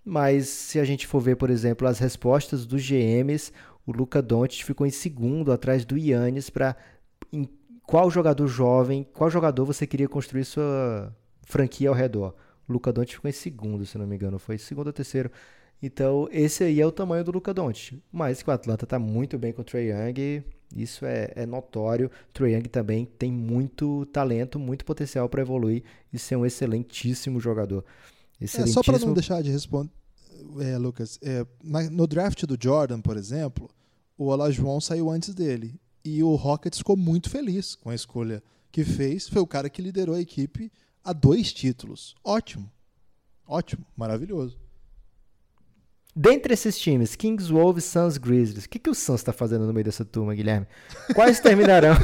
[0.04, 3.52] Mas se a gente for ver, por exemplo, as respostas dos GMs,
[3.86, 6.76] o Luca Doncic ficou em segundo atrás do Yannis para
[7.84, 12.34] qual jogador jovem, qual jogador você queria construir sua franquia ao redor.
[12.68, 15.30] O Luca Doncic ficou em segundo, se não me engano, foi segundo ou terceiro.
[15.82, 18.00] Então, esse aí é o tamanho do Luca Doncic.
[18.10, 20.42] Mas que o Atlanta está muito bem com o Trae Young,
[20.74, 22.10] isso é, é notório.
[22.32, 27.84] Trae Young também tem muito talento, muito potencial para evoluir e ser um excelentíssimo jogador.
[28.40, 28.80] Excelentíssimo...
[28.80, 29.90] É, só para não deixar de responder,
[30.60, 31.46] é, Lucas, é,
[31.90, 33.68] no draft do Jordan, por exemplo,
[34.16, 35.78] o Olajuwon saiu antes dele.
[36.04, 39.28] E o Rockets ficou muito feliz com a escolha que fez.
[39.28, 40.70] Foi o cara que liderou a equipe
[41.02, 42.14] a dois títulos.
[42.22, 42.70] Ótimo.
[43.46, 43.84] Ótimo.
[43.96, 44.56] Maravilhoso.
[46.18, 49.72] Dentre esses times, Kings, Wolves, Suns, Grizzlies, o que, que o Suns está fazendo no
[49.74, 50.66] meio dessa turma, Guilherme?
[51.14, 51.94] Quais terminarão,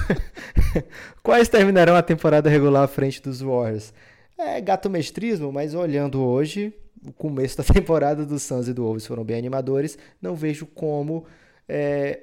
[1.25, 3.95] quais terminarão a temporada regular à frente dos Warriors?
[4.37, 9.07] É gato mestrismo, mas olhando hoje, o começo da temporada do Suns e do Wolves
[9.07, 9.97] foram bem animadores.
[10.21, 11.25] Não vejo como
[11.67, 12.21] é,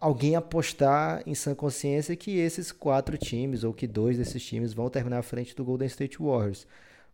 [0.00, 4.88] alguém apostar em sã consciência que esses quatro times, ou que dois desses times, vão
[4.88, 6.68] terminar à frente do Golden State Warriors.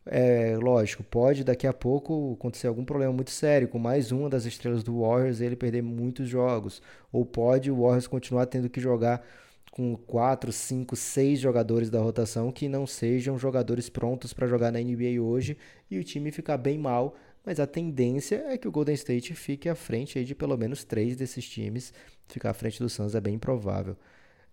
[0.09, 4.44] É, lógico, pode daqui a pouco acontecer algum problema muito sério com mais uma das
[4.44, 6.80] estrelas do Warriors e ele perder muitos jogos.
[7.12, 9.26] Ou pode o Warriors continuar tendo que jogar
[9.70, 14.80] com quatro, cinco, seis jogadores da rotação que não sejam jogadores prontos para jogar na
[14.80, 15.57] NBA hoje
[15.90, 17.16] e o time ficar bem mal.
[17.44, 21.16] Mas a tendência é que o Golden State fique à frente de pelo menos três
[21.16, 21.92] desses times.
[22.28, 23.96] Ficar à frente do Suns é bem improvável.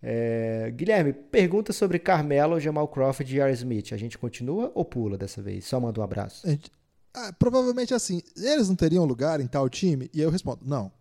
[0.06, 0.70] É...
[0.76, 3.54] Guilherme, pergunta sobre Carmelo, Jamal Crawford e R.
[3.54, 3.94] Smith.
[3.94, 5.66] A gente continua ou pula dessa vez?
[5.66, 6.46] Só manda um abraço.
[6.46, 6.70] Gente,
[7.14, 10.10] ah, provavelmente assim, eles não teriam lugar em tal time?
[10.14, 10.92] E eu respondo, não.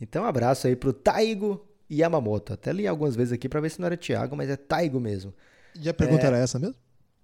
[0.00, 2.52] Então, abraço aí pro Taigo, Yamamoto.
[2.52, 5.34] Até li algumas vezes aqui para ver se não era Thiago, mas é Taigo mesmo.
[5.78, 6.26] E a pergunta é...
[6.28, 6.76] era essa mesmo?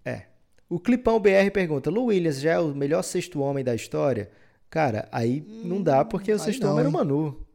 [0.04, 0.24] É.
[0.68, 4.30] O Clipão BR pergunta: Lu Williams já é o melhor sexto homem da história?
[4.68, 7.46] Cara, aí hum, não dá porque o sexto não, homem era o Manu.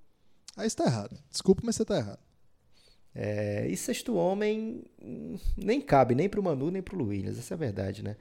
[0.56, 1.18] Aí está errado.
[1.30, 2.20] Desculpa, mas você está errado.
[3.22, 7.54] É, e sexto homem hum, nem cabe nem pro Manu nem pro Lu Williams, essa
[7.54, 8.16] é a verdade, né?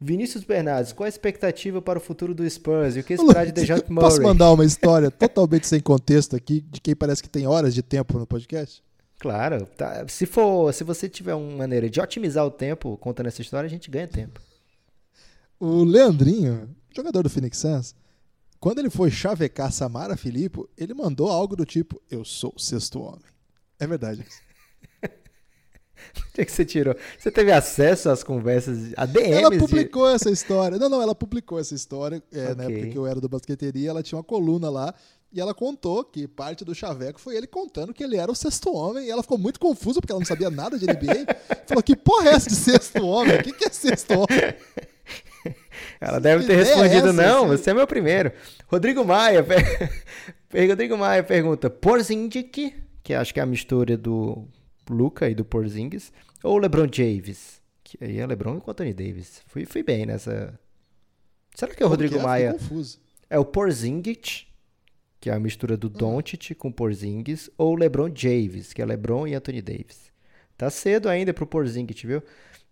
[0.00, 3.50] Vinícius Bernardes, qual a expectativa para o futuro do Spurs e o que esperar de
[3.50, 4.08] DeJounte Murray?
[4.08, 7.82] Posso mandar uma história totalmente sem contexto aqui, de quem parece que tem horas de
[7.82, 8.80] tempo no podcast?
[9.18, 9.66] Claro.
[9.76, 10.06] Tá.
[10.06, 13.70] Se, for, se você tiver uma maneira de otimizar o tempo contando essa história, a
[13.70, 14.40] gente ganha tempo.
[15.58, 17.92] O Leandrinho, jogador do Phoenix Suns,
[18.60, 23.00] quando ele foi chavecar Samara Filippo, ele mandou algo do tipo, eu sou o sexto
[23.00, 23.37] homem.
[23.78, 24.24] É verdade.
[26.16, 26.96] O que, que você tirou?
[27.18, 29.32] Você teve acesso às conversas, a DMs?
[29.32, 30.14] Ela publicou de...
[30.14, 30.78] essa história.
[30.78, 32.22] Não, não, ela publicou essa história.
[32.32, 32.54] É, okay.
[32.54, 34.94] Na época que eu era do basqueteria, ela tinha uma coluna lá.
[35.30, 38.72] E ela contou que parte do chaveco foi ele contando que ele era o sexto
[38.72, 39.06] homem.
[39.06, 41.26] E ela ficou muito confusa porque ela não sabia nada de NBA.
[41.66, 43.36] Falou: Que porra é essa de sexto homem?
[43.36, 44.54] O que, que é sexto homem?
[46.00, 47.62] Ela deve ter respondido: é essa, Não, assim?
[47.62, 48.32] você é meu primeiro.
[48.66, 49.44] Rodrigo Maia.
[50.52, 52.74] Rodrigo Maia pergunta: Porzindic,
[53.08, 54.46] que acho que é a mistura do
[54.86, 59.40] Luca e do Porzingis, ou LeBron James, que aí é LeBron e Anthony Davis.
[59.46, 60.60] Fui, fui bem nessa.
[61.54, 62.22] Será que é o Rodrigo é?
[62.22, 62.52] Maia?
[62.52, 63.00] Confuso.
[63.30, 64.46] É o Porzingis,
[65.18, 65.90] que é a mistura do hum.
[65.90, 70.12] Doncic com Porzingis, ou LeBron James, que é LeBron e Anthony Davis.
[70.54, 72.22] Tá cedo ainda pro Porzingis, viu?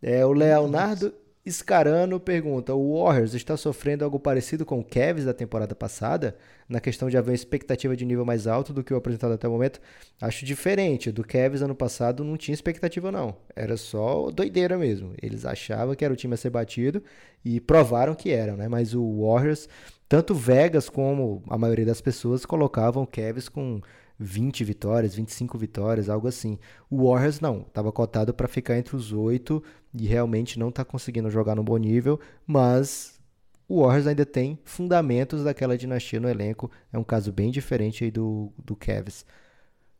[0.02, 1.14] É, o Leonardo
[1.48, 6.36] Scarano pergunta: o Warriors está sofrendo algo parecido com o Cavs da temporada passada,
[6.68, 9.50] na questão de haver expectativa de nível mais alto do que o apresentado até o
[9.50, 9.80] momento?
[10.20, 11.12] Acho diferente.
[11.12, 13.36] Do Cavs ano passado não tinha expectativa, não.
[13.54, 15.14] Era só doideira mesmo.
[15.22, 17.02] Eles achavam que era o time a ser batido
[17.44, 18.66] e provaram que eram, né?
[18.68, 19.68] Mas o Warriors,
[20.08, 23.80] tanto Vegas como a maioria das pessoas colocavam o Cavs com
[24.18, 26.58] 20 vitórias, 25 vitórias, algo assim.
[26.90, 29.62] O Warriors não, estava cotado para ficar entre os oito
[29.94, 33.20] e realmente não está conseguindo jogar no bom nível, mas
[33.68, 36.70] o Warriors ainda tem fundamentos daquela dinastia no elenco.
[36.92, 39.24] É um caso bem diferente aí do, do Cavs.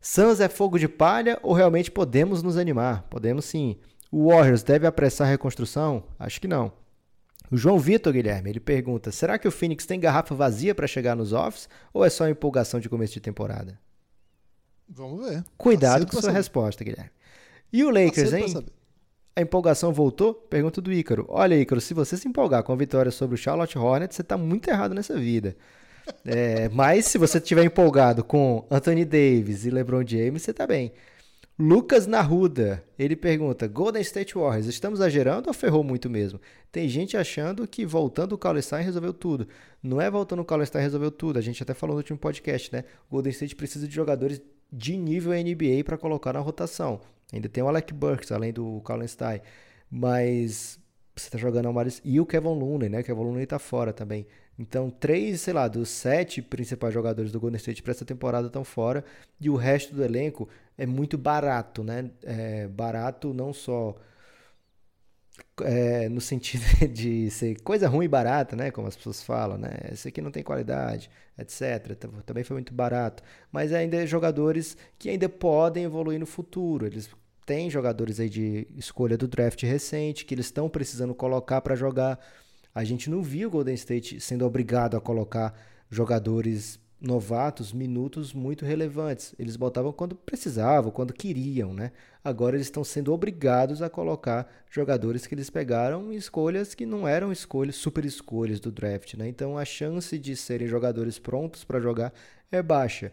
[0.01, 3.03] Suns é fogo de palha ou realmente podemos nos animar?
[3.11, 3.77] Podemos sim.
[4.11, 6.05] O Warriors deve apressar a reconstrução?
[6.19, 6.73] Acho que não.
[7.51, 11.15] O João Vitor Guilherme, ele pergunta: será que o Phoenix tem garrafa vazia para chegar
[11.15, 13.79] nos offs ou é só empolgação de começo de temporada?
[14.89, 15.45] Vamos ver.
[15.57, 16.37] Cuidado Aceito com sua saber.
[16.37, 17.11] resposta, Guilherme.
[17.73, 18.67] E o Lakers, Aceito hein?
[19.35, 20.33] A empolgação voltou?
[20.33, 21.27] Pergunta do Ícaro.
[21.29, 24.39] Olha, Ícaro, se você se empolgar com a vitória sobre o Charlotte Hornets, você tá
[24.39, 25.57] muito errado nessa vida.
[26.25, 30.93] É, mas se você estiver empolgado com Anthony Davis e LeBron James, você tá bem.
[31.59, 36.41] Lucas Narruda, ele pergunta: Golden State Warriors, estamos exagerando ou ferrou muito mesmo?
[36.71, 39.49] Tem gente achando que voltando o Kaulenstein resolveu tudo.
[39.83, 41.41] Não é voltando o Kaulenstein resolveu tudo.
[41.41, 42.85] A gente até falou no último podcast, né?
[43.09, 44.41] O Golden State precisa de jogadores
[44.73, 47.01] de nível NBA para colocar na rotação.
[47.33, 49.41] Ainda tem o Alec Burks, além do Kaulenstein.
[49.91, 50.79] Mas
[51.15, 53.01] você tá jogando o Maris e o Kevin Looney, né?
[53.01, 54.27] O Kevin Looney tá fora também.
[54.59, 58.65] Então, três, sei lá, dos sete principais jogadores do Golden State para essa temporada estão
[58.65, 59.05] fora.
[59.41, 60.49] E o resto do elenco
[60.79, 62.11] é muito barato, né?
[62.23, 63.95] É barato não só
[65.63, 66.63] é, no sentido
[66.93, 68.71] de ser coisa ruim e barata, né?
[68.71, 69.71] Como as pessoas falam, né?
[69.93, 71.95] Esse aqui não tem qualidade, etc.
[71.97, 73.23] Tam- Também foi muito barato.
[73.51, 76.87] Mas ainda é jogadores que ainda podem evoluir no futuro.
[76.87, 77.09] Eles
[77.45, 82.19] têm jogadores aí de escolha do draft recente que eles estão precisando colocar para jogar.
[82.75, 85.55] A gente não viu o Golden State sendo obrigado a colocar
[85.91, 89.35] jogadores novatos minutos muito relevantes.
[89.39, 91.93] Eles botavam quando precisavam, quando queriam, né?
[92.25, 97.07] Agora eles estão sendo obrigados a colocar jogadores que eles pegaram em escolhas que não
[97.07, 99.29] eram escolhas, super escolhas do draft, né?
[99.29, 102.13] Então a chance de serem jogadores prontos para jogar
[102.51, 103.13] é baixa.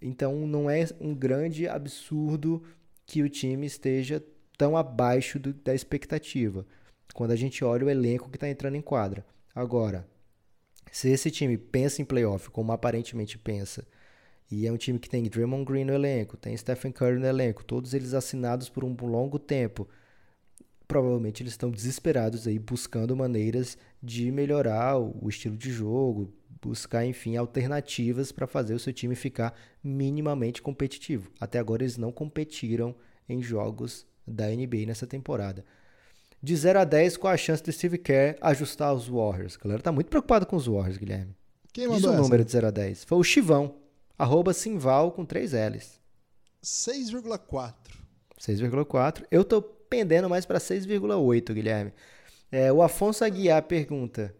[0.00, 2.62] Então não é um grande absurdo
[3.06, 4.22] que o time esteja
[4.56, 6.66] tão abaixo do- da expectativa.
[7.14, 9.24] Quando a gente olha o elenco que está entrando em quadra.
[9.54, 10.06] Agora,
[10.92, 13.86] se esse time pensa em playoff, como aparentemente pensa,
[14.50, 17.64] e é um time que tem Draymond Green no elenco, tem Stephen Curry no elenco,
[17.64, 19.86] todos eles assinados por um longo tempo,
[20.86, 26.32] provavelmente eles estão desesperados aí buscando maneiras de melhorar o estilo de jogo,
[26.62, 31.30] buscar, enfim, alternativas para fazer o seu time ficar minimamente competitivo.
[31.38, 32.96] Até agora eles não competiram
[33.28, 35.64] em jogos da NBA nessa temporada.
[36.40, 39.56] De 0 a 10, qual a chance de Steve Kerr ajustar os Warriors?
[39.56, 41.34] A galera tá muito preocupado com os Warriors, Guilherme.
[41.72, 42.22] Quem Diz mandou o essa?
[42.22, 43.04] número de 0 a 10.
[43.04, 43.74] Foi o Chivão,
[44.16, 46.00] arroba Simval com 3 L's.
[46.62, 47.74] 6,4.
[48.40, 49.24] 6,4.
[49.30, 51.92] Eu tô pendendo mais para 6,8, Guilherme.
[52.50, 54.34] É, o Afonso Aguiar pergunta: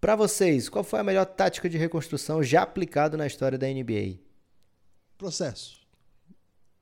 [0.00, 4.18] Para vocês, qual foi a melhor tática de reconstrução já aplicada na história da NBA?
[5.18, 5.80] Processo.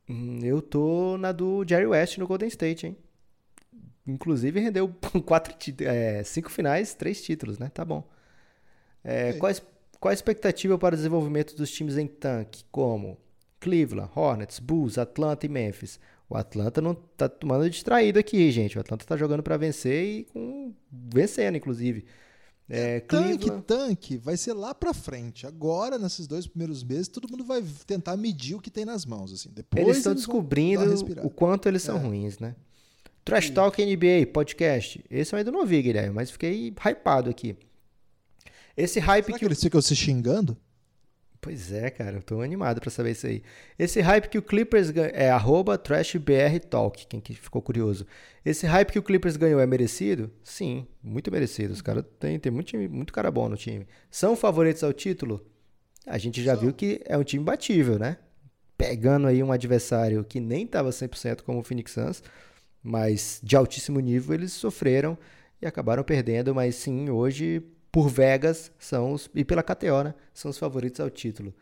[0.09, 2.97] Hum, Eu tô na do Jerry West no Golden State, hein?
[4.07, 4.89] Inclusive rendeu
[5.25, 7.71] quatro, é, cinco finais, três títulos, né?
[7.73, 8.07] Tá bom.
[9.03, 9.39] É, Ok.
[9.41, 9.53] qual,
[10.01, 13.17] qual a expectativa para o desenvolvimento dos times em tanque, como
[13.61, 15.99] Cleveland, Hornets, Bulls, Atlanta e Memphis?
[16.29, 18.77] O Atlanta não tá tomando distraído aqui, gente.
[18.77, 22.05] O Atlanta tá jogando para vencer e com vencendo, inclusive.
[22.67, 25.47] É, Tanque, Cleveland, tanque vai ser lá pra frente.
[25.47, 29.35] Agora, nesses dois primeiros meses, todo mundo vai tentar medir o que tem nas mãos.
[29.35, 29.51] Assim.
[29.53, 30.83] Depois eles estão descobrindo
[31.23, 32.01] o quanto eles são É.
[32.01, 32.55] ruins, né?
[33.25, 35.03] Trash Talk NBA, podcast.
[35.11, 37.57] Esse eu ainda não ouvi, Guilherme, mas fiquei hypado aqui.
[38.77, 40.57] Esse hype Será que que eles ficam se xingando?
[41.41, 43.43] Pois é, cara, eu tô animado pra saber isso aí.
[43.79, 45.11] Esse hype que o Clippers ganhou.
[45.15, 48.07] É arroba TrashBRTalk, quem que ficou curioso.
[48.45, 50.31] Esse hype que o Clippers ganhou é merecido?
[50.43, 51.73] Sim, muito merecido.
[51.75, 53.87] Os caras têm tem muito, time- muito cara bom no time.
[54.11, 55.47] São favoritos ao título?
[56.07, 56.63] A gente já São.
[56.63, 58.17] viu que é um time batível, né?
[58.77, 62.23] Pegando aí um adversário que nem tava 100% como o Phoenix Suns,
[62.85, 65.19] mas de altíssimo nível eles sofreram
[65.61, 67.61] e acabaram perdendo, mas sim, hoje
[67.91, 71.55] por Vegas são os, e pela KTO, né, são os favoritos ao título.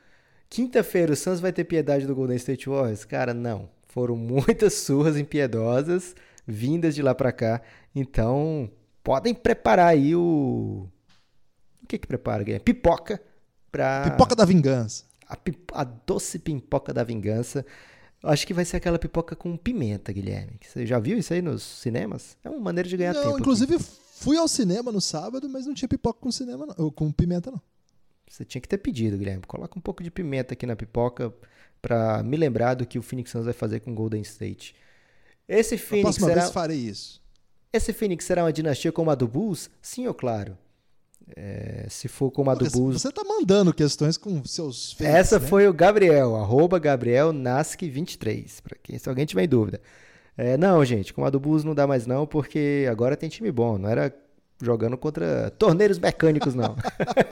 [0.50, 3.04] Quinta-feira o Suns vai ter piedade do Golden State Warriors?
[3.06, 3.70] Cara, não.
[3.88, 6.14] Foram muitas surras impiedosas
[6.46, 7.62] vindas de lá pra cá.
[7.94, 8.70] Então,
[9.02, 10.88] podem preparar aí o
[11.82, 12.64] o que que prepara, Guilherme?
[12.64, 13.20] Pipoca
[13.70, 15.04] pra Pipoca da vingança.
[15.26, 17.64] a, pi- a doce pipoca da vingança.
[18.22, 20.58] Acho que vai ser aquela pipoca com pimenta, Guilherme.
[20.62, 22.36] Você já viu isso aí nos cinemas?
[22.44, 23.38] É uma maneira de ganhar não, tempo.
[23.40, 23.84] inclusive aqui.
[24.14, 27.60] fui ao cinema no sábado, mas não tinha pipoca com cinema, não, com pimenta, não.
[28.28, 29.42] Você tinha que ter pedido, Guilherme.
[29.46, 31.34] Coloca um pouco de pimenta aqui na pipoca
[31.82, 34.74] pra me lembrar do que o Phoenix Suns vai fazer com o Golden State.
[35.48, 36.40] Esse A Phoenix próxima será...
[36.42, 37.20] vez farei isso.
[37.72, 39.68] Esse Phoenix será uma dinastia como a do Bulls?
[39.82, 40.56] Sim ou claro?
[41.36, 43.00] É, se for como a do Porque Bulls...
[43.00, 45.46] Você tá mandando questões com seus fakes, Essa né?
[45.46, 49.80] foi o Gabriel, arroba Gabriel Nasc23, pra quem, se alguém tiver em dúvida.
[50.36, 53.50] É, não, gente, com a do Bulls não dá mais não, porque agora tem time
[53.50, 54.14] bom, não era
[54.62, 56.76] jogando contra torneiros mecânicos, não.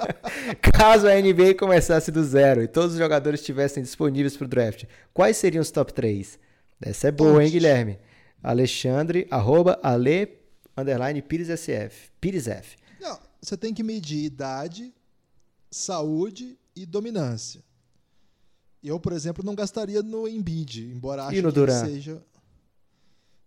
[0.60, 4.84] Caso a NBA começasse do zero e todos os jogadores estivessem disponíveis para o draft,
[5.14, 6.38] quais seriam os top 3?
[6.82, 7.50] Essa é boa, hein.
[7.50, 7.98] Guilherme?
[8.42, 10.38] Alexandre, arroba Ale,
[10.76, 12.10] underline Pires SF.
[12.20, 12.76] Pires F.
[13.40, 14.92] Você tem que medir idade,
[15.70, 17.62] saúde e dominância.
[18.82, 22.22] Eu, por exemplo, não gastaria no Embiid, embora ache no que seja.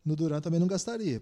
[0.05, 1.21] No Duran também não gastaria,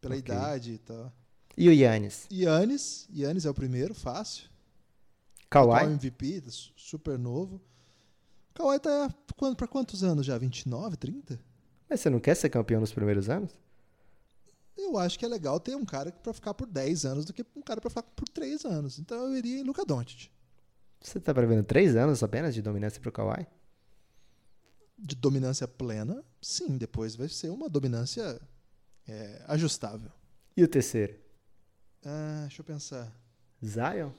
[0.00, 0.34] pela Ok.
[0.34, 1.12] idade e tal.
[1.56, 2.26] E o Yannis?
[2.30, 4.48] Yannis, Yannis é o primeiro, fácil.
[5.50, 5.84] Kawhi?
[5.84, 7.60] MVP, tá su- super novo.
[8.54, 9.14] Kawhi tá
[9.56, 10.38] pra quantos anos já?
[10.38, 11.38] 29, 30?
[11.90, 13.50] Mas você não quer ser campeão nos primeiros anos?
[14.76, 17.44] Eu acho que é legal ter um cara pra ficar por 10 anos do que
[17.54, 18.98] um cara pra ficar por 3 anos.
[18.98, 20.30] Então eu iria em Luca Doncic.
[21.00, 23.46] Você tá prevendo três anos apenas de dominância pro Kawhi?
[25.04, 28.40] de dominância plena, sim, depois vai ser uma dominância
[29.08, 30.10] é, ajustável.
[30.56, 31.16] E o terceiro?
[32.04, 33.12] Ah, deixa eu pensar.
[33.64, 34.10] Zion?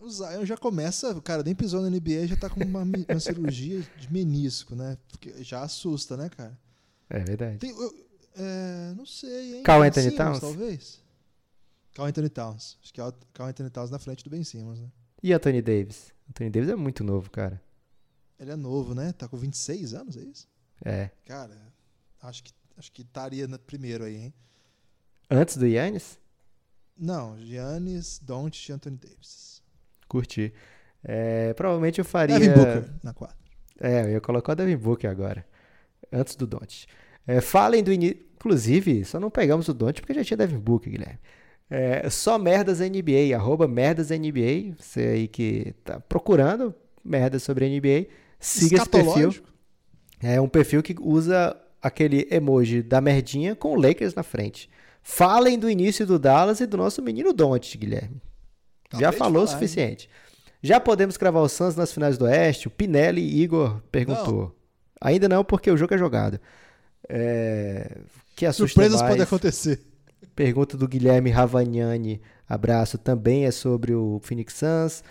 [0.00, 3.20] O Zion já começa, o cara nem pisou na NBA já tá com uma, uma
[3.20, 4.98] cirurgia de menisco, né?
[5.10, 6.58] Porque já assusta, né, cara?
[7.08, 7.58] É verdade.
[7.58, 9.62] Tem, eu- é, não sei, hein?
[9.62, 10.40] Carl Ben Anthony Simmons, Towns?
[10.40, 11.00] talvez.
[11.94, 12.78] Carl Anthony Towns.
[12.82, 14.88] Acho que é o Carl Anthony Towns na frente do Ben Simmons, né?
[15.22, 16.12] E Anthony Davis?
[16.28, 17.60] Anthony Davis é muito novo, cara.
[18.38, 19.12] Ele é novo, né?
[19.12, 20.48] Tá com 26 anos, é isso?
[20.84, 21.10] É.
[21.26, 21.56] Cara,
[22.22, 24.34] acho que acho que estaria primeiro aí, hein?
[25.30, 26.18] Antes do Yannis?
[26.96, 29.62] Não, Giannis, Doncic e Anthony Davis.
[30.08, 30.52] Curti.
[31.04, 32.38] É, provavelmente eu faria.
[32.38, 33.36] Devin Booker na quadra.
[33.78, 35.46] É, eu ia colocar o Devin Booker agora.
[36.12, 36.86] Antes do Don't.
[37.30, 38.18] É, falem do início.
[38.34, 41.18] Inclusive, só não pegamos o Don't porque já tinha Devin Booker, Guilherme.
[41.68, 44.74] É, só merdas NBA, arroba merdas NBA.
[44.78, 46.74] Você aí que tá procurando
[47.04, 48.06] merdas sobre NBA,
[48.38, 49.34] siga esse perfil.
[50.22, 54.68] É um perfil que usa aquele emoji da merdinha com o Lakers na frente.
[55.02, 58.20] Falem do início do Dallas e do nosso menino Don't, Guilherme.
[58.92, 60.10] Já Acabei de falou o falar, suficiente.
[60.62, 62.68] Já podemos cravar o Suns nas finais do Oeste?
[62.68, 64.54] O Pinelli Igor perguntou.
[65.00, 66.40] Ainda não, porque o jogo é jogado.
[67.08, 67.98] É...
[68.36, 69.10] Que assusta Surpresas mais.
[69.12, 69.80] podem acontecer.
[70.34, 75.04] Pergunta do Guilherme Ravagnani, abraço, também é sobre o Phoenix Suns.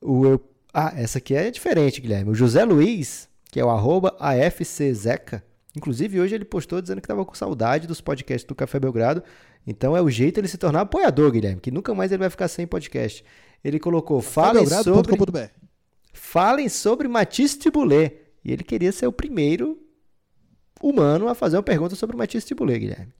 [0.00, 0.40] O eu...
[0.72, 2.30] Ah, essa aqui é diferente, Guilherme.
[2.30, 5.44] O José Luiz, que é o arroba AFCZeca,
[5.76, 9.22] inclusive hoje ele postou dizendo que estava com saudade dos podcasts do Café Belgrado.
[9.66, 12.48] Então é o jeito ele se tornar apoiador, Guilherme, que nunca mais ele vai ficar
[12.48, 13.24] sem podcast.
[13.62, 15.50] Ele colocou, falem sobre,
[16.12, 18.14] falem sobre Matisse Tibulé.
[18.44, 19.78] E ele queria ser o primeiro
[20.82, 23.12] humano a fazer uma pergunta sobre o Matisse Tibulé, Guilherme.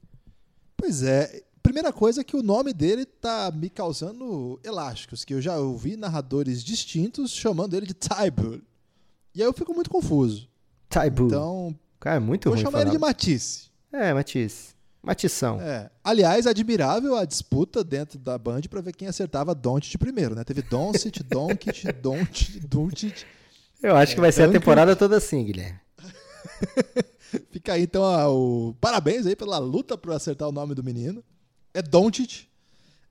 [0.77, 1.43] Pois é.
[1.61, 5.95] Primeira coisa é que o nome dele tá me causando elásticos, que eu já ouvi
[5.95, 8.61] narradores distintos chamando ele de Tybull.
[9.35, 10.49] E aí eu fico muito confuso.
[10.89, 11.27] Taibu.
[11.27, 12.83] Então, Cara, é muito vou ruim chamar falar.
[12.83, 13.69] ele de Matisse.
[13.93, 14.73] É, Matisse.
[15.03, 15.61] Matição.
[15.61, 15.89] É.
[16.03, 20.43] Aliás, admirável a disputa dentro da Band pra ver quem acertava Doncic primeiro, né?
[20.43, 23.23] Teve Doncic, Doncic, Doncic, Doncic.
[23.81, 24.59] Eu acho que vai ser a Duncan.
[24.59, 25.79] temporada toda assim, Guilherme.
[27.61, 28.01] Fica aí então
[28.33, 31.23] o parabéns aí pela luta por acertar o nome do menino.
[31.75, 32.47] É Doncic.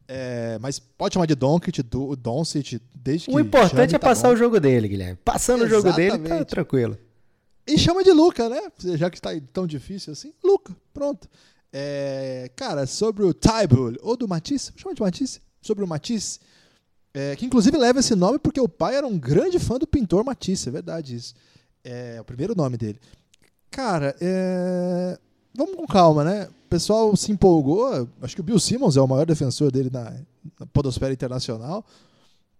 [0.08, 4.08] É, mas pode chamar de Doncic, do, Doncic, desde que O importante chame, é tá
[4.08, 4.34] passar bom.
[4.34, 5.16] o jogo dele, Guilherme.
[5.24, 6.48] Passando o jogo dele, tá Exatamente.
[6.48, 6.98] tranquilo.
[7.64, 8.60] E chama de Luca, né?
[8.96, 10.32] Já que está tão difícil assim.
[10.42, 11.28] Luca, pronto.
[11.72, 16.40] É, cara, sobre o Tybull, ou do Matisse, chama de Matisse, sobre o Matisse,
[17.14, 20.24] é, que inclusive leva esse nome porque o pai era um grande fã do pintor
[20.24, 21.34] Matisse, é verdade isso.
[21.84, 22.98] É o primeiro nome dele.
[23.70, 25.18] Cara, é,
[25.56, 26.48] vamos com calma, né?
[26.66, 30.12] O pessoal se empolgou, acho que o Bill Simmons é o maior defensor dele na,
[30.58, 31.84] na podosfera internacional.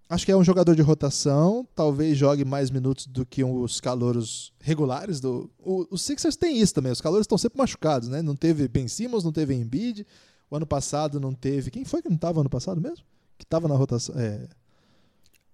[0.09, 4.53] Acho que é um jogador de rotação, talvez jogue mais minutos do que os calouros
[4.61, 5.49] regulares do.
[5.59, 8.21] O, os Sixers tem isso também, os calouros estão sempre machucados, né?
[8.21, 10.05] Não teve Ben Simmons, não teve Embiid.
[10.51, 11.71] O ano passado não teve.
[11.71, 13.05] Quem foi que não estava ano passado mesmo?
[13.39, 14.17] Que estava na rotação.
[14.19, 14.49] É,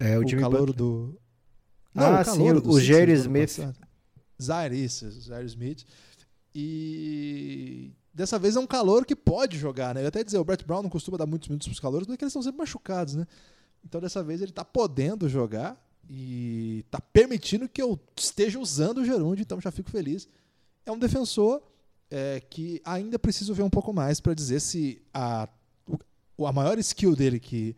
[0.00, 0.76] É, o, o Jimmy calouro Butler.
[0.78, 1.18] do.
[1.94, 3.56] Ah, o sim, calouro o- o Jerry Smith.
[3.58, 3.76] passado.
[4.40, 4.84] Zaire,
[5.46, 5.84] Smith.
[6.54, 10.02] E dessa vez é um calor que pode jogar, né?
[10.02, 12.24] Eu até dizer, o Brett Brown não costuma dar muitos minutos para os calouros, porque
[12.24, 13.26] eles estão sempre machucados, né?
[13.84, 15.76] Então dessa vez ele tá podendo jogar
[16.08, 20.28] e tá permitindo que eu esteja usando o gerúndio, então já fico feliz.
[20.84, 21.62] É um defensor
[22.10, 25.48] é, que ainda preciso ver um pouco mais para dizer se a,
[26.36, 27.76] o, a maior skill dele, que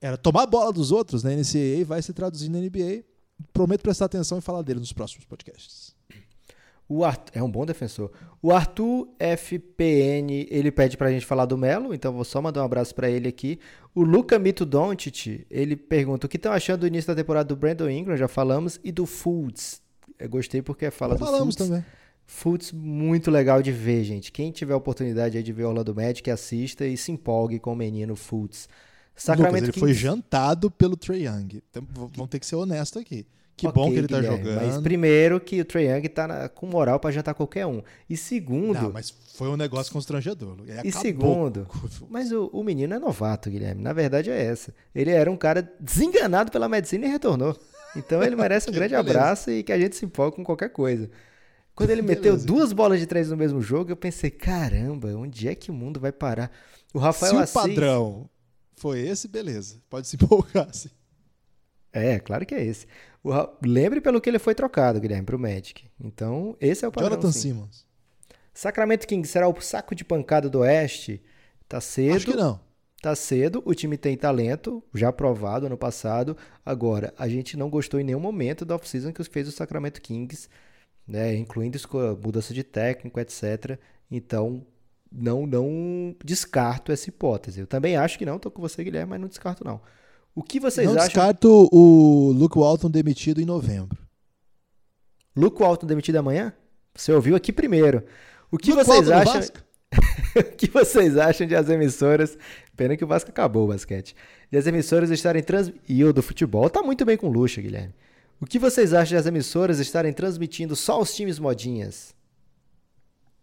[0.00, 3.04] era tomar a bola dos outros na NCAA, vai se traduzir na NBA.
[3.52, 5.94] Prometo prestar atenção e falar dele nos próximos podcasts.
[6.88, 8.12] O Arthur, é um bom defensor.
[8.40, 12.64] O Arthur FPN, ele pede pra gente falar do Melo, então vou só mandar um
[12.64, 13.58] abraço para ele aqui.
[13.92, 17.56] O Luca Mito Doncic, ele pergunta o que estão achando do início da temporada do
[17.56, 19.82] Brandon Ingram, já falamos, e do Fultz.
[20.18, 21.68] Eu gostei porque fala Já do falamos Fultz.
[21.68, 21.84] também.
[22.24, 24.30] Fultz muito legal de ver, gente.
[24.30, 27.76] Quem tiver a oportunidade de ver o Orlando Magic, assista e se empolgue com o
[27.76, 28.68] menino Fultz.
[29.36, 31.62] Lucas, ele foi jantado pelo Trey Young.
[31.70, 31.82] Então,
[32.14, 33.26] vamos ter que ser honesto aqui.
[33.56, 34.66] Que bom Ok, que ele tá Guilherme, jogando.
[34.66, 37.80] Mas primeiro que o Trae Young tá na- com moral pra jantar qualquer um.
[38.06, 40.58] E segundo, Não, mas foi um negócio constrangedor.
[40.84, 41.66] E segundo,
[42.02, 43.80] o- mas o, o menino é novato, Guilherme.
[43.82, 44.74] Na verdade é essa.
[44.94, 47.56] Ele era um cara desenganado pela medicina e retornou.
[47.96, 49.10] Então ele merece um grande Beleza.
[49.10, 51.08] abraço e que a gente se empolgue com qualquer coisa.
[51.74, 52.46] Quando ele meteu Beleza.
[52.46, 55.98] duas bolas de três no mesmo jogo, eu pensei, caramba, onde é que o mundo
[55.98, 56.50] vai parar?
[56.92, 57.54] O Rafael Se o Assis...
[57.54, 58.28] padrão
[58.76, 59.80] foi esse, beleza.
[59.88, 60.72] Pode se empolgar.
[60.74, 60.90] sim.
[61.92, 62.86] É, claro que é esse.
[63.22, 65.88] O Ra- Lembre pelo que ele foi trocado, Guilherme, pro Magic.
[65.98, 67.10] Então, esse é o padrão.
[67.10, 67.40] Jonathan sim.
[67.40, 67.86] Simmons.
[68.52, 71.22] Sacramento Kings será o saco de pancada do Oeste?
[71.68, 72.16] Tá cedo.
[72.16, 72.60] Acho que não.
[73.02, 76.36] Tá cedo, o time tem talento, já provado ano passado.
[76.64, 80.48] Agora, a gente não gostou em nenhum momento da off-season que fez o Sacramento Kings,
[81.06, 81.78] né, incluindo
[82.22, 83.78] mudança de técnico, etc.
[84.10, 84.66] Então,
[85.10, 87.60] não não descarto essa hipótese.
[87.60, 89.80] Eu também acho que não, tô com você, Guilherme, mas não descarto não.
[90.34, 91.06] O que vocês não acham?
[91.06, 93.98] descarto o Luke Walton demitido em novembro.
[95.34, 96.52] Luke Walton demitido amanhã?
[96.94, 98.04] Você ouviu aqui primeiro.
[98.50, 99.50] O que Luke vocês Walton acham?
[100.36, 102.36] O que vocês acham de as emissoras?
[102.76, 104.14] Pena que o Vasco acabou o basquete.
[104.50, 105.72] De as emissoras estarem trans...
[105.88, 107.94] E o do futebol tá muito bem com luxo, Guilherme.
[108.38, 112.14] O que vocês acham de as emissoras estarem transmitindo só os times modinhas?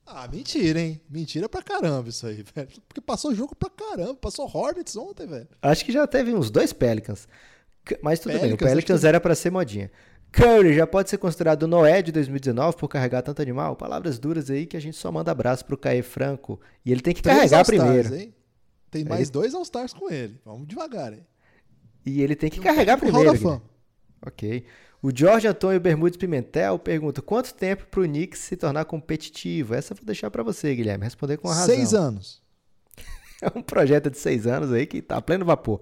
[0.05, 0.99] Ah, mentira, hein?
[1.09, 2.67] Mentira pra caramba isso aí, velho.
[2.87, 4.15] Porque passou jogo pra caramba.
[4.15, 5.47] Passou Hornets ontem, velho.
[5.61, 7.27] Acho que já teve uns dois Pelicans.
[8.01, 9.91] Mas tudo bem, o Pelicans, Pelicans que- era pra ser modinha.
[10.31, 13.75] Curry já pode ser considerado Noé de 2019 por carregar tanto animal?
[13.75, 16.59] Palavras duras aí que a gente só manda abraço pro Caê Franco.
[16.85, 18.15] E ele tem que Três carregar primeiro.
[18.15, 18.33] Hein?
[18.89, 20.39] Tem mais dois All-Stars com ele.
[20.43, 21.25] Vamos devagar, hein?
[22.05, 23.61] E ele tem que carregar primeiro.
[24.25, 24.65] Ok.
[25.03, 29.75] O Jorge Antônio Bermudes Pimentel pergunta: quanto tempo pro Knicks se tornar competitivo?
[29.75, 31.75] Essa eu vou deixar pra você, Guilherme, responder com razão.
[31.75, 32.41] Seis anos.
[33.41, 35.81] É um projeto de seis anos aí que tá a pleno vapor.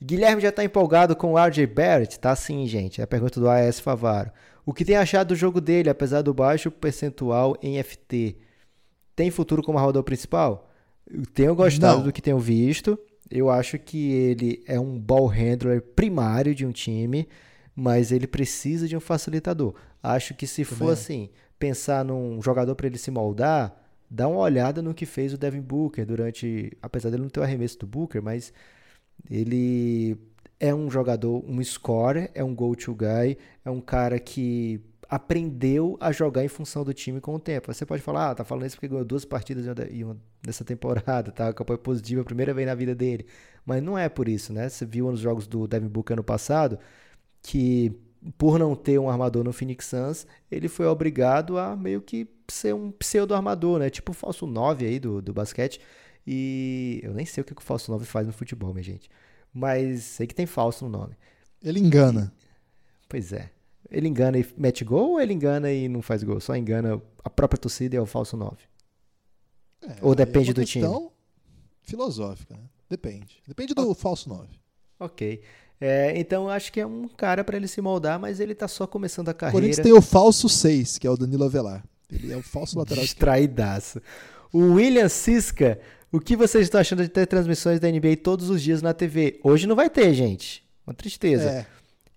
[0.00, 2.20] Guilherme já tá empolgado com o RJ Barrett?
[2.20, 3.00] Tá sim, gente.
[3.00, 4.30] É a pergunta do AS Favaro.
[4.64, 8.36] O que tem achado do jogo dele, apesar do baixo percentual em FT?
[9.16, 10.70] Tem futuro como armador principal?
[11.10, 12.04] Eu tenho gostado Não.
[12.04, 12.96] do que tenho visto.
[13.28, 17.26] Eu acho que ele é um ball handler primário de um time,
[17.74, 19.74] mas ele precisa de um facilitador.
[20.02, 20.92] Acho que se for Também.
[20.92, 23.74] assim, pensar num jogador para ele se moldar,
[24.10, 27.42] dá uma olhada no que fez o Devin Booker durante, apesar dele não ter o
[27.42, 28.52] arremesso do Booker, mas
[29.30, 30.16] ele
[30.60, 36.10] é um jogador, um scorer, é um go-to guy, é um cara que aprendeu a
[36.10, 37.72] jogar em função do time com o tempo.
[37.72, 40.16] Você pode falar, ah, tá falando isso porque ganhou duas partidas uma-
[40.46, 41.52] nessa temporada, tá?
[41.52, 43.26] Campanha positiva, a primeira vez na vida dele.
[43.64, 44.68] Mas não é por isso, né?
[44.68, 46.78] Você viu nos jogos do Devin Booker ano passado
[47.42, 47.92] que
[48.38, 52.74] por não ter um armador no Phoenix Suns, ele foi obrigado a meio que ser
[52.74, 53.90] um pseudo-armador, né?
[53.90, 55.80] Tipo o falso 9 aí do, do basquete.
[56.26, 59.10] E eu nem sei o que que o falso 9 faz no futebol, minha gente.
[59.52, 61.16] Mas sei que tem falso no nome.
[61.62, 62.32] Ele engana.
[63.08, 63.50] Pois é.
[63.90, 66.40] Ele engana e mete gol ou ele engana e não faz gol?
[66.40, 68.56] Só engana a própria torcida e é o falso 9.
[69.82, 70.84] É, Ou aí depende é uma do time?
[70.84, 71.12] questão
[71.82, 72.62] filosófica, né?
[72.88, 73.42] Depende.
[73.46, 74.48] Depende do falso 9.
[74.98, 75.42] Ok.
[75.84, 78.68] É, então eu acho que é um cara pra ele se moldar, mas ele tá
[78.68, 79.60] só começando a O carreira.
[79.60, 81.82] Corinthians tem o falso 6, que é o Danilo Avelar.
[82.10, 83.02] Ele é o falso lateral.
[83.02, 84.00] Distraidaço.
[84.52, 85.80] O William Cisca,
[86.12, 89.40] o que vocês estão achando de ter transmissões da NBA todos os dias na TV?
[89.42, 90.62] Hoje não vai ter, gente.
[90.86, 91.50] Uma tristeza.
[91.50, 91.66] É,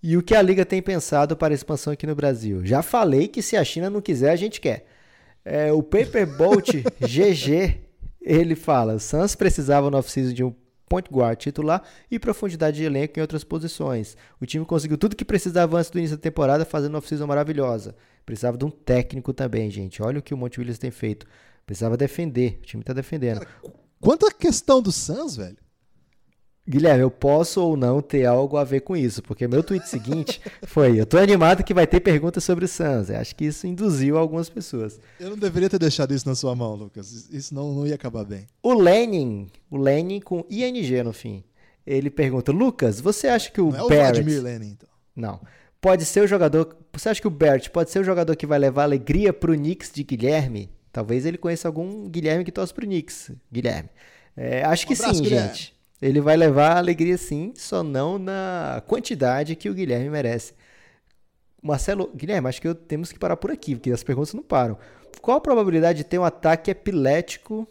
[0.04, 2.64] E o que a Liga tem pensado para a expansão aqui no Brasil?
[2.64, 4.86] Já falei que se a China não quiser, a gente quer.
[5.44, 6.70] É, o Paperbolt
[7.00, 7.80] GG,
[8.22, 10.54] ele fala, o Suns precisava no off-season de um
[10.88, 14.16] point guard titular e profundidade de elenco em outras posições.
[14.40, 17.96] O time conseguiu tudo que precisava antes do início da temporada, fazendo uma off-season maravilhosa.
[18.26, 20.02] Precisava de um técnico também, gente.
[20.02, 21.26] Olha o que o Monte Williams tem feito.
[21.66, 22.60] Precisava defender.
[22.62, 23.46] O time tá defendendo.
[24.00, 25.58] Quanto à questão do Suns, velho,
[26.68, 30.42] Guilherme, eu posso ou não ter algo a ver com isso, porque meu tweet seguinte
[30.66, 33.10] foi: eu tô animado que vai ter perguntas sobre o Suns.
[33.10, 35.00] Eu acho que isso induziu algumas pessoas.
[35.20, 37.30] eu não deveria ter deixado isso na sua mão, Lucas.
[37.30, 38.48] Isso não, não ia acabar bem.
[38.64, 41.44] O Lenin, o Lenin com ING no fim,
[41.86, 44.22] ele pergunta: Lucas, você acha que o Não é o Barrett.
[44.22, 44.90] Vladimir Lenin, então.
[45.16, 45.40] Não.
[45.80, 46.76] pode ser o jogador.
[46.94, 49.92] Você acha que o Bert pode ser o jogador que vai levar alegria pro Knicks
[49.94, 50.72] de Guilherme?
[50.92, 53.32] Talvez ele conheça algum Guilherme que torce pro Knicks.
[53.52, 53.90] Guilherme.
[54.36, 55.48] É, acho que Um abraço, sim, Guilherme.
[55.50, 55.75] gente.
[56.02, 60.54] Ele vai levar alegria sim, só não na quantidade que o Guilherme merece.
[61.62, 64.78] Marcelo, Guilherme, acho que eu- temos que parar por aqui, porque as perguntas não param.
[65.22, 67.68] Qual a probabilidade de ter um ataque epilético?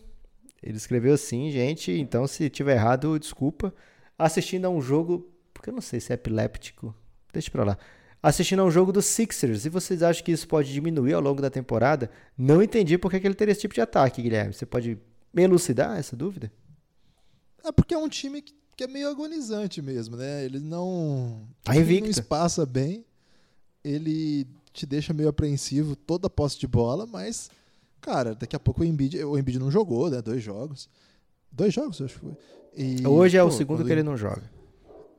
[0.63, 3.73] Ele escreveu assim, gente, então se tiver errado, desculpa.
[4.19, 6.95] Assistindo a um jogo, porque eu não sei se é epiléptico.
[7.33, 7.79] Deixa pra lá.
[8.23, 11.43] Assistindo a um jogo dos Sixers, e vocês acham que isso pode diminuir ao longo
[11.43, 12.11] da temporada?
[12.37, 14.55] Não entendi por que ele teria esse tipo de ataque, Guilherme.
[14.55, 14.99] Você pode
[15.37, 16.51] elucidar essa dúvida?
[17.65, 20.45] É porque é um time que, que é meio agonizante mesmo, né?
[20.45, 21.49] Ele não.
[21.63, 22.05] Tá ele invicto.
[22.05, 23.05] Não espaça bem.
[23.83, 27.51] Ele te deixa meio apreensivo toda a posse de bola, mas,
[28.01, 30.21] cara, daqui a pouco o Embiid, o Embiid não jogou, né?
[30.21, 30.89] Dois jogos.
[31.51, 32.37] Dois jogos, eu acho que foi.
[32.77, 34.43] E, Hoje é o pô, segundo quando que o ele não joga.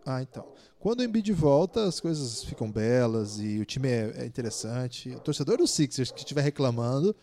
[0.06, 0.46] Ah, então.
[0.78, 5.10] Quando o Embiid volta, as coisas ficam belas e o time é, é interessante.
[5.10, 7.16] O torcedor do Sixers que estiver reclamando,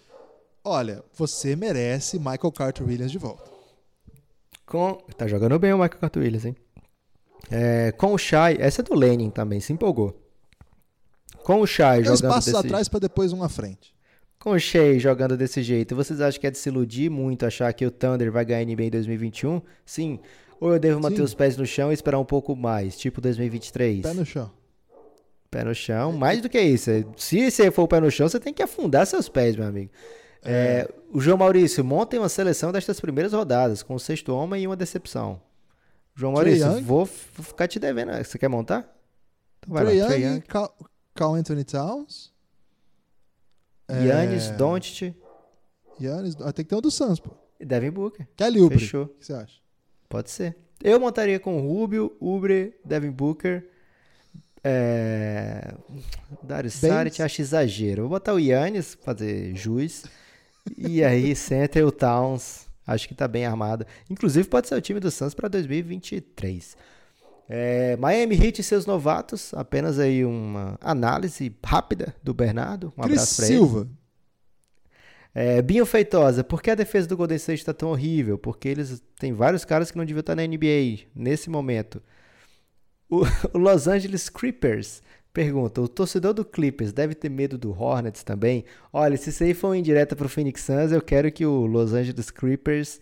[0.64, 3.61] olha, você merece Michael Carter Williams de volta.
[4.66, 4.98] Com...
[5.16, 6.56] Tá jogando bem o Michael Carter Williams, hein?
[7.50, 10.18] É, com o Shai, essa é do Lenin também, se empolgou.
[11.42, 12.66] Com o Shai Dois jogando passos desse...
[12.66, 13.92] atrás para depois um à frente.
[14.42, 17.72] Com o Shea jogando desse jeito, vocês acham que é de se iludir muito achar
[17.72, 19.62] que o Thunder vai ganhar NBA em 2021?
[19.86, 20.18] Sim.
[20.60, 21.22] Ou eu devo manter Sim.
[21.22, 24.02] os pés no chão e esperar um pouco mais, tipo 2023?
[24.02, 24.50] Pé no chão.
[25.48, 26.90] Pé no chão, mais do que isso.
[27.16, 29.92] Se você for o pé no chão, você tem que afundar seus pés, meu amigo.
[30.42, 34.66] É, o João Maurício, montem uma seleção destas primeiras rodadas, com o sexto homem e
[34.66, 35.40] uma decepção.
[36.14, 38.12] João Maurício, vou, vou ficar te devendo.
[38.22, 38.80] Você quer montar?
[39.58, 40.40] Então vai Trae lá, Young.
[40.42, 40.76] Cal,
[41.14, 42.32] Cal Anthony Towns.
[43.90, 45.14] Yannis, É, Doncic
[46.00, 47.30] Giannis, ah, tem que ter um do Suns, pô.
[47.60, 48.26] e Devin Booker.
[48.36, 48.78] Kelly Oubre.
[48.78, 49.04] Fechou.
[49.04, 49.60] O que você acha?
[50.08, 50.56] Pode ser.
[50.82, 53.68] Eu montaria com Rubio, Ubre, Devin Booker,
[54.64, 55.74] é...
[56.42, 56.96] Darius Baines.
[56.96, 58.02] Saric, acho exagero.
[58.02, 60.04] Vou botar o Yannis, fazer juiz.
[60.76, 62.70] E aí, center, o Towns.
[62.86, 63.86] Acho que tá bem armado.
[64.10, 66.76] Inclusive, pode ser o time do Suns para 2023.
[67.48, 69.54] É, Miami Heat e seus novatos.
[69.54, 72.92] Apenas aí uma análise rápida do Bernardo.
[72.96, 73.54] Um Chris abraço pra ele.
[73.54, 73.88] Silva.
[75.34, 78.36] É, Binho Feitosa, por que a defesa do Golden State está tão horrível?
[78.36, 82.02] Porque eles têm vários caras que não deviam estar na NBA nesse momento.
[83.08, 83.22] O,
[83.54, 85.02] o Los Angeles Clippers
[85.32, 88.64] pergunta: o torcedor do Clippers deve ter medo do Hornets também?
[88.92, 91.66] Olha, se isso aí for uma indireta para o Phoenix Suns, eu quero que o
[91.66, 93.00] Los Angeles Clippers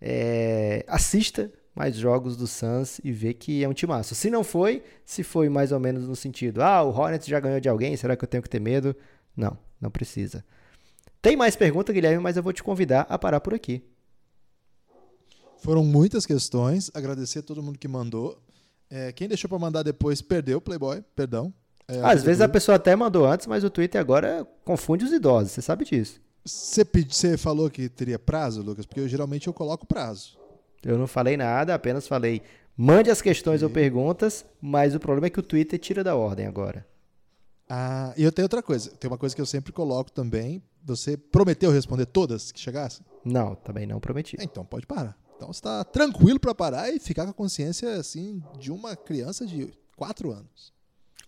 [0.00, 4.14] é, assista mais jogos do Suns e vê que é um timaço.
[4.14, 7.60] Se não foi, se foi mais ou menos no sentido: ah, o Hornets já ganhou
[7.60, 8.94] de alguém, será que eu tenho que ter medo?
[9.36, 10.44] Não, não precisa.
[11.20, 13.82] Tem mais pergunta, Guilherme, mas eu vou te convidar a parar por aqui.
[15.58, 16.90] Foram muitas questões.
[16.92, 18.42] Agradecer a todo mundo que mandou.
[18.90, 21.02] É, quem deixou para mandar depois perdeu, Playboy.
[21.14, 21.54] Perdão.
[21.88, 25.52] É, Às vezes a pessoa até mandou antes, mas o Twitter agora confunde os idosos,
[25.52, 26.20] você sabe disso.
[26.44, 28.84] Você, pedi- você falou que teria prazo, Lucas?
[28.86, 30.38] Porque eu, geralmente eu coloco prazo.
[30.82, 32.42] Eu não falei nada, apenas falei,
[32.76, 36.46] mande as questões ou perguntas, mas o problema é que o Twitter tira da ordem
[36.46, 36.84] agora.
[37.68, 38.90] Ah, e eu tenho outra coisa.
[38.90, 40.62] Tem uma coisa que eu sempre coloco também.
[40.84, 43.04] Você prometeu responder todas que chegassem?
[43.24, 44.36] Não, também não prometi.
[44.40, 45.16] É, Então pode parar.
[45.36, 49.46] Então você está tranquilo para parar e ficar com a consciência assim de uma criança
[49.46, 50.72] de 4 anos.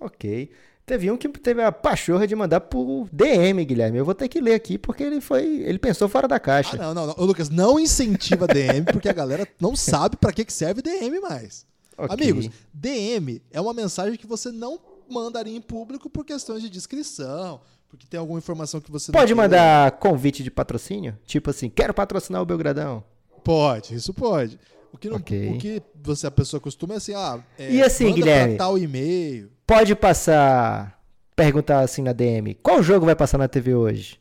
[0.00, 0.50] Ok.
[0.86, 3.96] Teve um que teve a pachorra de mandar por DM, Guilherme.
[3.96, 6.76] Eu vou ter que ler aqui porque ele foi, ele pensou fora da Ah, caixa.
[6.76, 7.14] não, não, não.
[7.16, 11.20] Ô, Lucas, não incentiva DM porque a galera não sabe para que que serve DM
[11.20, 11.64] mais.
[11.96, 12.12] Ok.
[12.14, 17.60] Amigos, DM é uma mensagem que você não mandaria em público por questões de descrição,
[17.88, 21.16] porque tem alguma informação que você não Pode mandar convite de patrocínio?
[21.24, 23.02] Tipo assim, quero patrocinar o Belgradão.
[23.42, 24.58] Pode, isso pode.
[24.92, 25.50] O que, não, Ok.
[25.50, 28.56] o que você, a pessoa costuma é assim, ah, é, E assim, Guilherme?
[28.58, 29.50] tal e-mail.
[29.66, 31.02] Pode passar,
[31.34, 34.20] perguntar assim na DM, qual jogo vai passar na TV hoje?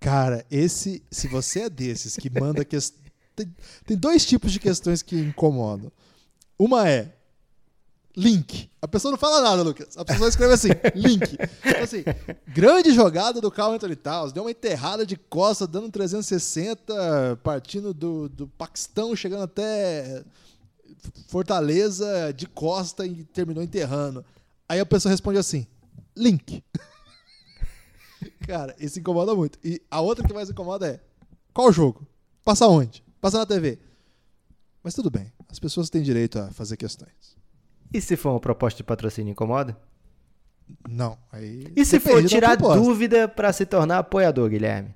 [0.00, 3.00] Cara, esse, se você é desses que manda questões.
[3.86, 5.92] Tem, dois tipos de questões que incomodam.
[6.58, 7.12] Uma é
[8.16, 8.68] link.
[8.82, 9.96] A pessoa não fala nada, Lucas.
[9.96, 11.38] A pessoa escreve assim, link.
[11.64, 12.04] Então, assim,
[12.48, 14.32] grande jogada do Carl Anthony Towns.
[14.32, 20.24] Deu uma enterrada de costa, dando 360, partindo do, do Paquistão, chegando até
[21.28, 24.24] Fortaleza de costa e terminou enterrando.
[24.68, 25.66] Aí a pessoa responde assim,
[26.16, 26.62] link.
[28.46, 29.58] Cara, isso incomoda muito.
[29.64, 31.00] E a outra que mais incomoda é:
[31.52, 32.06] qual jogo?
[32.44, 33.02] Passa onde?
[33.20, 33.78] Passa na TV.
[34.82, 37.36] Mas tudo bem, as pessoas têm direito a fazer questões.
[37.92, 39.76] E se for uma proposta de patrocínio incomoda?
[40.88, 41.72] Não, aí.
[41.74, 44.94] E se for tirar dúvida para se tornar apoiador, Guilherme?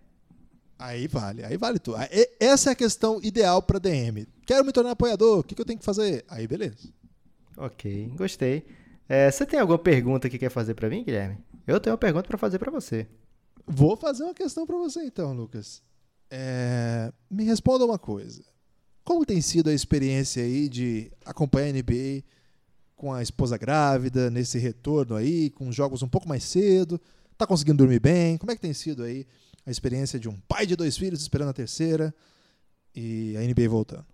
[0.85, 1.97] Aí vale, aí vale tudo.
[2.39, 4.27] Essa é a questão ideal para DM.
[4.45, 6.23] Quero me tornar apoiador, o que, que eu tenho que fazer?
[6.29, 6.93] Aí beleza.
[7.57, 8.67] Ok, gostei.
[9.09, 11.39] É, você tem alguma pergunta que quer fazer para mim, Guilherme?
[11.67, 13.07] Eu tenho uma pergunta para fazer para você.
[13.67, 15.83] Vou fazer uma questão para você então, Lucas.
[16.31, 18.45] É, me responda uma coisa.
[19.03, 22.25] Como tem sido a experiência aí de acompanhar a NBA
[22.95, 27.01] com a esposa grávida, nesse retorno aí, com jogos um pouco mais cedo?
[27.39, 28.37] Tá conseguindo dormir bem?
[28.37, 29.27] Como é que tem sido aí
[29.67, 32.15] a experiência de um pai de dois filhos esperando a terceira
[32.95, 34.07] e a NBA voltando?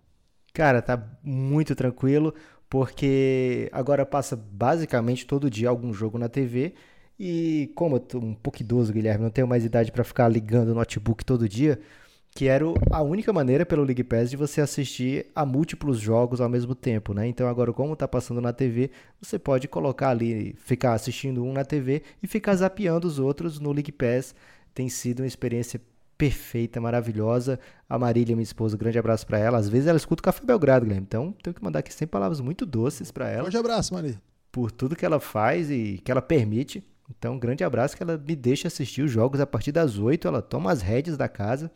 [0.53, 2.33] Cara, tá muito tranquilo,
[2.69, 6.73] porque agora passa basicamente todo dia algum jogo na TV.
[7.19, 10.69] E como eu tô um pouco idoso, Guilherme, não tenho mais idade para ficar ligando
[10.69, 11.79] o notebook todo dia,
[12.33, 16.49] que era a única maneira pelo League Pass de você assistir a múltiplos jogos ao
[16.49, 17.27] mesmo tempo, né?
[17.27, 18.89] Então agora como tá passando na TV,
[19.21, 23.71] você pode colocar ali, ficar assistindo um na TV e ficar zapeando os outros no
[23.71, 24.33] League Pass.
[24.73, 25.81] Tem sido uma experiência
[26.17, 27.59] perfeita, maravilhosa.
[27.89, 29.57] A Marília, minha esposa, um grande abraço para ela.
[29.57, 31.05] Às vezes ela escuta o Café Belgrado, Guilherme.
[31.07, 33.43] Então tenho que mandar aqui 100 palavras muito doces para ela.
[33.43, 34.21] Grande abraço, Marília.
[34.51, 36.83] Por tudo que ela faz e que ela permite.
[37.09, 40.27] Então, um grande abraço que ela me deixa assistir os jogos a partir das 8.
[40.27, 41.71] Ela toma as rédeas da casa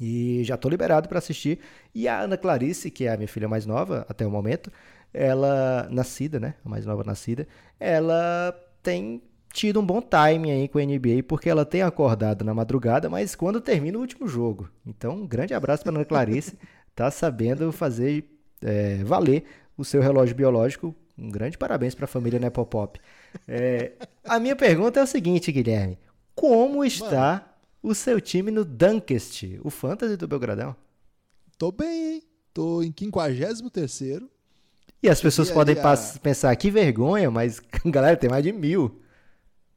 [0.00, 1.58] e já tô liberado para assistir.
[1.94, 4.70] E a Ana Clarice, que é a minha filha mais nova até o momento,
[5.12, 6.54] ela nascida, né?
[6.64, 7.46] A mais nova nascida,
[7.78, 9.22] ela tem
[9.56, 13.34] tido um bom timing aí com a NBA, porque ela tem acordado na madrugada, mas
[13.34, 14.70] quando termina o último jogo.
[14.86, 16.58] Então, um grande abraço para Ana Clarice,
[16.94, 18.24] tá sabendo fazer
[18.62, 19.44] é, valer
[19.76, 20.94] o seu relógio biológico.
[21.18, 23.00] Um grande parabéns para a família Nepopop.
[23.48, 23.92] É,
[24.22, 25.98] a minha pergunta é o seguinte, Guilherme:
[26.34, 27.56] como está Mano
[27.86, 30.74] o seu time no Dunkest, o Fantasy do Belgradão?
[31.56, 32.22] Tô bem, hein?
[32.52, 33.62] Tô em 53
[35.00, 35.96] E as pessoas podem a...
[36.20, 39.00] pensar, que vergonha, mas galera, tem mais de mil.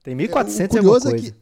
[0.04, 1.34] Tem 1.400 é, o curioso é que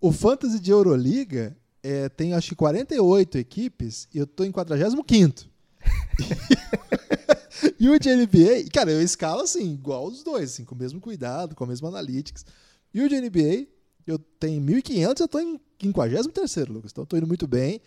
[0.00, 5.04] o Fantasy de Euroliga é, tem acho que 48 equipes e eu tô em 45
[7.78, 11.00] e o de NBA, cara, eu escalo assim, igual os dois, assim, com o mesmo
[11.00, 12.44] cuidado, com a mesma analytics.
[12.92, 13.66] E o de NBA,
[14.06, 16.92] eu tenho 1.500, eu tô em 53, Lucas.
[16.92, 17.80] Então estou indo muito bem.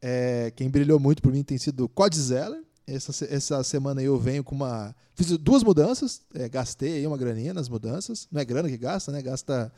[0.00, 2.62] É, quem brilhou muito por mim tem sido o Cody Zeller.
[2.86, 4.94] Essa, essa semana eu venho com uma.
[5.14, 8.28] Fiz duas mudanças, é, gastei aí uma graninha nas mudanças.
[8.30, 9.20] Não é grana que gasta, né?
[9.20, 9.72] Gasta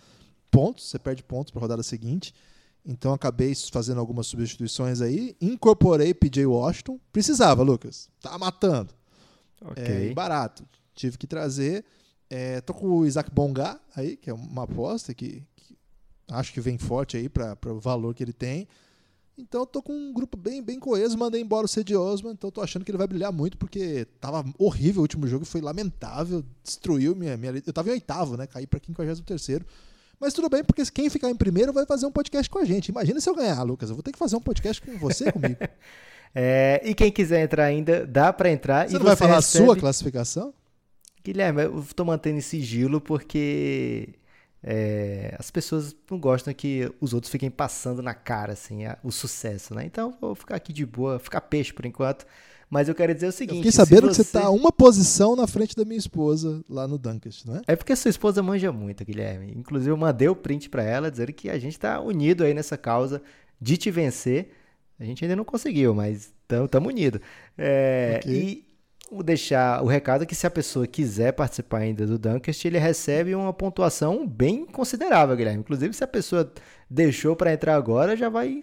[0.51, 2.35] pontos, você perde pontos para a rodada seguinte.
[2.85, 5.37] Então acabei fazendo algumas substituições aí.
[5.41, 6.99] Incorporei PJ Washington.
[7.13, 8.09] Precisava, Lucas.
[8.21, 8.93] Tá matando.
[9.63, 10.11] Ok.
[10.11, 10.67] É, barato.
[10.95, 11.85] Tive que trazer.
[12.31, 15.43] É, tô com o Isaac Bonga aí, que é uma aposta que,
[16.31, 18.69] acho que vem forte aí para o valor que ele tem.
[19.39, 22.51] Então eu tô com um grupo bem, bem coeso, mandei embora o Cedi Osman, então
[22.51, 26.45] tô achando que ele vai brilhar muito, porque tava horrível o último jogo, foi lamentável,
[26.63, 27.37] destruiu minha.
[27.37, 28.49] minha eu tava em oitavo, né?
[28.49, 29.65] Caí pra 53 terceiro.
[30.21, 32.89] Mas tudo bem, porque quem ficar em primeiro vai fazer um podcast com a gente.
[32.89, 33.89] Imagina se eu ganhar, Lucas.
[33.89, 35.57] Eu vou ter que fazer um podcast com você comigo.
[36.35, 38.89] É, e quem quiser entrar ainda, dá para entrar.
[38.89, 39.63] Você não vai falar recebe...
[39.63, 40.53] a sua classificação?
[41.25, 44.09] Guilherme, eu tô mantendo sigilo porque
[44.63, 49.13] é, as pessoas não gostam que os outros fiquem passando na cara assim, a, o
[49.13, 49.85] sucesso, né?
[49.85, 52.27] Então vou ficar aqui de boa, ficar peixe por enquanto.
[52.71, 54.09] Mas eu quero dizer o seguinte: eu fiquei sabendo você...
[54.09, 57.63] que você está uma posição na frente da minha esposa lá no Dunkest, não é?
[57.69, 59.55] É porque sua esposa manja muito, Guilherme.
[59.57, 62.77] Inclusive, eu mandei o print para ela dizendo que a gente está unido aí nessa
[62.77, 63.23] causa
[63.61, 64.51] de te vencer.
[65.01, 67.21] A gente ainda não conseguiu, mas estamos unidos.
[67.57, 68.68] É, okay.
[69.11, 73.35] Vou deixar o recado que se a pessoa quiser participar ainda do Dunkest, ele recebe
[73.35, 75.61] uma pontuação bem considerável, Guilherme.
[75.61, 76.53] Inclusive, se a pessoa
[76.91, 78.63] deixou para entrar agora, já vai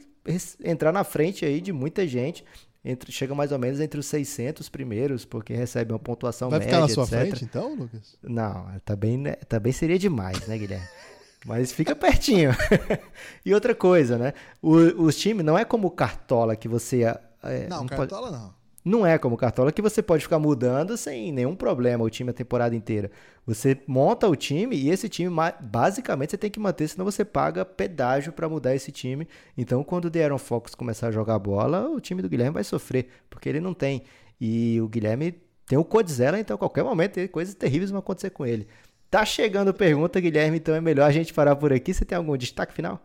[0.64, 2.46] entrar na frente aí de muita gente.
[2.84, 6.80] Entre, chega mais ou menos entre os 600 primeiros, porque recebe uma pontuação vai média,
[6.80, 7.30] Vai ficar na sua etc.
[7.32, 8.16] frente, então, Lucas?
[8.22, 10.88] Não, também, né, também seria demais, né, Guilherme?
[11.44, 12.52] Mas fica pertinho.
[13.44, 14.34] e outra coisa, né?
[14.62, 17.04] O, os times não é como o Cartola que você...
[17.42, 18.44] É, não, não Cartola pode...
[18.44, 18.65] não.
[18.86, 22.34] Não é como Cartola que você pode ficar mudando sem nenhum problema o time a
[22.34, 23.10] temporada inteira.
[23.44, 25.28] Você monta o time e esse time
[25.60, 29.28] basicamente você tem que manter, senão você paga pedágio para mudar esse time.
[29.58, 33.08] Então, quando o De'Aaron Fox começar a jogar bola, o time do Guilherme vai sofrer,
[33.28, 34.04] porque ele não tem.
[34.40, 35.32] E o Guilherme
[35.66, 38.68] tem o Codzella, então a qualquer momento coisas terríveis vão acontecer com ele.
[39.10, 41.92] Tá chegando pergunta, Guilherme, então é melhor a gente parar por aqui.
[41.92, 43.02] Você tem algum destaque final?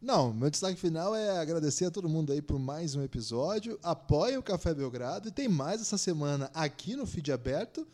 [0.00, 3.78] Não, meu destaque final é agradecer a todo mundo aí por mais um episódio.
[3.82, 7.86] Apoiem o Café Belgrado e tem mais essa semana aqui no feed aberto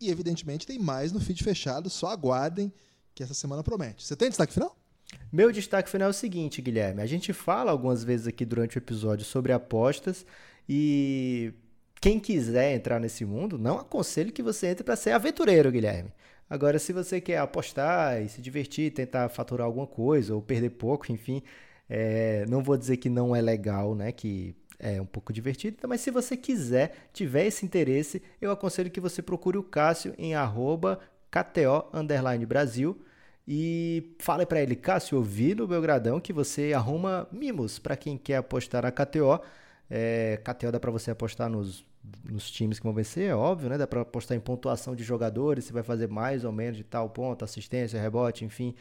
[0.00, 1.88] e, evidentemente, tem mais no feed fechado.
[1.88, 2.72] Só aguardem
[3.14, 4.04] que essa semana promete.
[4.04, 4.76] Você tem destaque final?
[5.30, 7.00] Meu destaque final é o seguinte, Guilherme.
[7.00, 10.26] A gente fala algumas vezes aqui durante o episódio sobre apostas
[10.68, 11.54] e
[12.00, 16.12] quem quiser entrar nesse mundo, não aconselho que você entre para ser aventureiro, Guilherme.
[16.52, 21.10] Agora, se você quer apostar e se divertir, tentar faturar alguma coisa ou perder pouco,
[21.10, 21.42] enfim,
[21.88, 24.12] é, não vou dizer que não é legal, né?
[24.12, 29.00] Que é um pouco divertido, mas se você quiser, tiver esse interesse, eu aconselho que
[29.00, 31.00] você procure o Cássio em arroba
[31.30, 33.00] KTO Underline Brasil.
[33.48, 38.18] E fale para ele, Cássio, eu vi no Belgradão que você arruma mimos para quem
[38.18, 39.40] quer apostar na KTO.
[39.88, 41.82] É, KTO dá para você apostar nos,
[42.24, 43.78] nos times que vão vencer, é óbvio, né?
[43.78, 47.08] Dá para apostar em pontuação de jogadores, se vai fazer mais ou menos de tal
[47.10, 48.74] ponto, assistência, rebote, enfim.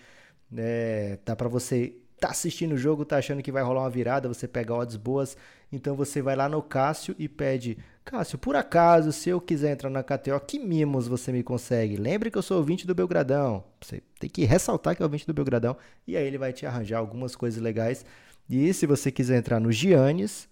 [0.56, 4.28] É, dá para você tá assistindo o jogo, tá achando que vai rolar uma virada,
[4.28, 5.36] você pega odds boas,
[5.72, 9.90] então você vai lá no Cássio e pede, Cássio, por acaso, se eu quiser entrar
[9.90, 11.98] na KTO, que mimos você me consegue?
[11.98, 13.64] Lembre que eu sou ouvinte do Belgradão.
[13.82, 15.76] Você tem que ressaltar que é ouvinte do Belgradão
[16.08, 18.06] e aí ele vai te arranjar algumas coisas legais.
[18.48, 20.48] E se você quiser entrar no Giannis,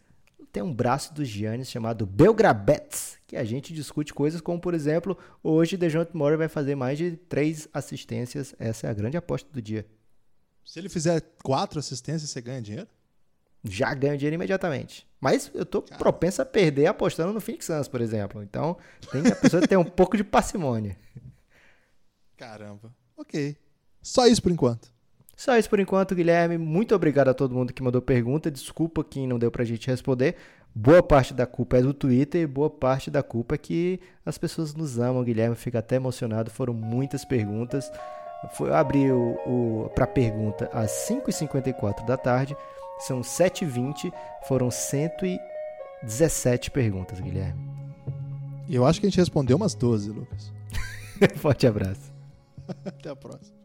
[0.51, 5.17] tem um braço do Giannis chamado Belgrabets, que a gente discute coisas como, por exemplo,
[5.43, 8.55] hoje DeJounte Murray vai fazer mais de três assistências.
[8.57, 9.85] Essa é a grande aposta do dia.
[10.65, 12.87] Se ele fizer quatro assistências, você ganha dinheiro?
[13.63, 15.07] Já ganha dinheiro imediatamente.
[15.19, 18.41] Mas eu tô propenso a perder apostando no Phoenix Suns, por exemplo.
[18.41, 18.77] Então,
[19.11, 20.97] tem a pessoa ter um pouco de parcimônia.
[22.37, 22.95] Caramba.
[23.17, 23.57] Ok.
[24.01, 24.91] Só isso por enquanto.
[25.39, 26.57] Só isso por enquanto, Guilherme.
[26.57, 28.51] Muito obrigado a todo mundo que mandou pergunta.
[28.51, 30.35] Desculpa quem não deu pra gente responder.
[30.75, 34.37] Boa parte da culpa é do Twitter e boa parte da culpa é que as
[34.37, 35.55] pessoas nos amam, Guilherme.
[35.55, 36.51] Fica até emocionado.
[36.51, 37.89] Foram muitas perguntas.
[38.51, 42.53] Foi, eu abri o, o para pergunta às 5h54 da tarde,
[42.99, 44.11] são 7h20,
[44.45, 47.65] foram 117 perguntas, Guilherme.
[48.69, 50.51] Eu acho que a gente respondeu umas 12, Lucas.
[51.39, 52.11] Forte abraço.
[52.83, 53.58] Até a próxima.